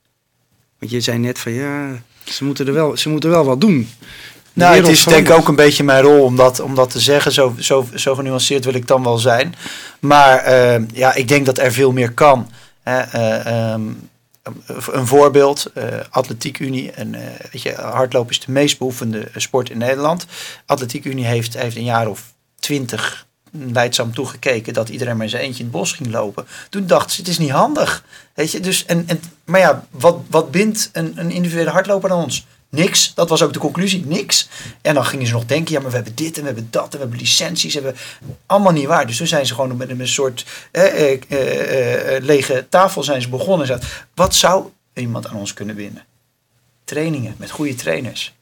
Want 0.83 0.95
je 0.95 1.01
zei 1.01 1.19
net 1.19 1.39
van 1.39 1.53
ja, 1.53 2.03
ze 2.25 2.45
moeten 2.45 2.67
er 2.67 2.73
wel, 2.73 2.97
ze 2.97 3.09
moeten 3.09 3.31
wel 3.31 3.45
wat 3.45 3.61
doen. 3.61 3.89
De 4.01 4.07
Nou, 4.53 4.77
het 4.77 4.89
is 4.89 5.05
denk 5.05 5.29
ik 5.29 5.35
ook 5.35 5.49
een 5.49 5.57
beetje 5.57 5.85
mijn 5.85 6.03
rol 6.03 6.25
om 6.25 6.37
dat, 6.37 6.61
om 6.61 6.75
dat 6.75 6.91
te 6.91 7.01
zeggen. 7.01 7.33
Zo, 7.33 7.55
zo, 7.59 7.87
zo 7.95 8.15
genuanceerd 8.15 8.65
wil 8.65 8.75
ik 8.75 8.87
dan 8.87 9.03
wel 9.03 9.19
zijn. 9.19 9.55
Maar 10.01 10.39
eh, 10.39 10.83
ja, 10.93 11.15
ik 11.15 11.29
denk 11.29 11.47
dat 11.47 11.59
er 11.59 11.73
veel 11.73 11.93
meer 11.93 12.13
kan. 12.13 12.51
Hè, 12.83 13.01
eh, 13.01 13.71
ehm, 13.73 13.83
een 14.91 15.07
voorbeeld, 15.07 15.71
eh 15.75 15.85
Atletiek 16.11 16.59
Unie. 16.59 16.91
En, 16.91 17.13
weet 17.53 17.63
je, 17.63 17.75
hardlopen 17.75 18.31
is 18.31 18.41
de 18.41 18.53
meest 18.53 18.79
beoefende 18.79 19.29
sport 19.37 19.71
in 19.71 19.79
Nederland. 19.79 20.27
Atletiek 20.67 21.05
Unie 21.05 21.25
heeft, 21.25 21.59
heeft 21.59 21.77
een 21.77 21.85
jaar 21.85 22.09
of 22.09 22.33
twintig 22.59 23.27
leidzaam 23.53 24.15
toegekeken 24.15 24.73
dat 24.73 24.89
iedereen 24.89 25.17
maar 25.17 25.29
zijn 25.29 25.43
eentje 25.43 25.59
in 25.59 25.69
het 25.69 25.79
bos 25.79 25.93
ging 25.93 26.11
lopen. 26.11 26.47
Toen 26.71 26.87
dacht 26.87 27.11
ze, 27.11 27.21
het 27.21 27.31
is 27.31 27.39
niet 27.39 27.51
handig. 27.51 28.05
Weet 28.35 28.51
je, 28.51 28.61
dus, 28.61 28.85
en, 28.85 29.05
en, 29.07 29.21
maar 29.45 29.61
ja, 29.61 29.87
wat, 29.91 30.17
wat 30.29 30.51
bindt 30.51 30.91
een, 30.93 31.13
een 31.17 31.31
individuele 31.31 31.71
hardloper 31.71 32.11
aan 32.11 32.23
ons? 32.23 32.47
Niks. 32.69 33.15
Dat 33.15 33.29
was 33.29 33.43
ook 33.43 33.53
de 33.53 33.59
conclusie. 33.59 34.07
Niks. 34.07 34.49
En 34.83 34.95
dan 34.95 35.05
gingen 35.05 35.27
ze 35.27 35.33
nog 35.33 35.47
denken, 35.47 35.73
ja, 35.73 35.81
maar 35.81 35.91
we 35.91 35.97
hebben 35.97 36.15
dit 36.15 36.37
en 36.37 36.41
we 36.41 36.47
hebben 36.47 36.69
dat 36.71 36.85
en 36.85 36.91
we 36.91 36.99
hebben 36.99 37.19
licenties. 37.19 37.75
En 37.75 37.83
we... 37.83 37.95
Allemaal 38.47 38.73
niet 38.73 38.87
waar. 38.87 39.07
Dus 39.07 39.17
toen 39.17 39.27
zijn 39.27 39.47
ze 39.47 39.55
gewoon 39.55 39.77
met 39.77 39.91
een 39.91 40.09
soort 40.09 40.47
eh, 40.71 40.85
eh, 40.85 41.21
eh, 41.29 42.17
eh, 42.17 42.23
lege 42.23 42.67
tafel 42.69 43.03
zijn 43.03 43.23
ze 43.23 43.29
begonnen. 43.29 43.81
Wat 44.15 44.35
zou 44.35 44.67
iemand 44.95 45.27
aan 45.27 45.37
ons 45.37 45.55
kunnen 45.55 45.75
winnen? 45.75 46.05
Trainingen 46.85 47.35
met 47.39 47.51
goede 47.51 47.75
trainers. 47.75 48.35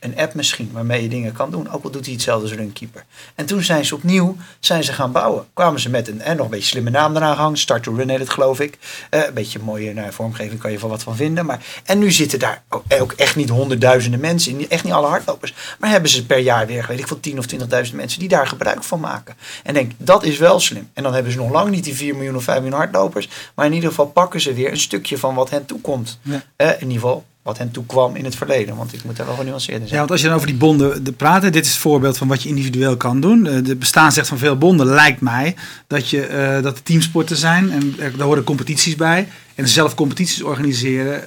Een 0.00 0.18
app 0.18 0.34
misschien 0.34 0.70
waarmee 0.72 1.02
je 1.02 1.08
dingen 1.08 1.32
kan 1.32 1.50
doen. 1.50 1.70
Ook 1.70 1.84
al 1.84 1.90
doet 1.90 2.04
hij 2.04 2.14
hetzelfde 2.14 2.48
als 2.48 2.56
runkeeper. 2.56 3.04
En 3.34 3.46
toen 3.46 3.62
zijn 3.62 3.84
ze 3.84 3.94
opnieuw 3.94 4.36
zijn 4.60 4.84
ze 4.84 4.92
gaan 4.92 5.12
bouwen. 5.12 5.46
Kwamen 5.54 5.80
ze 5.80 5.90
met 5.90 6.08
een 6.08 6.20
en 6.20 6.36
nog 6.36 6.44
een 6.44 6.50
beetje 6.50 6.68
slimme 6.68 6.90
naam 6.90 7.16
eraan 7.16 7.34
gehangen. 7.34 7.58
Start 7.58 7.82
to 7.82 7.94
Run 7.94 8.08
heet 8.08 8.18
het 8.18 8.30
geloof 8.30 8.60
ik. 8.60 8.78
Eh, 9.10 9.26
een 9.26 9.34
beetje 9.34 9.58
mooie 9.58 9.94
nou, 9.94 10.12
vormgeving 10.12 10.60
kan 10.60 10.70
je 10.70 10.78
van 10.78 10.90
wat 10.90 11.02
van 11.02 11.16
vinden. 11.16 11.46
Maar, 11.46 11.64
en 11.84 11.98
nu 11.98 12.10
zitten 12.12 12.38
daar 12.38 12.62
ook, 12.98 13.12
echt 13.12 13.36
niet 13.36 13.48
honderdduizenden 13.48 14.20
mensen 14.20 14.58
in. 14.58 14.70
Echt 14.70 14.84
niet 14.84 14.92
alle 14.92 15.06
hardlopers. 15.06 15.54
Maar 15.78 15.90
hebben 15.90 16.10
ze 16.10 16.26
per 16.26 16.38
jaar 16.38 16.66
weer, 16.66 16.84
weet 16.88 16.98
ik 16.98 17.06
veel, 17.06 17.20
10 17.20 17.38
of 17.38 17.46
20.000 17.88 17.94
mensen 17.94 18.20
die 18.20 18.28
daar 18.28 18.46
gebruik 18.46 18.84
van 18.84 19.00
maken. 19.00 19.34
En 19.62 19.74
denk, 19.74 19.92
dat 19.96 20.24
is 20.24 20.38
wel 20.38 20.60
slim. 20.60 20.90
En 20.92 21.02
dan 21.02 21.14
hebben 21.14 21.32
ze 21.32 21.38
nog 21.38 21.50
lang 21.50 21.70
niet 21.70 21.84
die 21.84 21.94
4 21.94 22.14
miljoen 22.14 22.36
of 22.36 22.44
5 22.44 22.60
miljoen 22.60 22.78
hardlopers. 22.78 23.28
Maar 23.54 23.66
in 23.66 23.72
ieder 23.72 23.88
geval 23.88 24.06
pakken 24.06 24.40
ze 24.40 24.52
weer 24.52 24.70
een 24.70 24.80
stukje 24.80 25.18
van 25.18 25.34
wat 25.34 25.50
hen 25.50 25.66
toekomt. 25.66 26.18
Ja. 26.22 26.42
Eh, 26.56 26.68
in 26.68 26.80
ieder 26.80 26.92
geval 26.94 27.24
wat 27.48 27.58
hen 27.58 27.70
toekwam 27.70 28.16
in 28.16 28.24
het 28.24 28.34
verleden. 28.36 28.76
Want 28.76 28.92
ik 28.92 29.04
moet 29.04 29.16
daar 29.16 29.26
wel 29.26 29.34
genuanceerder 29.36 29.82
Ja, 29.82 29.86
zijn. 29.88 29.98
want 29.98 30.10
als 30.10 30.20
je 30.20 30.26
dan 30.26 30.36
over 30.36 30.48
die 30.48 30.56
bonden 30.56 31.04
de 31.04 31.12
praat, 31.12 31.42
dit 31.42 31.64
is 31.64 31.70
het 31.72 31.80
voorbeeld 31.80 32.18
van 32.18 32.28
wat 32.28 32.42
je 32.42 32.48
individueel 32.48 32.96
kan 32.96 33.20
doen. 33.20 33.46
Eh, 33.46 33.64
De 33.64 33.76
bestaansrecht 33.76 34.28
van 34.28 34.38
veel 34.38 34.58
bonden 34.58 34.86
lijkt 34.86 35.20
mij 35.20 35.54
dat, 35.86 36.10
je, 36.10 36.22
eh, 36.26 36.62
dat 36.62 36.76
er 36.76 36.82
teamsporten 36.82 37.36
zijn 37.36 37.70
en 37.70 37.94
er, 37.98 38.16
daar 38.16 38.26
horen 38.26 38.44
competities 38.44 38.96
bij. 38.96 39.28
En 39.54 39.68
zelf 39.68 39.94
competities 39.94 40.42
organiseren 40.42 41.22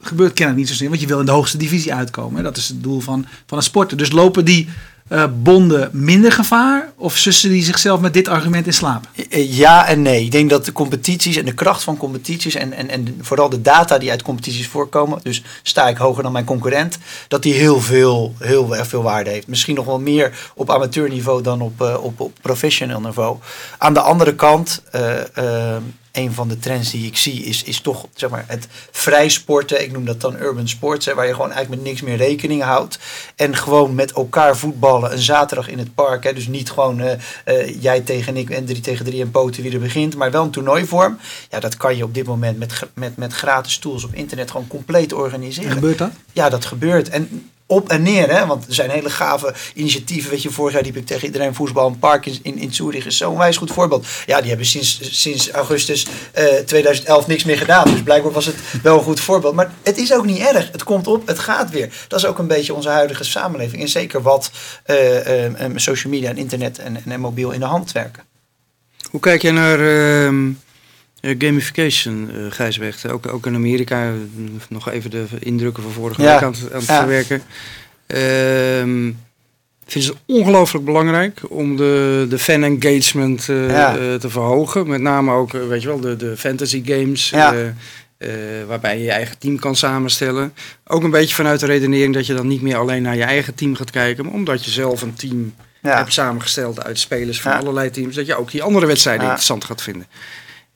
gebeurt 0.00 0.32
kennelijk 0.32 0.58
niet 0.64 0.68
zozeer, 0.70 0.88
want 0.88 1.00
je 1.00 1.06
wil 1.06 1.20
in 1.20 1.26
de 1.26 1.32
hoogste 1.32 1.56
divisie 1.58 1.94
uitkomen. 1.94 2.36
hè. 2.36 2.42
Dat 2.42 2.56
is 2.56 2.68
het 2.68 2.82
doel 2.82 3.00
van, 3.00 3.26
van 3.46 3.58
een 3.58 3.64
sporter. 3.64 3.96
Dus 3.96 4.10
lopen 4.12 4.44
die 4.44 4.68
eh, 5.08 5.24
bonden 5.42 5.90
minder 5.92 6.32
gevaar 6.32 6.92
of 6.96 7.16
sussen 7.16 7.50
die 7.50 7.62
zichzelf 7.62 8.00
met 8.00 8.14
dit 8.14 8.28
argument 8.28 8.66
in 8.66 8.72
slaap? 8.72 9.08
Eh, 9.30 9.56
Ja 9.56 9.86
en 9.86 10.02
nee. 10.02 10.24
Ik 10.24 10.30
denk 10.30 10.50
dat 10.50 10.64
de 10.64 10.72
competities 10.72 11.36
en 11.36 11.44
de 11.44 11.54
kracht 11.54 11.82
van 11.82 11.96
competities 11.96 12.54
en, 12.54 12.72
en, 12.72 12.88
en 12.88 13.18
vooral 13.20 13.48
de 13.48 13.62
data 13.62 13.98
die 13.98 14.10
uit 14.10 14.22
competities 14.22 14.68
voorkomen, 14.68 15.20
dus 15.22 15.42
sta 15.62 15.88
ik 15.88 15.96
hoger 15.96 16.22
dan 16.22 16.32
mijn 16.32 16.44
concurrent, 16.44 16.98
dat 17.28 17.42
die 17.42 17.54
heel 17.54 17.80
veel, 17.80 18.34
heel 18.38 18.76
erg 18.76 18.86
veel 18.86 19.02
waarde 19.02 19.30
heeft. 19.30 19.46
Misschien 19.46 19.74
nog 19.74 19.84
wel 19.84 20.00
meer 20.00 20.50
op 20.54 20.70
amateurniveau 20.70 21.42
dan 21.42 21.60
op, 21.60 21.80
eh, 21.80 22.04
op, 22.04 22.20
op 22.20 22.32
professioneel 22.40 23.00
niveau. 23.00 23.36
Aan 23.78 23.94
de 23.94 24.00
andere 24.00 24.34
kant, 24.34 24.82
eh, 24.90 25.36
eh, 25.36 25.82
een 26.12 26.32
van 26.32 26.48
de 26.48 26.58
trends 26.58 26.90
die 26.90 27.06
ik 27.06 27.16
zie 27.16 27.44
is, 27.44 27.62
is 27.62 27.80
toch 27.80 28.06
zeg 28.14 28.30
maar, 28.30 28.44
het 28.46 28.68
vrij 28.90 29.28
sporten. 29.28 29.82
Ik 29.82 29.92
noem 29.92 30.04
dat 30.04 30.20
dan 30.20 30.36
urban 30.36 30.68
sports, 30.68 31.06
waar 31.06 31.26
je 31.26 31.32
gewoon 31.32 31.52
eigenlijk 31.52 31.82
met 31.82 31.90
niks 31.90 32.02
meer 32.02 32.16
rekening 32.16 32.62
houdt. 32.62 32.98
En 33.36 33.56
gewoon 33.56 33.94
met 33.94 34.12
elkaar 34.12 34.56
een 35.04 35.18
zaterdag 35.18 35.68
in 35.68 35.78
het 35.78 35.94
park. 35.94 36.24
Hè, 36.24 36.32
dus 36.32 36.46
niet 36.46 36.70
gewoon 36.70 37.00
eh, 37.00 37.12
eh, 37.44 37.82
jij 37.82 38.00
tegen 38.00 38.36
ik 38.36 38.50
en 38.50 38.64
drie 38.64 38.80
tegen 38.80 39.04
drie 39.04 39.22
en 39.22 39.30
poten 39.30 39.62
wie 39.62 39.72
er 39.72 39.80
begint. 39.80 40.16
Maar 40.16 40.30
wel 40.30 40.42
een 40.42 40.50
toernooivorm. 40.50 41.18
Ja, 41.50 41.60
dat 41.60 41.76
kan 41.76 41.96
je 41.96 42.04
op 42.04 42.14
dit 42.14 42.26
moment 42.26 42.58
met, 42.58 42.86
met, 42.94 43.16
met 43.16 43.32
gratis 43.32 43.78
tools 43.78 44.04
op 44.04 44.14
internet 44.14 44.50
gewoon 44.50 44.66
compleet 44.66 45.12
organiseren. 45.12 45.72
Gebeurt 45.72 45.98
dat? 45.98 46.10
Ja, 46.32 46.48
dat 46.48 46.64
gebeurt. 46.64 47.08
En 47.08 47.50
op 47.66 47.88
en 47.88 48.02
neer. 48.02 48.30
Hè? 48.30 48.46
Want 48.46 48.66
er 48.66 48.74
zijn 48.74 48.90
hele 48.90 49.10
gave 49.10 49.54
initiatieven. 49.74 50.30
Weet 50.30 50.42
je, 50.42 50.50
vorig 50.50 50.72
jaar 50.72 50.82
liep 50.82 50.96
ik 50.96 51.06
tegen 51.06 51.26
iedereen 51.26 51.54
voetbal. 51.54 51.86
Een 51.86 51.98
park 51.98 52.26
in, 52.26 52.38
in, 52.42 52.58
in 52.58 52.74
Zurich 52.74 53.06
is 53.06 53.16
zo'n 53.16 53.38
wijs 53.38 53.56
goed 53.56 53.72
voorbeeld. 53.72 54.06
Ja, 54.26 54.38
die 54.40 54.48
hebben 54.48 54.66
sinds, 54.66 55.20
sinds 55.20 55.50
augustus 55.50 56.06
uh, 56.38 56.44
2011 56.44 57.26
niks 57.26 57.44
meer 57.44 57.58
gedaan. 57.58 57.84
Dus 57.90 58.02
blijkbaar 58.02 58.32
was 58.32 58.46
het 58.46 58.56
wel 58.82 58.98
een 58.98 59.04
goed 59.04 59.20
voorbeeld. 59.20 59.54
Maar 59.54 59.72
het 59.82 59.98
is 59.98 60.12
ook 60.12 60.24
niet 60.24 60.38
erg. 60.38 60.72
Het 60.72 60.84
komt 60.84 61.06
op, 61.06 61.26
het 61.26 61.38
gaat 61.38 61.70
weer. 61.70 61.92
Dat 62.08 62.18
is 62.18 62.26
ook 62.26 62.38
een 62.38 62.46
beetje 62.46 62.74
onze 62.74 62.88
huidige 62.88 63.24
samenleving. 63.24 63.82
En 63.82 63.88
zeker 63.88 64.22
wat 64.22 64.50
uh, 64.86 64.96
social 65.74 66.12
media 66.12 66.30
en 66.30 66.36
internet 66.36 66.78
en, 66.78 67.02
en, 67.04 67.20
mobiel 67.20 67.50
in 67.50 67.60
de 67.60 67.66
hand 67.66 67.92
werken. 67.92 68.22
Hoe 69.10 69.20
kijk 69.20 69.42
jij 69.42 69.52
naar 69.52 69.80
ehm, 69.80 70.52
gamification, 71.38 72.30
uh, 72.34 72.50
Gijsweg? 72.50 73.06
Ook, 73.06 73.26
ook 73.26 73.46
in 73.46 73.54
Amerika, 73.54 74.12
nog 74.68 74.90
even 74.90 75.10
de 75.10 75.24
indrukken 75.38 75.82
van 75.82 75.92
vorige 75.92 76.22
week 76.22 76.30
aan, 76.30 76.42
aan 76.42 76.54
het 76.72 76.86
ja. 76.86 76.98
verwerken. 76.98 77.42
Uh, 78.06 79.12
vind 79.86 80.04
het 80.04 80.14
ongelooflijk 80.26 80.84
belangrijk 80.84 81.40
om 81.48 81.76
de, 81.76 82.26
de 82.28 82.38
fan 82.38 82.62
engagement 82.62 83.48
uh, 83.48 83.70
ja. 83.70 84.18
te 84.18 84.30
verhogen. 84.30 84.88
Met 84.88 85.00
name 85.00 85.32
ook, 85.32 85.52
weet 85.52 85.82
je 85.82 85.88
wel, 85.88 86.00
de, 86.00 86.16
de 86.16 86.36
fantasy 86.36 86.82
games. 86.84 87.30
Ja. 87.30 87.54
Uh, 88.18 88.30
waarbij 88.66 88.98
je 88.98 89.04
je 89.04 89.10
eigen 89.10 89.38
team 89.38 89.58
kan 89.58 89.76
samenstellen. 89.76 90.52
Ook 90.86 91.02
een 91.02 91.10
beetje 91.10 91.34
vanuit 91.34 91.60
de 91.60 91.66
redenering 91.66 92.14
dat 92.14 92.26
je 92.26 92.34
dan 92.34 92.46
niet 92.46 92.62
meer 92.62 92.76
alleen 92.76 93.02
naar 93.02 93.16
je 93.16 93.22
eigen 93.22 93.54
team 93.54 93.74
gaat 93.74 93.90
kijken, 93.90 94.24
maar 94.24 94.34
omdat 94.34 94.64
je 94.64 94.70
zelf 94.70 95.02
een 95.02 95.14
team 95.14 95.54
ja. 95.82 95.96
hebt 95.96 96.12
samengesteld 96.12 96.84
uit 96.84 96.98
spelers 96.98 97.40
van 97.40 97.52
allerlei 97.52 97.90
teams, 97.90 98.14
dat 98.14 98.26
je 98.26 98.36
ook 98.36 98.50
die 98.50 98.62
andere 98.62 98.86
wedstrijden 98.86 99.24
interessant 99.24 99.64
gaat 99.64 99.82
vinden. 99.82 100.06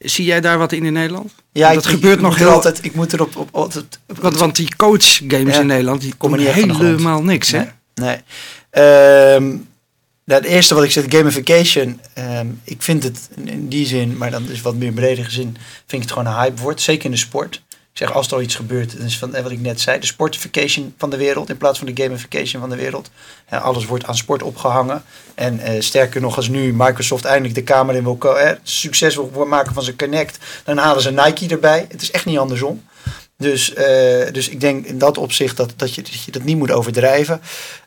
Zie 0.01 0.25
jij 0.25 0.41
daar 0.41 0.59
wat 0.59 0.73
in 0.73 0.85
in 0.85 0.93
Nederland? 0.93 1.33
Ja, 1.53 1.75
dat 1.75 1.85
ik, 1.85 1.91
gebeurt 1.91 2.15
ik 2.15 2.21
nog 2.21 2.37
heel 2.37 2.51
altijd. 2.51 2.85
Ik 2.85 2.95
moet 2.95 3.13
erop 3.13 3.37
op, 3.37 3.49
altijd. 3.53 3.99
Want, 4.07 4.37
want 4.37 4.57
die 4.57 4.77
coach 4.77 5.21
games 5.29 5.59
in 5.59 5.67
Nederland 5.67 6.01
die 6.01 6.15
komen 6.15 6.53
helemaal 6.53 7.23
niks, 7.23 7.51
nee, 7.51 7.67
hè? 7.95 8.21
Nee. 8.75 9.35
Um, 9.35 9.69
het 10.25 10.45
eerste 10.45 10.75
wat 10.75 10.85
ik 10.85 10.91
zeg, 10.91 11.05
gamification. 11.09 12.01
Um, 12.19 12.61
ik 12.65 12.83
vind 12.83 13.03
het 13.03 13.29
in 13.45 13.69
die 13.69 13.87
zin, 13.87 14.17
maar 14.17 14.31
dan 14.31 14.51
is 14.51 14.61
wat 14.61 14.75
meer 14.75 14.93
breder 14.93 15.31
zin, 15.31 15.57
vind 15.87 16.03
ik 16.03 16.09
het 16.09 16.13
gewoon 16.13 16.27
een 16.27 16.41
hype 16.41 16.63
wordt. 16.63 16.81
Zeker 16.81 17.05
in 17.05 17.11
de 17.11 17.17
sport. 17.17 17.63
Zeg, 17.93 18.13
als 18.13 18.33
er 18.33 18.43
iets 18.43 18.55
gebeurt, 18.55 18.99
is 18.99 19.19
van 19.19 19.31
wat 19.31 19.51
ik 19.51 19.61
net 19.61 19.81
zei, 19.81 19.99
de 19.99 20.07
sportification 20.07 20.95
van 20.99 21.11
de 21.11 21.17
wereld 21.17 21.49
in 21.49 21.57
plaats 21.57 21.79
van 21.79 21.93
de 21.93 22.03
gamification 22.03 22.61
van 22.61 22.71
de 22.71 22.77
wereld. 22.77 23.11
Alles 23.49 23.87
wordt 23.87 24.05
aan 24.05 24.17
sport 24.17 24.43
opgehangen. 24.43 25.05
En 25.35 25.61
uh, 25.61 25.81
sterker 25.81 26.21
nog, 26.21 26.37
als 26.37 26.49
nu 26.49 26.73
Microsoft 26.75 27.25
eindelijk 27.25 27.55
de 27.55 27.63
kamer 27.63 27.95
in 27.95 28.03
wil 28.03 28.19
uh, 28.23 28.51
succes 28.63 29.19
maken 29.47 29.75
van 29.75 29.83
zijn 29.83 29.97
Connect, 29.97 30.39
dan 30.65 30.77
halen 30.77 31.03
ze 31.03 31.11
Nike 31.11 31.49
erbij. 31.49 31.87
Het 31.89 32.03
is 32.03 32.11
echt 32.11 32.25
niet 32.25 32.39
andersom. 32.39 32.83
Dus, 33.37 33.71
uh, 33.71 33.77
dus 34.33 34.49
ik 34.49 34.61
denk 34.61 34.87
in 34.87 34.99
dat 34.99 35.19
opzicht 35.19 35.57
dat, 35.57 35.73
dat 35.77 35.95
je 35.95 36.03
dat 36.31 36.43
niet 36.43 36.57
moet 36.57 36.71
overdrijven. 36.71 37.41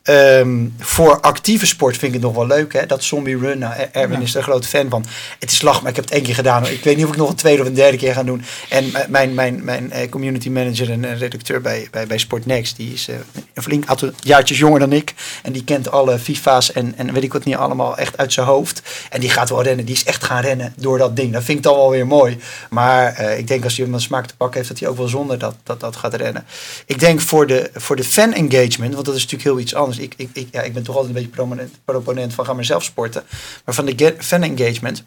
Um, 0.10 0.76
voor 0.80 1.20
actieve 1.20 1.66
sport 1.66 1.98
vind 1.98 2.14
ik 2.16 2.22
het 2.22 2.28
nog 2.28 2.36
wel 2.36 2.58
leuk. 2.58 2.74
Hè? 2.74 2.86
Dat 2.86 3.04
zombie 3.04 3.38
run. 3.38 3.60
Nou, 3.60 3.74
Erwin 3.92 4.22
is 4.22 4.32
er 4.32 4.38
een 4.38 4.44
grote 4.44 4.68
fan 4.68 4.90
van. 4.90 5.06
Het 5.40 5.52
is 5.52 5.62
lach, 5.62 5.82
maar 5.82 5.90
ik 5.90 5.96
heb 5.96 6.06
het 6.06 6.14
één 6.14 6.24
keer 6.24 6.36
gedaan. 6.36 6.68
Ik 6.68 6.84
weet 6.84 6.96
niet 6.96 7.06
of 7.06 7.12
ik 7.12 7.18
nog 7.18 7.30
een 7.30 7.36
tweede 7.36 7.62
of 7.62 7.68
een 7.68 7.74
derde 7.74 7.98
keer 7.98 8.14
ga 8.14 8.24
doen. 8.24 8.44
En 8.70 8.92
mijn, 9.08 9.34
mijn, 9.34 9.64
mijn 9.64 9.92
eh, 9.92 10.10
community 10.10 10.50
manager 10.50 10.92
en 10.92 11.18
redacteur 11.18 11.62
bij, 11.62 11.88
bij, 11.92 12.08
bij 12.08 12.18
Sport 12.18 12.46
Next, 12.46 12.78
die 12.78 12.94
is 12.94 13.10
uh, 13.10 13.16
een 13.54 13.64
flink 13.64 13.86
aantal 13.86 14.12
jaartjes 14.20 14.58
jonger 14.58 14.80
dan 14.80 14.94
ik. 14.94 15.14
En 15.44 15.52
die 15.52 15.64
kent 15.64 15.92
alle 15.92 16.20
FIFA's 16.20 16.72
en, 16.72 16.94
en 16.98 17.14
weet 17.14 17.24
ik 17.24 17.34
wat 17.34 17.44
niet 17.44 17.56
allemaal 17.56 17.98
echt 17.98 18.18
uit 18.18 18.34
zijn 18.34 18.48
hoofd. 18.48 18.82
En 19.10 19.20
die 19.20 19.30
gaat 19.30 19.50
wel 19.50 19.64
rennen. 19.64 19.86
Die 19.86 19.96
is 19.96 20.04
echt 20.04 20.24
gaan 20.24 20.42
rennen 20.42 20.74
door 20.78 20.98
dat 20.98 21.16
ding. 21.16 21.34
Dat 21.34 21.44
vind 21.44 21.58
ik 21.58 21.64
dan 21.64 21.76
wel 21.76 21.90
weer 21.90 22.08
mooi. 22.08 22.38
Maar 22.70 23.22
uh, 23.22 23.38
ik 23.38 23.48
denk 23.48 23.64
als 23.64 23.78
hij 23.78 23.88
een 23.88 24.02
smaak 24.02 24.26
te 24.26 24.36
pakken 24.36 24.58
heeft, 24.58 24.70
dat 24.70 24.80
hij 24.80 24.90
ook 24.90 24.98
wel 24.98 25.08
zonder 25.08 25.40
dat, 25.40 25.56
dat, 25.64 25.80
dat 25.80 25.96
gaat 25.96 26.14
rennen. 26.14 26.46
Ik 26.86 27.00
denk 27.00 27.22
voor 27.22 27.48
de, 27.48 27.70
voor 27.74 27.96
de 27.96 28.04
fan 28.04 28.34
engagement, 28.34 28.94
want 28.94 29.06
dat 29.06 29.16
is 29.16 29.22
natuurlijk 29.22 29.50
heel 29.50 29.60
iets 29.60 29.76
anders 29.76 29.92
ik, 29.98 30.14
ik, 30.18 30.30
ik, 30.34 30.48
ja, 30.52 30.62
ik 30.62 30.74
ben 30.74 30.84
toch 30.84 30.96
altijd 30.96 31.16
een 31.16 31.22
beetje 31.22 31.36
proponent, 31.36 31.80
proponent 31.86 32.34
van 32.34 32.46
ga 32.46 32.54
maar 32.54 32.66
zelf 32.66 32.84
sporten. 32.84 33.24
Maar 33.66 33.76
van 33.76 33.86
de 33.86 34.16
fan 34.18 34.44
engagement, 34.44 35.04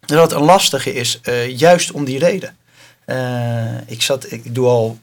dat 0.00 0.30
het 0.30 0.40
een 0.40 0.44
lastige 0.44 0.94
is, 0.94 1.20
uh, 1.24 1.58
juist 1.58 1.92
om 1.92 2.04
die 2.04 2.18
reden. 2.18 2.56
Uh, 3.06 3.80
ik, 3.86 4.02
zat, 4.02 4.32
ik 4.32 4.54
doe 4.54 4.66
al 4.66 4.98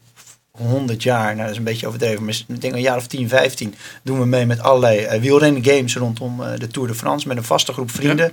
100 0.58 1.04
jaar, 1.04 1.26
nou 1.26 1.41
dat 1.41 1.50
is 1.50 1.58
een 1.58 1.63
beetje 1.63 1.88
overdreven, 1.88 2.26
maar 2.26 2.44
ik 2.48 2.62
denk 2.62 2.74
een 2.74 2.82
jaar 2.82 2.98
of 2.98 3.08
10, 3.08 3.30
15 3.30 3.76
doen 4.04 4.20
we 4.20 4.26
mee 4.26 4.46
met 4.46 4.60
allerlei 4.60 5.06
uh, 5.06 5.22
wielrennen 5.22 5.63
games 5.63 5.96
rondom 5.96 6.41
uh, 6.41 6.48
de 6.58 6.68
Tour 6.68 6.88
de 6.88 6.96
France 6.96 7.28
met 7.28 7.38
een 7.38 7.44
vaste 7.44 7.74
groep 7.74 7.91
vrienden. 7.91 8.32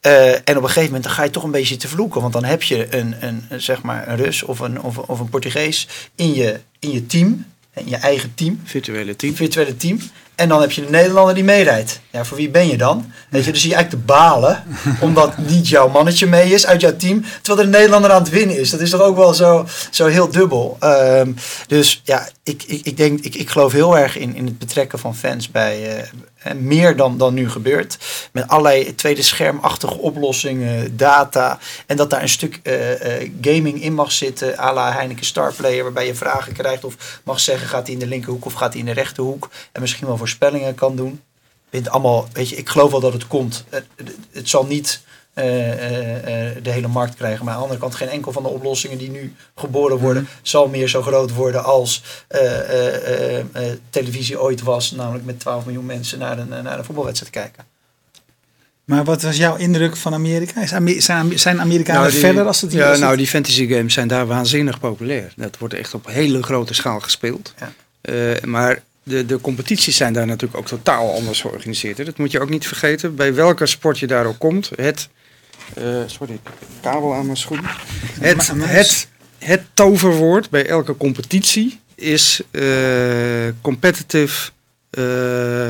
Ja. 0.00 0.10
Uh, 0.10 0.32
en 0.32 0.56
op 0.56 0.62
een 0.62 0.68
gegeven 0.68 0.84
moment 0.84 1.02
dan 1.02 1.12
ga 1.12 1.22
je 1.22 1.30
toch 1.30 1.42
een 1.42 1.50
beetje 1.50 1.76
te 1.76 1.88
vloeken, 1.88 2.20
want 2.20 2.32
dan 2.32 2.44
heb 2.44 2.62
je 2.62 2.96
een, 2.96 3.14
een, 3.20 3.60
zeg 3.60 3.82
maar 3.82 4.08
een 4.08 4.16
Rus 4.16 4.42
of 4.42 4.58
een, 4.58 4.80
of, 4.80 4.98
of 4.98 5.20
een 5.20 5.28
Portugees 5.28 5.88
in 6.14 6.34
je, 6.34 6.60
in 6.78 6.90
je 6.90 7.06
team 7.06 7.44
je 7.84 7.96
eigen 7.96 8.34
team. 8.34 8.60
Virtuele 8.64 9.16
team. 9.16 9.34
Virtuele 9.34 9.76
team. 9.76 9.98
En 10.34 10.48
dan 10.48 10.60
heb 10.60 10.70
je 10.70 10.84
de 10.84 10.90
Nederlander 10.90 11.34
die 11.34 11.44
meerijdt. 11.44 12.00
Ja, 12.10 12.24
voor 12.24 12.36
wie 12.36 12.48
ben 12.48 12.68
je 12.68 12.76
dan? 12.76 13.12
Weet 13.30 13.44
je, 13.44 13.52
dus 13.52 13.60
zie 13.60 13.70
je 13.70 13.76
eigenlijk 13.76 14.04
te 14.04 14.12
balen, 14.12 14.64
omdat 15.00 15.38
niet 15.38 15.68
jouw 15.68 15.88
mannetje 15.88 16.26
mee 16.26 16.52
is 16.52 16.66
uit 16.66 16.80
jouw 16.80 16.96
team, 16.96 17.24
terwijl 17.42 17.66
de 17.66 17.76
Nederlander 17.76 18.10
aan 18.10 18.22
het 18.22 18.30
winnen 18.30 18.58
is. 18.58 18.70
Dat 18.70 18.80
is 18.80 18.90
toch 18.90 19.00
ook 19.00 19.16
wel 19.16 19.34
zo, 19.34 19.66
zo 19.90 20.06
heel 20.06 20.30
dubbel. 20.30 20.76
Um, 20.80 21.36
dus 21.66 22.00
ja, 22.04 22.28
ik, 22.42 22.62
ik, 22.62 22.80
ik 22.84 22.96
denk, 22.96 23.20
ik, 23.20 23.34
ik 23.34 23.50
geloof 23.50 23.72
heel 23.72 23.98
erg 23.98 24.16
in, 24.16 24.34
in 24.34 24.44
het 24.44 24.58
betrekken 24.58 24.98
van 24.98 25.16
fans 25.16 25.50
bij, 25.50 25.98
uh, 25.98 26.52
meer 26.54 26.96
dan, 26.96 27.18
dan 27.18 27.34
nu 27.34 27.50
gebeurt. 27.50 27.98
Met 28.32 28.48
allerlei 28.48 28.94
tweede 28.94 29.22
schermachtige 29.22 29.98
oplossingen, 29.98 30.96
data. 30.96 31.58
En 31.86 31.96
dat 31.96 32.10
daar 32.10 32.22
een 32.22 32.28
stuk 32.28 32.60
uh, 32.62 32.90
uh, 32.90 33.30
gaming 33.40 33.82
in 33.82 33.94
mag 33.94 34.12
zitten, 34.12 34.58
à 34.58 34.72
la 34.72 34.92
Heineken 34.92 35.24
Star 35.24 35.52
Player, 35.52 35.82
waarbij 35.82 36.06
je 36.06 36.14
vragen 36.14 36.52
krijgt 36.52 36.84
of 36.84 37.20
mag 37.24 37.40
zeggen, 37.40 37.68
gaat 37.68 37.84
hij 37.84 37.92
in 37.94 38.00
de 38.00 38.06
linkerhoek 38.06 38.44
of 38.44 38.52
gaat 38.52 38.70
hij 38.70 38.80
in 38.80 38.86
de 38.86 38.92
rechterhoek? 38.92 39.50
En 39.72 39.80
misschien 39.80 40.06
wel 40.06 40.16
voorspellingen 40.20 40.74
kan 40.74 40.96
doen. 40.96 41.20
Vind 41.70 41.88
allemaal, 41.88 42.28
weet 42.32 42.48
je, 42.48 42.56
ik 42.56 42.68
geloof 42.68 42.90
wel 42.90 43.00
dat 43.00 43.12
het 43.12 43.26
komt. 43.26 43.64
Het, 43.68 43.86
het, 43.96 44.16
het 44.30 44.48
zal 44.48 44.66
niet 44.66 45.00
uh, 45.34 45.44
de 46.62 46.70
hele 46.70 46.88
markt 46.88 47.14
krijgen. 47.14 47.44
Maar 47.44 47.54
aan 47.54 47.58
de 47.60 47.66
andere 47.66 47.82
kant, 47.82 47.94
geen 47.94 48.08
enkel 48.08 48.32
van 48.32 48.42
de 48.42 48.48
oplossingen 48.48 48.98
die 48.98 49.10
nu 49.10 49.34
geboren 49.54 49.98
worden, 49.98 50.22
mm. 50.22 50.28
zal 50.42 50.68
meer 50.68 50.88
zo 50.88 51.02
groot 51.02 51.34
worden 51.34 51.64
als 51.64 52.02
televisie 53.90 54.40
ooit 54.40 54.62
was. 54.62 54.90
Namelijk 54.90 55.24
met 55.24 55.40
12 55.40 55.64
miljoen 55.64 55.86
mensen 55.86 56.18
naar 56.18 56.38
een, 56.38 56.48
naar 56.48 56.78
een 56.78 56.84
voetbalwedstrijd 56.84 57.32
kijken. 57.32 57.64
Maar 58.90 59.04
wat 59.04 59.22
was 59.22 59.36
jouw 59.36 59.56
indruk 59.56 59.96
van 59.96 60.14
Amerika? 60.14 60.66
Zijn 61.34 61.60
Amerikanen 61.60 62.02
nou, 62.02 62.12
verder 62.12 62.46
als 62.46 62.60
het 62.60 62.72
hier 62.72 62.80
Ja, 62.80 62.96
nou 62.96 63.16
die 63.16 63.26
fantasy 63.26 63.66
games 63.68 63.94
zijn 63.94 64.08
daar 64.08 64.26
waanzinnig 64.26 64.80
populair. 64.80 65.32
Dat 65.36 65.58
wordt 65.58 65.74
echt 65.74 65.94
op 65.94 66.06
hele 66.06 66.42
grote 66.42 66.74
schaal 66.74 67.00
gespeeld. 67.00 67.54
Ja. 67.58 67.72
Uh, 68.02 68.42
maar 68.42 68.82
de, 69.02 69.26
de 69.26 69.40
competities 69.40 69.96
zijn 69.96 70.12
daar 70.12 70.26
natuurlijk 70.26 70.60
ook 70.60 70.66
totaal 70.66 71.14
anders 71.14 71.40
georganiseerd. 71.40 71.98
Hè. 71.98 72.04
Dat 72.04 72.18
moet 72.18 72.30
je 72.30 72.40
ook 72.40 72.50
niet 72.50 72.66
vergeten. 72.66 73.14
Bij 73.14 73.34
welke 73.34 73.66
sport 73.66 73.98
je 73.98 74.06
daar 74.06 74.26
ook 74.26 74.38
komt. 74.38 74.70
Het, 74.74 75.08
uh, 75.78 76.02
sorry, 76.06 76.40
kabel 76.80 77.14
aan 77.14 77.24
mijn 77.24 77.36
schoen. 77.36 77.60
Het, 78.20 78.52
het, 78.54 79.08
het 79.38 79.62
toverwoord 79.74 80.50
bij 80.50 80.66
elke 80.66 80.96
competitie 80.96 81.80
is 81.94 82.40
uh, 82.50 82.64
competitive 83.60 84.50
uh, 84.90 85.04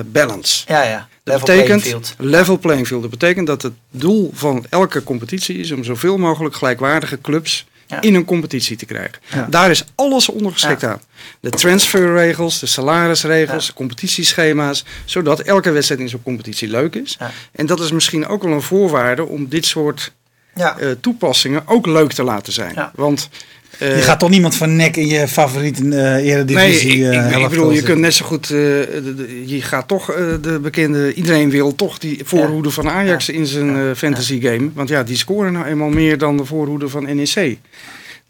balance. 0.06 0.64
Ja, 0.66 0.82
ja. 0.82 1.08
Dat 1.22 1.34
level 1.34 1.46
betekent 1.46 1.82
playing 1.82 2.06
field. 2.06 2.14
level 2.18 2.58
playing 2.58 2.86
field. 2.86 3.00
Dat 3.00 3.10
betekent 3.10 3.46
dat 3.46 3.62
het 3.62 3.72
doel 3.90 4.30
van 4.34 4.66
elke 4.68 5.02
competitie 5.02 5.58
is 5.58 5.72
om 5.72 5.84
zoveel 5.84 6.16
mogelijk 6.16 6.54
gelijkwaardige 6.54 7.20
clubs 7.20 7.66
ja. 7.90 8.00
in 8.00 8.14
een 8.14 8.24
competitie 8.24 8.76
te 8.76 8.86
krijgen. 8.86 9.18
Ja. 9.34 9.46
Daar 9.50 9.70
is 9.70 9.84
alles 9.94 10.28
onder 10.28 10.52
geschikt 10.52 10.84
aan. 10.84 11.00
De 11.40 11.50
transferregels, 11.50 12.58
de 12.58 12.66
salarisregels, 12.66 13.66
de 13.66 13.72
competitieschema's, 13.72 14.84
zodat 15.04 15.40
elke 15.40 15.70
wedstrijd 15.70 16.00
in 16.00 16.08
zo'n 16.08 16.22
competitie 16.22 16.68
leuk 16.68 16.94
is. 16.94 17.18
En 17.52 17.66
dat 17.66 17.80
is 17.80 17.92
misschien 17.92 18.26
ook 18.26 18.42
wel 18.42 18.52
een 18.52 18.62
voorwaarde 18.62 19.24
om 19.24 19.48
dit 19.48 19.66
soort 19.66 20.12
uh, 20.56 20.90
toepassingen 21.00 21.62
ook 21.66 21.86
leuk 21.86 22.12
te 22.12 22.22
laten 22.22 22.52
zijn. 22.52 22.90
Want 22.94 23.28
uh, 23.78 23.96
je 23.96 24.02
gaat 24.02 24.18
toch 24.18 24.30
niemand 24.30 24.56
van 24.56 24.76
nek 24.76 24.96
in 24.96 25.06
je 25.06 25.28
favoriete 25.28 25.82
uh, 25.82 26.14
eredivisie 26.14 27.04
Nee, 27.04 27.18
ik, 27.18 27.30
ik, 27.30 27.38
ik 27.38 27.48
bedoel, 27.48 27.70
je 27.70 27.82
kunt 27.82 27.98
net 27.98 28.14
zo 28.14 28.26
goed... 28.26 28.50
Uh, 28.50 28.50
de, 28.50 29.14
de, 29.16 29.48
je 29.48 29.62
gaat 29.62 29.88
toch 29.88 30.06
de 30.40 30.58
bekende... 30.62 31.14
Iedereen 31.14 31.50
wil 31.50 31.74
toch 31.74 31.98
die 31.98 32.20
voorhoede 32.24 32.68
ja. 32.68 32.74
van 32.74 32.88
Ajax 32.88 33.26
ja. 33.26 33.32
in 33.32 33.46
zijn 33.46 33.96
fantasy 33.96 34.40
game. 34.40 34.70
Want 34.74 34.88
ja, 34.88 35.02
die 35.02 35.16
scoren 35.16 35.52
nou 35.52 35.66
eenmaal 35.66 35.88
meer 35.88 36.18
dan 36.18 36.36
de 36.36 36.44
voorhoede 36.44 36.88
van 36.88 37.16
NEC. 37.16 37.58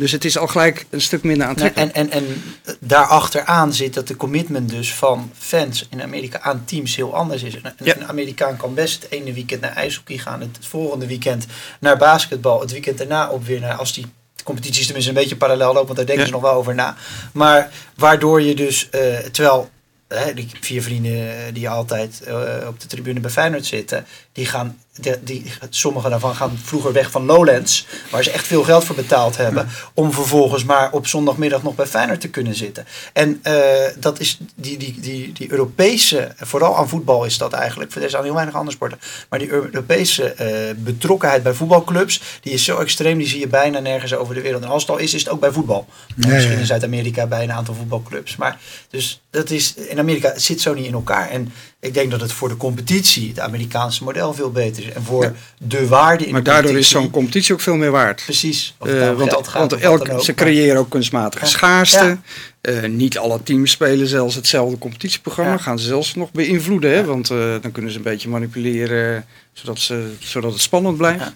Dus 0.00 0.12
het 0.12 0.24
is 0.24 0.38
al 0.38 0.46
gelijk 0.46 0.86
een 0.90 1.00
stuk 1.00 1.22
minder 1.22 1.46
aantrekkelijk. 1.46 1.92
En, 1.92 2.10
en, 2.10 2.26
en 2.28 2.42
daarachteraan 2.78 3.72
zit 3.72 3.94
dat 3.94 4.08
de 4.08 4.16
commitment 4.16 4.70
dus 4.70 4.94
van 4.94 5.30
fans 5.38 5.86
in 5.90 6.02
Amerika 6.02 6.40
aan 6.40 6.64
teams 6.64 6.96
heel 6.96 7.14
anders 7.14 7.42
is. 7.42 7.54
Een, 7.54 7.72
ja. 7.84 7.96
een 7.96 8.08
Amerikaan 8.08 8.56
kan 8.56 8.74
best 8.74 9.02
het 9.02 9.12
ene 9.12 9.32
weekend 9.32 9.60
naar 9.60 9.72
ijshockey 9.72 10.18
gaan, 10.18 10.40
het 10.40 10.58
volgende 10.60 11.06
weekend 11.06 11.46
naar 11.80 11.96
basketbal, 11.96 12.60
het 12.60 12.72
weekend 12.72 12.98
daarna 12.98 13.28
op 13.28 13.46
weer 13.46 13.60
naar, 13.60 13.74
als 13.74 13.94
die 13.94 14.06
competities 14.42 14.84
tenminste 14.84 15.10
een 15.10 15.18
beetje 15.18 15.36
parallel 15.36 15.72
lopen, 15.72 15.86
want 15.86 15.96
daar 15.96 16.06
denken 16.06 16.24
ja. 16.24 16.30
ze 16.30 16.32
nog 16.32 16.42
wel 16.42 16.58
over 16.58 16.74
na. 16.74 16.96
Maar 17.32 17.70
waardoor 17.96 18.42
je 18.42 18.54
dus, 18.54 18.88
uh, 18.94 19.16
terwijl 19.16 19.70
hè, 20.08 20.34
die 20.34 20.48
vier 20.60 20.82
vrienden 20.82 21.54
die 21.54 21.68
altijd 21.68 22.22
uh, 22.28 22.66
op 22.66 22.80
de 22.80 22.86
tribune 22.86 23.20
bij 23.20 23.30
Feyenoord 23.30 23.66
zitten, 23.66 24.06
die 24.32 24.46
gaan 24.46 24.78
die, 24.94 25.14
die, 25.22 25.44
sommige 25.70 26.08
daarvan 26.08 26.34
gaan 26.34 26.58
vroeger 26.62 26.92
weg 26.92 27.10
van 27.10 27.24
Lowlands, 27.24 27.86
waar 28.10 28.24
ze 28.24 28.30
echt 28.30 28.46
veel 28.46 28.62
geld 28.62 28.84
voor 28.84 28.96
betaald 28.96 29.36
hebben, 29.36 29.68
om 29.94 30.12
vervolgens 30.12 30.64
maar 30.64 30.92
op 30.92 31.06
zondagmiddag 31.06 31.62
nog 31.62 31.74
bij 31.74 31.86
Feyenoord 31.86 32.20
te 32.20 32.28
kunnen 32.28 32.54
zitten. 32.54 32.86
En 33.12 33.40
uh, 33.46 33.54
dat 33.98 34.20
is 34.20 34.38
die, 34.54 34.78
die, 34.78 35.00
die, 35.00 35.32
die 35.32 35.50
Europese, 35.50 36.32
vooral 36.36 36.76
aan 36.76 36.88
voetbal 36.88 37.24
is 37.24 37.38
dat 37.38 37.52
eigenlijk, 37.52 37.92
voor 37.92 38.00
deze 38.00 38.16
aan 38.16 38.24
heel 38.24 38.34
weinig 38.34 38.54
andere 38.54 38.76
sporten, 38.76 38.98
maar 39.28 39.38
die 39.38 39.50
Europese 39.50 40.34
uh, 40.40 40.84
betrokkenheid 40.84 41.42
bij 41.42 41.54
voetbalclubs, 41.54 42.22
die 42.40 42.52
is 42.52 42.64
zo 42.64 42.78
extreem, 42.78 43.18
die 43.18 43.28
zie 43.28 43.40
je 43.40 43.48
bijna 43.48 43.78
nergens 43.78 44.14
over 44.14 44.34
de 44.34 44.40
wereld. 44.40 44.62
En 44.62 44.68
als 44.68 44.82
het 44.82 44.90
al 44.90 44.98
is, 44.98 45.14
is 45.14 45.22
het 45.22 45.32
ook 45.32 45.40
bij 45.40 45.52
voetbal. 45.52 45.86
Nee, 46.16 46.32
misschien 46.32 46.58
in 46.58 46.66
Zuid-Amerika 46.66 47.26
bij 47.26 47.42
een 47.42 47.52
aantal 47.52 47.74
voetbalclubs. 47.74 48.36
Maar 48.36 48.58
dus 48.88 49.20
dat 49.30 49.50
is, 49.50 49.74
in 49.74 49.98
Amerika 49.98 50.38
zit 50.38 50.60
zo 50.60 50.74
niet 50.74 50.86
in 50.86 50.92
elkaar. 50.92 51.28
En 51.28 51.52
ik 51.80 51.94
denk 51.94 52.10
dat 52.10 52.20
het 52.20 52.32
voor 52.32 52.48
de 52.48 52.56
competitie, 52.56 53.28
het 53.28 53.40
Amerikaanse 53.40 54.04
model, 54.04 54.34
veel 54.34 54.50
beter 54.50 54.86
is. 54.86 54.92
En 54.92 55.02
voor 55.02 55.32
de 55.58 55.88
waarde 55.88 56.26
in 56.26 56.32
Maar 56.32 56.42
daardoor 56.42 56.78
is 56.78 56.88
zo'n 56.88 57.10
competitie 57.10 57.54
ook 57.54 57.60
veel 57.60 57.76
meer 57.76 57.90
waard. 57.90 58.22
Precies. 58.24 58.74
Uh, 58.82 59.12
want, 59.12 59.32
gaat, 59.32 59.70
want 59.70 59.72
elk, 59.72 60.22
ze 60.22 60.34
creëren 60.34 60.76
ook 60.76 60.90
kunstmatige 60.90 61.46
schaarste. 61.46 62.18
Uh, 62.62 62.84
niet 62.84 63.18
alle 63.18 63.42
teams 63.42 63.70
spelen 63.70 64.06
zelfs 64.06 64.34
hetzelfde 64.34 64.78
competitieprogramma. 64.78 65.56
Gaan 65.56 65.78
ze 65.78 65.86
zelfs 65.86 66.14
nog 66.14 66.32
beïnvloeden. 66.32 66.90
Hè? 66.90 67.04
Want 67.04 67.30
uh, 67.30 67.54
dan 67.60 67.72
kunnen 67.72 67.90
ze 67.90 67.96
een 67.96 68.02
beetje 68.02 68.28
manipuleren 68.28 69.24
zodat, 69.52 69.78
ze, 69.78 70.12
zodat 70.18 70.52
het 70.52 70.60
spannend 70.60 70.96
blijft. 70.96 71.32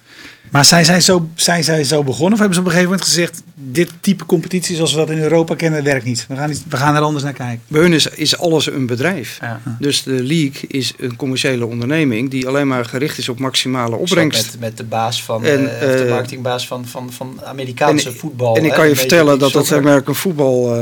Maar 0.51 0.65
zijn 0.65 0.85
zij, 0.85 1.01
zo, 1.01 1.29
zijn 1.35 1.65
zij 1.65 1.85
zo 1.85 2.03
begonnen 2.03 2.33
of 2.33 2.39
hebben 2.39 2.55
ze 2.55 2.61
op 2.61 2.67
een 2.67 2.73
gegeven 2.73 2.93
moment 2.93 3.09
gezegd... 3.09 3.43
dit 3.55 3.91
type 4.01 4.27
competitie 4.27 4.77
zoals 4.77 4.93
we 4.93 4.99
dat 4.99 5.11
in 5.11 5.19
Europa 5.19 5.55
kennen 5.55 5.85
werkt 5.85 6.05
niet. 6.05 6.27
We 6.29 6.37
gaan, 6.37 6.49
niet, 6.49 6.63
we 6.69 6.77
gaan 6.77 6.95
er 6.95 7.01
anders 7.01 7.25
naar 7.25 7.33
kijken. 7.33 7.61
Bij 7.69 7.81
hun 7.81 7.93
is, 7.93 8.07
is 8.07 8.39
alles 8.39 8.67
een 8.67 8.87
bedrijf. 8.87 9.39
Ja. 9.41 9.61
Dus 9.79 10.03
de 10.03 10.23
league 10.23 10.69
is 10.69 10.93
een 10.99 11.17
commerciële 11.17 11.67
onderneming... 11.67 12.31
die 12.31 12.47
alleen 12.47 12.69
maar 12.69 12.85
gericht 12.85 13.19
is 13.19 13.29
op 13.29 13.39
maximale 13.39 13.97
opbrengst. 13.97 14.51
Met, 14.51 14.61
met 14.61 14.77
de 14.77 14.85
baas 14.85 15.23
van, 15.23 15.45
en, 15.45 15.61
uh, 15.61 15.81
de 15.81 16.07
marketingbaas 16.09 16.67
van, 16.67 16.87
van, 16.87 17.13
van 17.13 17.41
Amerikaanse 17.45 18.09
en, 18.09 18.17
voetbal. 18.17 18.57
En 18.57 18.65
ik 18.65 18.73
kan 18.73 18.89
je 18.89 18.97
vertellen 18.97 19.39
dat 19.39 19.53
dat 19.53 19.73
American 19.73 20.15
voetbal... 20.15 20.75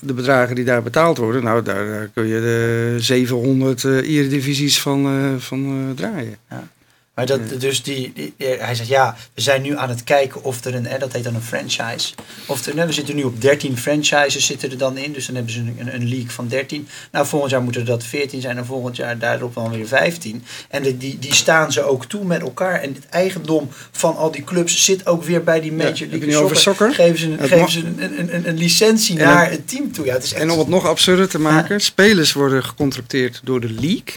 De 0.00 0.12
bedragen 0.12 0.54
die 0.54 0.64
daar 0.64 0.82
betaald 0.82 1.18
worden... 1.18 1.44
nou, 1.44 1.62
daar, 1.62 2.10
kun 2.14 2.26
je 2.26 2.40
de 2.40 2.94
700 2.98 3.82
uh, 3.82 4.16
Eredivisies 4.16 4.80
van, 4.80 5.34
van 5.40 5.92
draaien. 5.94 6.36
Ja. 6.50 6.68
Maar 7.16 7.26
dat, 7.26 7.60
dus 7.60 7.82
die, 7.82 8.12
die, 8.14 8.34
hij 8.38 8.74
zegt 8.74 8.88
ja, 8.88 9.16
we 9.34 9.40
zijn 9.40 9.62
nu 9.62 9.76
aan 9.76 9.88
het 9.88 10.04
kijken 10.04 10.44
of 10.44 10.64
er 10.64 10.74
een, 10.74 10.86
hè, 10.86 10.98
dat 10.98 11.12
heet 11.12 11.24
dan 11.24 11.34
een 11.34 11.42
franchise. 11.42 12.14
Of 12.46 12.66
er, 12.66 12.74
nou, 12.74 12.86
we 12.86 12.92
zitten 12.92 13.16
nu 13.16 13.22
op 13.22 13.40
13 13.40 13.78
franchises 13.78 14.46
zitten 14.46 14.70
er 14.70 14.78
dan 14.78 14.96
in. 14.96 15.12
Dus 15.12 15.26
dan 15.26 15.34
hebben 15.34 15.52
ze 15.52 15.60
een, 15.60 15.94
een 15.94 16.08
league 16.08 16.30
van 16.30 16.48
13. 16.48 16.88
Nou, 17.12 17.26
volgend 17.26 17.50
jaar 17.50 17.62
moeten 17.62 17.80
er 17.80 17.86
dat 17.86 18.04
14 18.04 18.40
zijn 18.40 18.56
en 18.56 18.66
volgend 18.66 18.96
jaar 18.96 19.18
daarop 19.18 19.54
dan 19.54 19.70
weer 19.70 19.86
15. 19.86 20.44
En 20.68 20.82
de, 20.82 20.96
die, 20.96 21.18
die 21.18 21.34
staan 21.34 21.72
ze 21.72 21.82
ook 21.82 22.04
toe 22.04 22.24
met 22.24 22.40
elkaar. 22.40 22.80
En 22.80 22.94
het 22.94 23.08
eigendom 23.08 23.68
van 23.90 24.16
al 24.16 24.30
die 24.30 24.44
clubs 24.44 24.84
zit 24.84 25.06
ook 25.06 25.24
weer 25.24 25.44
bij 25.44 25.60
die 25.60 25.72
Major 25.72 26.08
League 26.08 26.28
ja, 26.28 26.38
over 26.38 26.56
soccer. 26.56 26.94
Geven 26.94 27.18
ze, 27.18 27.30
een, 27.30 27.48
geven 27.48 27.70
ze 27.70 27.80
een, 27.80 28.34
een, 28.34 28.48
een, 28.48 28.58
licentie 28.58 29.18
en 29.18 29.24
naar 29.24 29.50
het 29.50 29.68
team 29.68 29.92
toe. 29.92 30.04
Ja, 30.04 30.12
het 30.12 30.24
is 30.24 30.32
echt... 30.32 30.42
En 30.42 30.50
om 30.50 30.58
het 30.58 30.68
nog 30.68 30.86
absurder 30.86 31.28
te 31.28 31.38
maken, 31.38 31.80
spelers 31.80 32.32
worden 32.32 32.64
gecontracteerd 32.64 33.40
door 33.44 33.60
de 33.60 33.70
league 33.70 34.14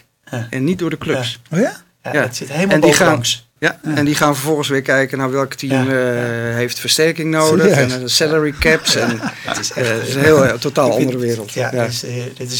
en 0.49 0.63
niet 0.63 0.79
door 0.79 0.89
de 0.89 0.97
clubs. 0.97 1.39
Oh 1.51 1.59
ja? 1.59 1.87
Ja, 2.03 2.21
Het 2.21 2.35
zit 2.35 2.51
helemaal 2.51 2.75
en 2.75 2.81
die 2.81 2.93
gaan, 2.93 3.23
ja, 3.59 3.79
en 3.83 4.05
die 4.05 4.15
gaan 4.15 4.35
vervolgens 4.35 4.67
weer 4.67 4.81
kijken 4.81 5.17
naar 5.17 5.31
welk 5.31 5.53
team 5.53 5.87
uh, 5.87 6.55
heeft 6.55 6.79
versterking 6.79 7.31
nodig. 7.31 7.77
En 7.77 7.89
uh, 7.89 8.07
salary 8.07 8.51
caps. 8.59 8.95
En, 8.95 9.19
het 9.21 9.59
is, 9.59 9.71
echt, 9.71 10.07
is 10.07 10.15
een 10.15 10.23
heel 10.23 10.57
totaal 10.59 10.91
andere 10.91 11.17
wereld. 11.17 11.51
Ja, 11.51 11.71
is, 11.71 12.05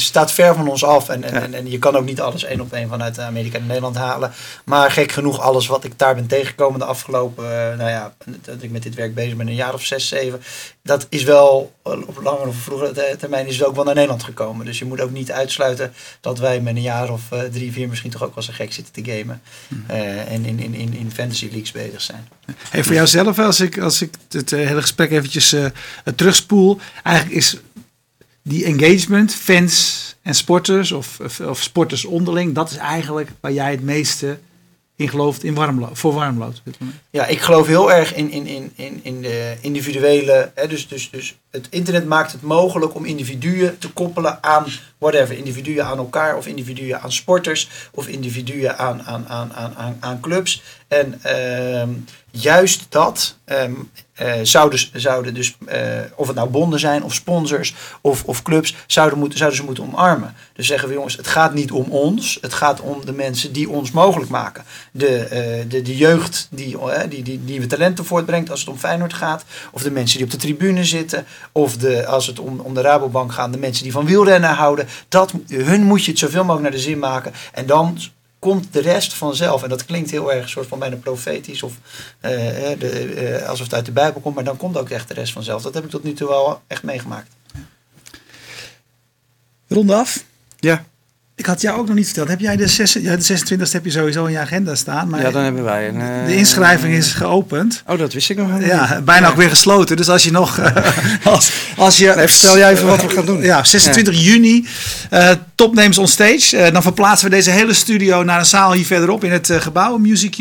staat 0.05 0.31
ver 0.31 0.55
van 0.55 0.67
ons 0.67 0.83
af. 0.83 1.09
En, 1.09 1.23
en, 1.23 1.33
en, 1.41 1.53
en, 1.53 1.71
je 1.71 1.79
kan 1.79 1.95
ook 1.95 2.05
niet 2.05 2.21
alles 2.21 2.43
één 2.43 2.61
op 2.61 2.73
één 2.73 2.89
vanuit 2.89 3.19
Amerika 3.19 3.57
en 3.57 3.65
Nederland 3.65 3.95
halen. 3.95 4.31
Maar 4.65 4.91
gek 4.91 5.11
genoeg, 5.11 5.39
alles 5.39 5.67
wat 5.67 5.83
ik 5.83 5.99
daar 5.99 6.15
ben 6.15 6.27
tegengekomen 6.27 6.79
de 6.79 6.85
afgelopen... 6.85 7.77
nou 7.77 7.89
ja, 7.89 8.13
dat 8.41 8.55
ik 8.59 8.71
met 8.71 8.83
dit 8.83 8.95
werk 8.95 9.15
bezig 9.15 9.35
ben, 9.35 9.47
een 9.47 9.55
jaar 9.55 9.73
of 9.73 9.83
zes, 9.83 10.07
zeven... 10.07 10.41
Dat 10.83 11.05
is 11.09 11.23
wel, 11.23 11.73
op 11.91 12.19
langere 12.23 12.47
of 12.47 12.55
vroegere 12.55 13.15
termijn, 13.17 13.47
is 13.47 13.57
het 13.57 13.67
ook 13.67 13.75
wel 13.75 13.83
naar 13.83 13.93
Nederland 13.93 14.23
gekomen. 14.23 14.65
Dus 14.65 14.79
je 14.79 14.85
moet 14.85 15.01
ook 15.01 15.11
niet 15.11 15.31
uitsluiten 15.31 15.93
dat 16.21 16.39
wij 16.39 16.61
met 16.61 16.75
een 16.75 16.81
jaar 16.81 17.11
of 17.11 17.21
drie, 17.51 17.71
vier 17.71 17.89
misschien 17.89 18.11
toch 18.11 18.23
ook 18.23 18.35
wel 18.35 18.43
zo 18.43 18.53
gek 18.53 18.73
zitten 18.73 18.93
te 18.93 19.11
gamen. 19.11 19.41
Hm. 19.67 19.91
en 20.27 20.45
in, 20.45 20.59
in, 20.59 20.73
in, 20.73 20.93
in 20.93 21.11
fantasy 21.11 21.45
leagues 21.45 21.71
bezig 21.71 22.01
zijn. 22.01 22.27
Hey, 22.69 22.83
voor 22.83 22.93
jouzelf, 22.93 23.39
als 23.39 23.59
ik, 23.59 23.79
als 23.79 24.01
ik 24.01 24.13
het 24.29 24.49
hele 24.51 24.81
gesprek 24.81 25.11
eventjes 25.11 25.53
uh, 25.53 25.65
terugspoel. 26.15 26.79
Eigenlijk 27.03 27.37
is 27.37 27.57
die 28.41 28.65
engagement, 28.65 29.33
fans 29.33 30.15
en 30.21 30.35
sporters 30.35 30.91
of, 30.91 31.19
of, 31.19 31.39
of, 31.39 31.61
sporters 31.61 32.05
onderling, 32.05 32.55
dat 32.55 32.71
is 32.71 32.77
eigenlijk 32.77 33.31
waar 33.39 33.51
jij 33.51 33.71
het 33.71 33.83
meeste 33.83 34.39
in 34.99 35.09
gelooft 35.09 35.43
in 35.43 35.53
warmlo 35.53 35.89
voor 35.93 36.13
warmlood. 36.13 36.61
Ja, 37.09 37.25
ik 37.25 37.39
geloof 37.39 37.67
heel 37.67 37.91
erg 37.91 38.15
in, 38.15 38.31
in, 38.31 38.47
in, 38.47 38.71
in, 38.75 38.99
in 39.03 39.21
de 39.21 39.55
individuele. 39.61 40.51
Hè, 40.55 40.67
dus, 40.67 40.87
dus, 40.87 41.09
dus 41.09 41.35
het 41.51 41.67
internet 41.69 42.05
maakt 42.05 42.31
het 42.31 42.41
mogelijk 42.41 42.95
om 42.95 43.05
individuen 43.05 43.77
te 43.77 43.89
koppelen 43.89 44.43
aan 44.43 44.65
whatever. 44.97 45.37
Individuen 45.37 45.85
aan 45.85 45.97
elkaar 45.97 46.37
of 46.37 46.47
individuen 46.47 47.01
aan 47.01 47.11
sporters 47.11 47.69
of 47.91 48.07
individuen 48.07 48.77
aan, 48.77 49.01
aan, 49.03 49.25
aan, 49.27 49.51
aan, 49.75 49.97
aan 49.99 50.19
clubs. 50.19 50.61
En 50.87 51.21
uh, 51.25 51.81
juist 52.31 52.85
dat 52.89 53.35
um, 53.45 53.91
uh, 54.21 54.33
zouden, 54.43 54.79
zouden 54.93 55.33
dus, 55.33 55.57
uh, 55.67 55.75
of 56.15 56.27
het 56.27 56.35
nou 56.35 56.49
bonden 56.49 56.79
zijn 56.79 57.03
of 57.03 57.13
sponsors 57.13 57.73
of, 58.01 58.23
of 58.23 58.41
clubs, 58.41 58.75
zouden, 58.87 59.19
moeten, 59.19 59.37
zouden 59.37 59.59
ze 59.59 59.65
moeten 59.65 59.83
omarmen. 59.83 60.35
Dus 60.53 60.67
zeggen 60.67 60.87
we 60.87 60.93
jongens, 60.93 61.17
het 61.17 61.27
gaat 61.27 61.53
niet 61.53 61.71
om 61.71 61.85
ons, 61.89 62.37
het 62.41 62.53
gaat 62.53 62.81
om 62.81 63.05
de 63.05 63.11
mensen 63.11 63.53
die 63.53 63.69
ons 63.69 63.91
mogelijk 63.91 64.29
maken. 64.29 64.63
De, 64.91 65.23
uh, 65.23 65.69
de, 65.69 65.81
de 65.81 65.97
jeugd 65.97 66.47
die, 66.51 66.77
die, 67.09 67.23
die 67.23 67.39
nieuwe 67.39 67.67
talenten 67.67 68.05
voortbrengt 68.05 68.51
als 68.51 68.59
het 68.59 68.69
om 68.69 68.77
Feyenoord 68.77 69.13
gaat, 69.13 69.43
of 69.71 69.81
de 69.81 69.91
mensen 69.91 70.17
die 70.17 70.25
op 70.25 70.31
de 70.31 70.37
tribune 70.37 70.85
zitten, 70.85 71.25
of 71.51 71.77
de, 71.77 72.05
als 72.05 72.27
het 72.27 72.39
om, 72.39 72.59
om 72.59 72.73
de 72.73 72.81
Rabobank 72.81 73.33
gaat, 73.33 73.53
de 73.53 73.59
mensen 73.59 73.83
die 73.83 73.91
van 73.91 74.05
wielrennen 74.05 74.49
houden. 74.49 74.87
Dat, 75.09 75.33
hun 75.47 75.83
moet 75.83 76.05
je 76.05 76.11
het 76.11 76.19
zoveel 76.19 76.43
mogelijk 76.43 76.63
naar 76.63 76.79
de 76.79 76.85
zin 76.85 76.99
maken. 76.99 77.33
En 77.53 77.65
dan 77.65 77.97
komt 78.39 78.73
de 78.73 78.81
rest 78.81 79.13
vanzelf. 79.13 79.63
En 79.63 79.69
dat 79.69 79.85
klinkt 79.85 80.11
heel 80.11 80.33
erg 80.33 80.49
soort 80.49 80.67
van 80.67 80.79
bijna 80.79 80.95
profetisch 80.95 81.63
of 81.63 81.73
uh, 82.21 82.31
de, 82.79 83.39
uh, 83.39 83.47
alsof 83.47 83.65
het 83.65 83.75
uit 83.75 83.85
de 83.85 83.91
Bijbel 83.91 84.21
komt, 84.21 84.35
maar 84.35 84.43
dan 84.43 84.57
komt 84.57 84.77
ook 84.77 84.89
echt 84.89 85.07
de 85.07 85.13
rest 85.13 85.33
vanzelf. 85.33 85.61
Dat 85.61 85.73
heb 85.73 85.83
ik 85.83 85.89
tot 85.89 86.03
nu 86.03 86.13
toe 86.13 86.27
wel 86.27 86.61
echt 86.67 86.83
meegemaakt. 86.83 87.31
Ronde 89.67 89.95
af. 89.95 90.23
Ja. 90.59 90.85
Ik 91.35 91.45
had 91.45 91.61
jou 91.61 91.79
ook 91.79 91.87
nog 91.87 91.95
niet 91.95 92.05
verteld. 92.05 92.27
Heb 92.27 92.39
jij 92.39 92.55
de, 92.55 92.67
6, 92.67 92.93
ja, 92.93 93.15
de 93.15 93.21
26 93.21 93.71
heb 93.71 93.85
je 93.85 93.91
sowieso 93.91 94.25
in 94.25 94.31
je 94.31 94.39
agenda 94.39 94.75
staan. 94.75 95.09
Maar 95.09 95.21
ja, 95.21 95.31
dan 95.31 95.43
hebben 95.43 95.63
wij 95.63 95.87
een... 95.87 95.99
Uh, 95.99 96.25
de 96.25 96.35
inschrijving 96.35 96.93
is 96.93 97.13
geopend. 97.13 97.83
Oh, 97.87 97.97
dat 97.97 98.13
wist 98.13 98.29
ik 98.29 98.37
nog 98.37 98.51
helemaal 98.51 98.69
Ja, 98.69 99.01
bijna 99.01 99.29
ook 99.29 99.35
weer 99.35 99.49
gesloten. 99.49 99.97
Dus 99.97 100.09
als 100.09 100.23
je 100.23 100.31
nog... 100.31 100.59
als, 101.23 101.51
als 101.77 101.97
je, 101.97 102.13
nee, 102.15 102.27
vertel 102.27 102.57
jij 102.57 102.71
even 102.71 102.87
wat 102.87 103.01
we 103.01 103.09
gaan 103.09 103.25
doen. 103.25 103.41
Ja, 103.41 103.63
26 103.63 104.13
ja. 104.13 104.19
juni. 104.19 104.67
Uh, 105.13 105.31
Top 105.59 105.75
Names 105.75 105.97
on 105.97 106.07
Stage. 106.07 106.57
Uh, 106.57 106.73
dan 106.73 106.81
verplaatsen 106.81 107.29
we 107.29 107.35
deze 107.35 107.49
hele 107.49 107.73
studio 107.73 108.23
naar 108.23 108.39
een 108.39 108.45
zaal 108.45 108.73
hier 108.73 108.85
verderop 108.85 109.23
in 109.23 109.31
het 109.31 109.51
gebouw, 109.51 109.97
Music 109.97 110.31
Q. 110.31 110.37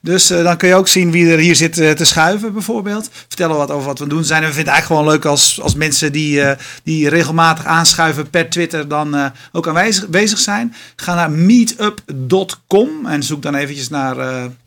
Dus 0.00 0.26
dan 0.26 0.56
kun 0.56 0.68
je 0.68 0.74
ook 0.74 0.88
zien 0.88 1.10
wie 1.10 1.30
er 1.30 1.38
hier 1.38 1.56
zit 1.56 1.72
te 1.72 2.04
schuiven 2.04 2.52
bijvoorbeeld. 2.52 3.08
Vertellen 3.12 3.56
wat 3.56 3.70
over 3.70 3.86
wat 3.86 3.98
we 3.98 4.06
doen 4.06 4.24
zijn. 4.24 4.40
We 4.40 4.46
vinden 4.46 4.64
het 4.64 4.72
eigenlijk 4.72 5.00
gewoon 5.00 5.14
leuk 5.14 5.24
als, 5.24 5.60
als 5.62 5.74
mensen 5.74 6.12
die, 6.12 6.42
die 6.82 7.08
regelmatig 7.08 7.64
aanschuiven 7.64 8.30
per 8.30 8.50
Twitter 8.50 8.88
dan 8.88 9.32
ook 9.52 9.68
aanwezig 9.68 10.38
zijn. 10.38 10.74
Ga 10.96 11.14
naar 11.14 11.30
meetup.com 11.30 13.06
en 13.06 13.22
zoek 13.22 13.42
dan 13.42 13.54
eventjes 13.54 13.88
naar 13.88 14.16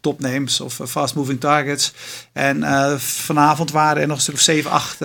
topnames 0.02 0.62
of 0.62 0.80
uh, 0.80 0.88
fast 0.88 1.16
moving 1.16 1.39
targets. 1.39 1.93
En 2.34 2.58
uh, 2.58 2.95
vanavond 2.97 3.72
waren 3.72 4.02
er 4.02 4.08
nog 4.08 4.16
een 4.16 4.22
stuk 4.22 4.36
of 4.36 4.41
7, 4.41 4.72
8 4.72 4.97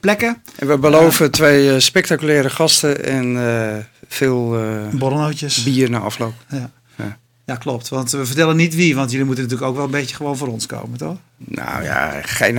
plekken. 0.00 0.42
En 0.58 0.66
we 0.66 0.78
beloven 0.78 1.30
twee 1.30 1.80
spectaculaire 1.80 2.50
gasten 2.50 3.04
en 3.04 3.86
veel 4.08 4.48
borrelnootjes. 4.92 5.62
bier 5.62 5.90
na 5.90 5.98
afloop. 5.98 6.34
Ja. 6.48 6.70
ja. 6.96 7.18
Ja, 7.44 7.56
klopt. 7.56 7.88
Want 7.88 8.10
we 8.10 8.26
vertellen 8.26 8.56
niet 8.56 8.74
wie, 8.74 8.94
want 8.94 9.10
jullie 9.10 9.26
moeten 9.26 9.44
natuurlijk 9.44 9.70
ook 9.70 9.76
wel 9.76 9.86
een 9.86 10.00
beetje 10.00 10.16
gewoon 10.16 10.36
voor 10.36 10.48
ons 10.48 10.66
komen, 10.66 10.98
toch? 10.98 11.16
Nou 11.36 11.82
ja, 11.82 12.20
geen, 12.22 12.58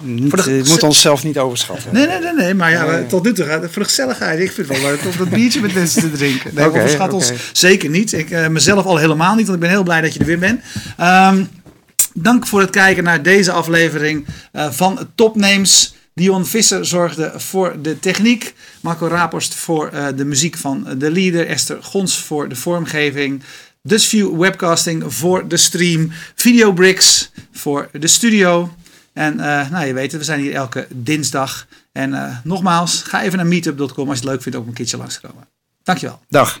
niet, 0.00 0.44
de, 0.44 0.52
je 0.52 0.64
moet 0.68 0.82
onszelf 0.82 1.24
niet 1.24 1.38
overschatten. 1.38 1.92
Nee, 1.92 2.06
nee, 2.06 2.18
nee, 2.18 2.32
nee 2.32 2.54
maar 2.54 2.70
ja, 2.70 2.84
nee. 2.84 3.06
tot 3.06 3.24
nu 3.24 3.32
toe 3.32 3.44
gaat 3.44 3.62
het 3.62 3.72
voor 3.72 3.82
de 3.82 3.88
gezelligheid. 3.88 4.40
Ik 4.40 4.52
vind 4.52 4.68
het 4.68 4.80
wel 4.80 4.90
leuk 4.90 5.04
om 5.04 5.12
dat 5.18 5.30
biertje 5.30 5.60
met 5.60 5.74
mensen 5.74 6.00
te 6.00 6.10
drinken. 6.10 6.54
Nee, 6.54 6.66
okay, 6.66 6.80
overschat 6.80 7.12
okay. 7.12 7.28
ons 7.28 7.32
zeker 7.52 7.90
niet. 7.90 8.12
Ik 8.12 8.30
uh, 8.30 8.48
mezelf 8.48 8.84
al 8.84 8.96
helemaal 8.96 9.34
niet, 9.34 9.46
want 9.46 9.54
ik 9.54 9.62
ben 9.62 9.70
heel 9.70 9.82
blij 9.82 10.00
dat 10.00 10.14
je 10.14 10.20
er 10.20 10.26
weer 10.26 10.38
bent. 10.38 10.60
Um, 11.00 11.48
dank 12.14 12.46
voor 12.46 12.60
het 12.60 12.70
kijken 12.70 13.04
naar 13.04 13.22
deze 13.22 13.52
aflevering 13.52 14.26
uh, 14.52 14.70
van 14.70 15.08
Topnames. 15.14 15.94
Dion 16.14 16.46
Visser 16.46 16.86
zorgde 16.86 17.32
voor 17.36 17.76
de 17.82 17.98
techniek. 17.98 18.54
Marco 18.80 19.06
Rapost 19.06 19.54
voor 19.54 19.90
uh, 19.94 20.06
de 20.16 20.24
muziek 20.24 20.56
van 20.56 20.86
de 20.98 21.10
leader. 21.10 21.46
Esther 21.46 21.78
Gons 21.82 22.18
voor 22.18 22.48
de 22.48 22.56
vormgeving. 22.56 23.42
Dutchview 23.82 24.40
Webcasting 24.40 25.04
voor 25.06 25.48
de 25.48 25.56
stream. 25.56 26.10
Videobricks 26.34 27.30
voor 27.52 27.88
de 27.92 28.06
studio. 28.06 28.70
En 29.20 29.40
eh, 29.40 29.70
nou, 29.70 29.86
je 29.86 29.92
weet 29.92 30.12
het, 30.12 30.20
we 30.20 30.26
zijn 30.26 30.40
hier 30.40 30.54
elke 30.54 30.86
dinsdag. 30.90 31.66
En 31.92 32.14
eh, 32.14 32.36
nogmaals, 32.44 33.02
ga 33.02 33.22
even 33.22 33.38
naar 33.38 33.46
meetup.com 33.46 34.08
als 34.08 34.18
je 34.18 34.24
het 34.24 34.32
leuk 34.32 34.42
vindt 34.42 34.58
om 34.58 34.68
een 34.68 34.72
keertje 34.72 34.96
langs 34.96 35.14
te 35.14 35.26
komen. 35.26 35.48
Dankjewel. 35.82 36.20
Dag. 36.28 36.60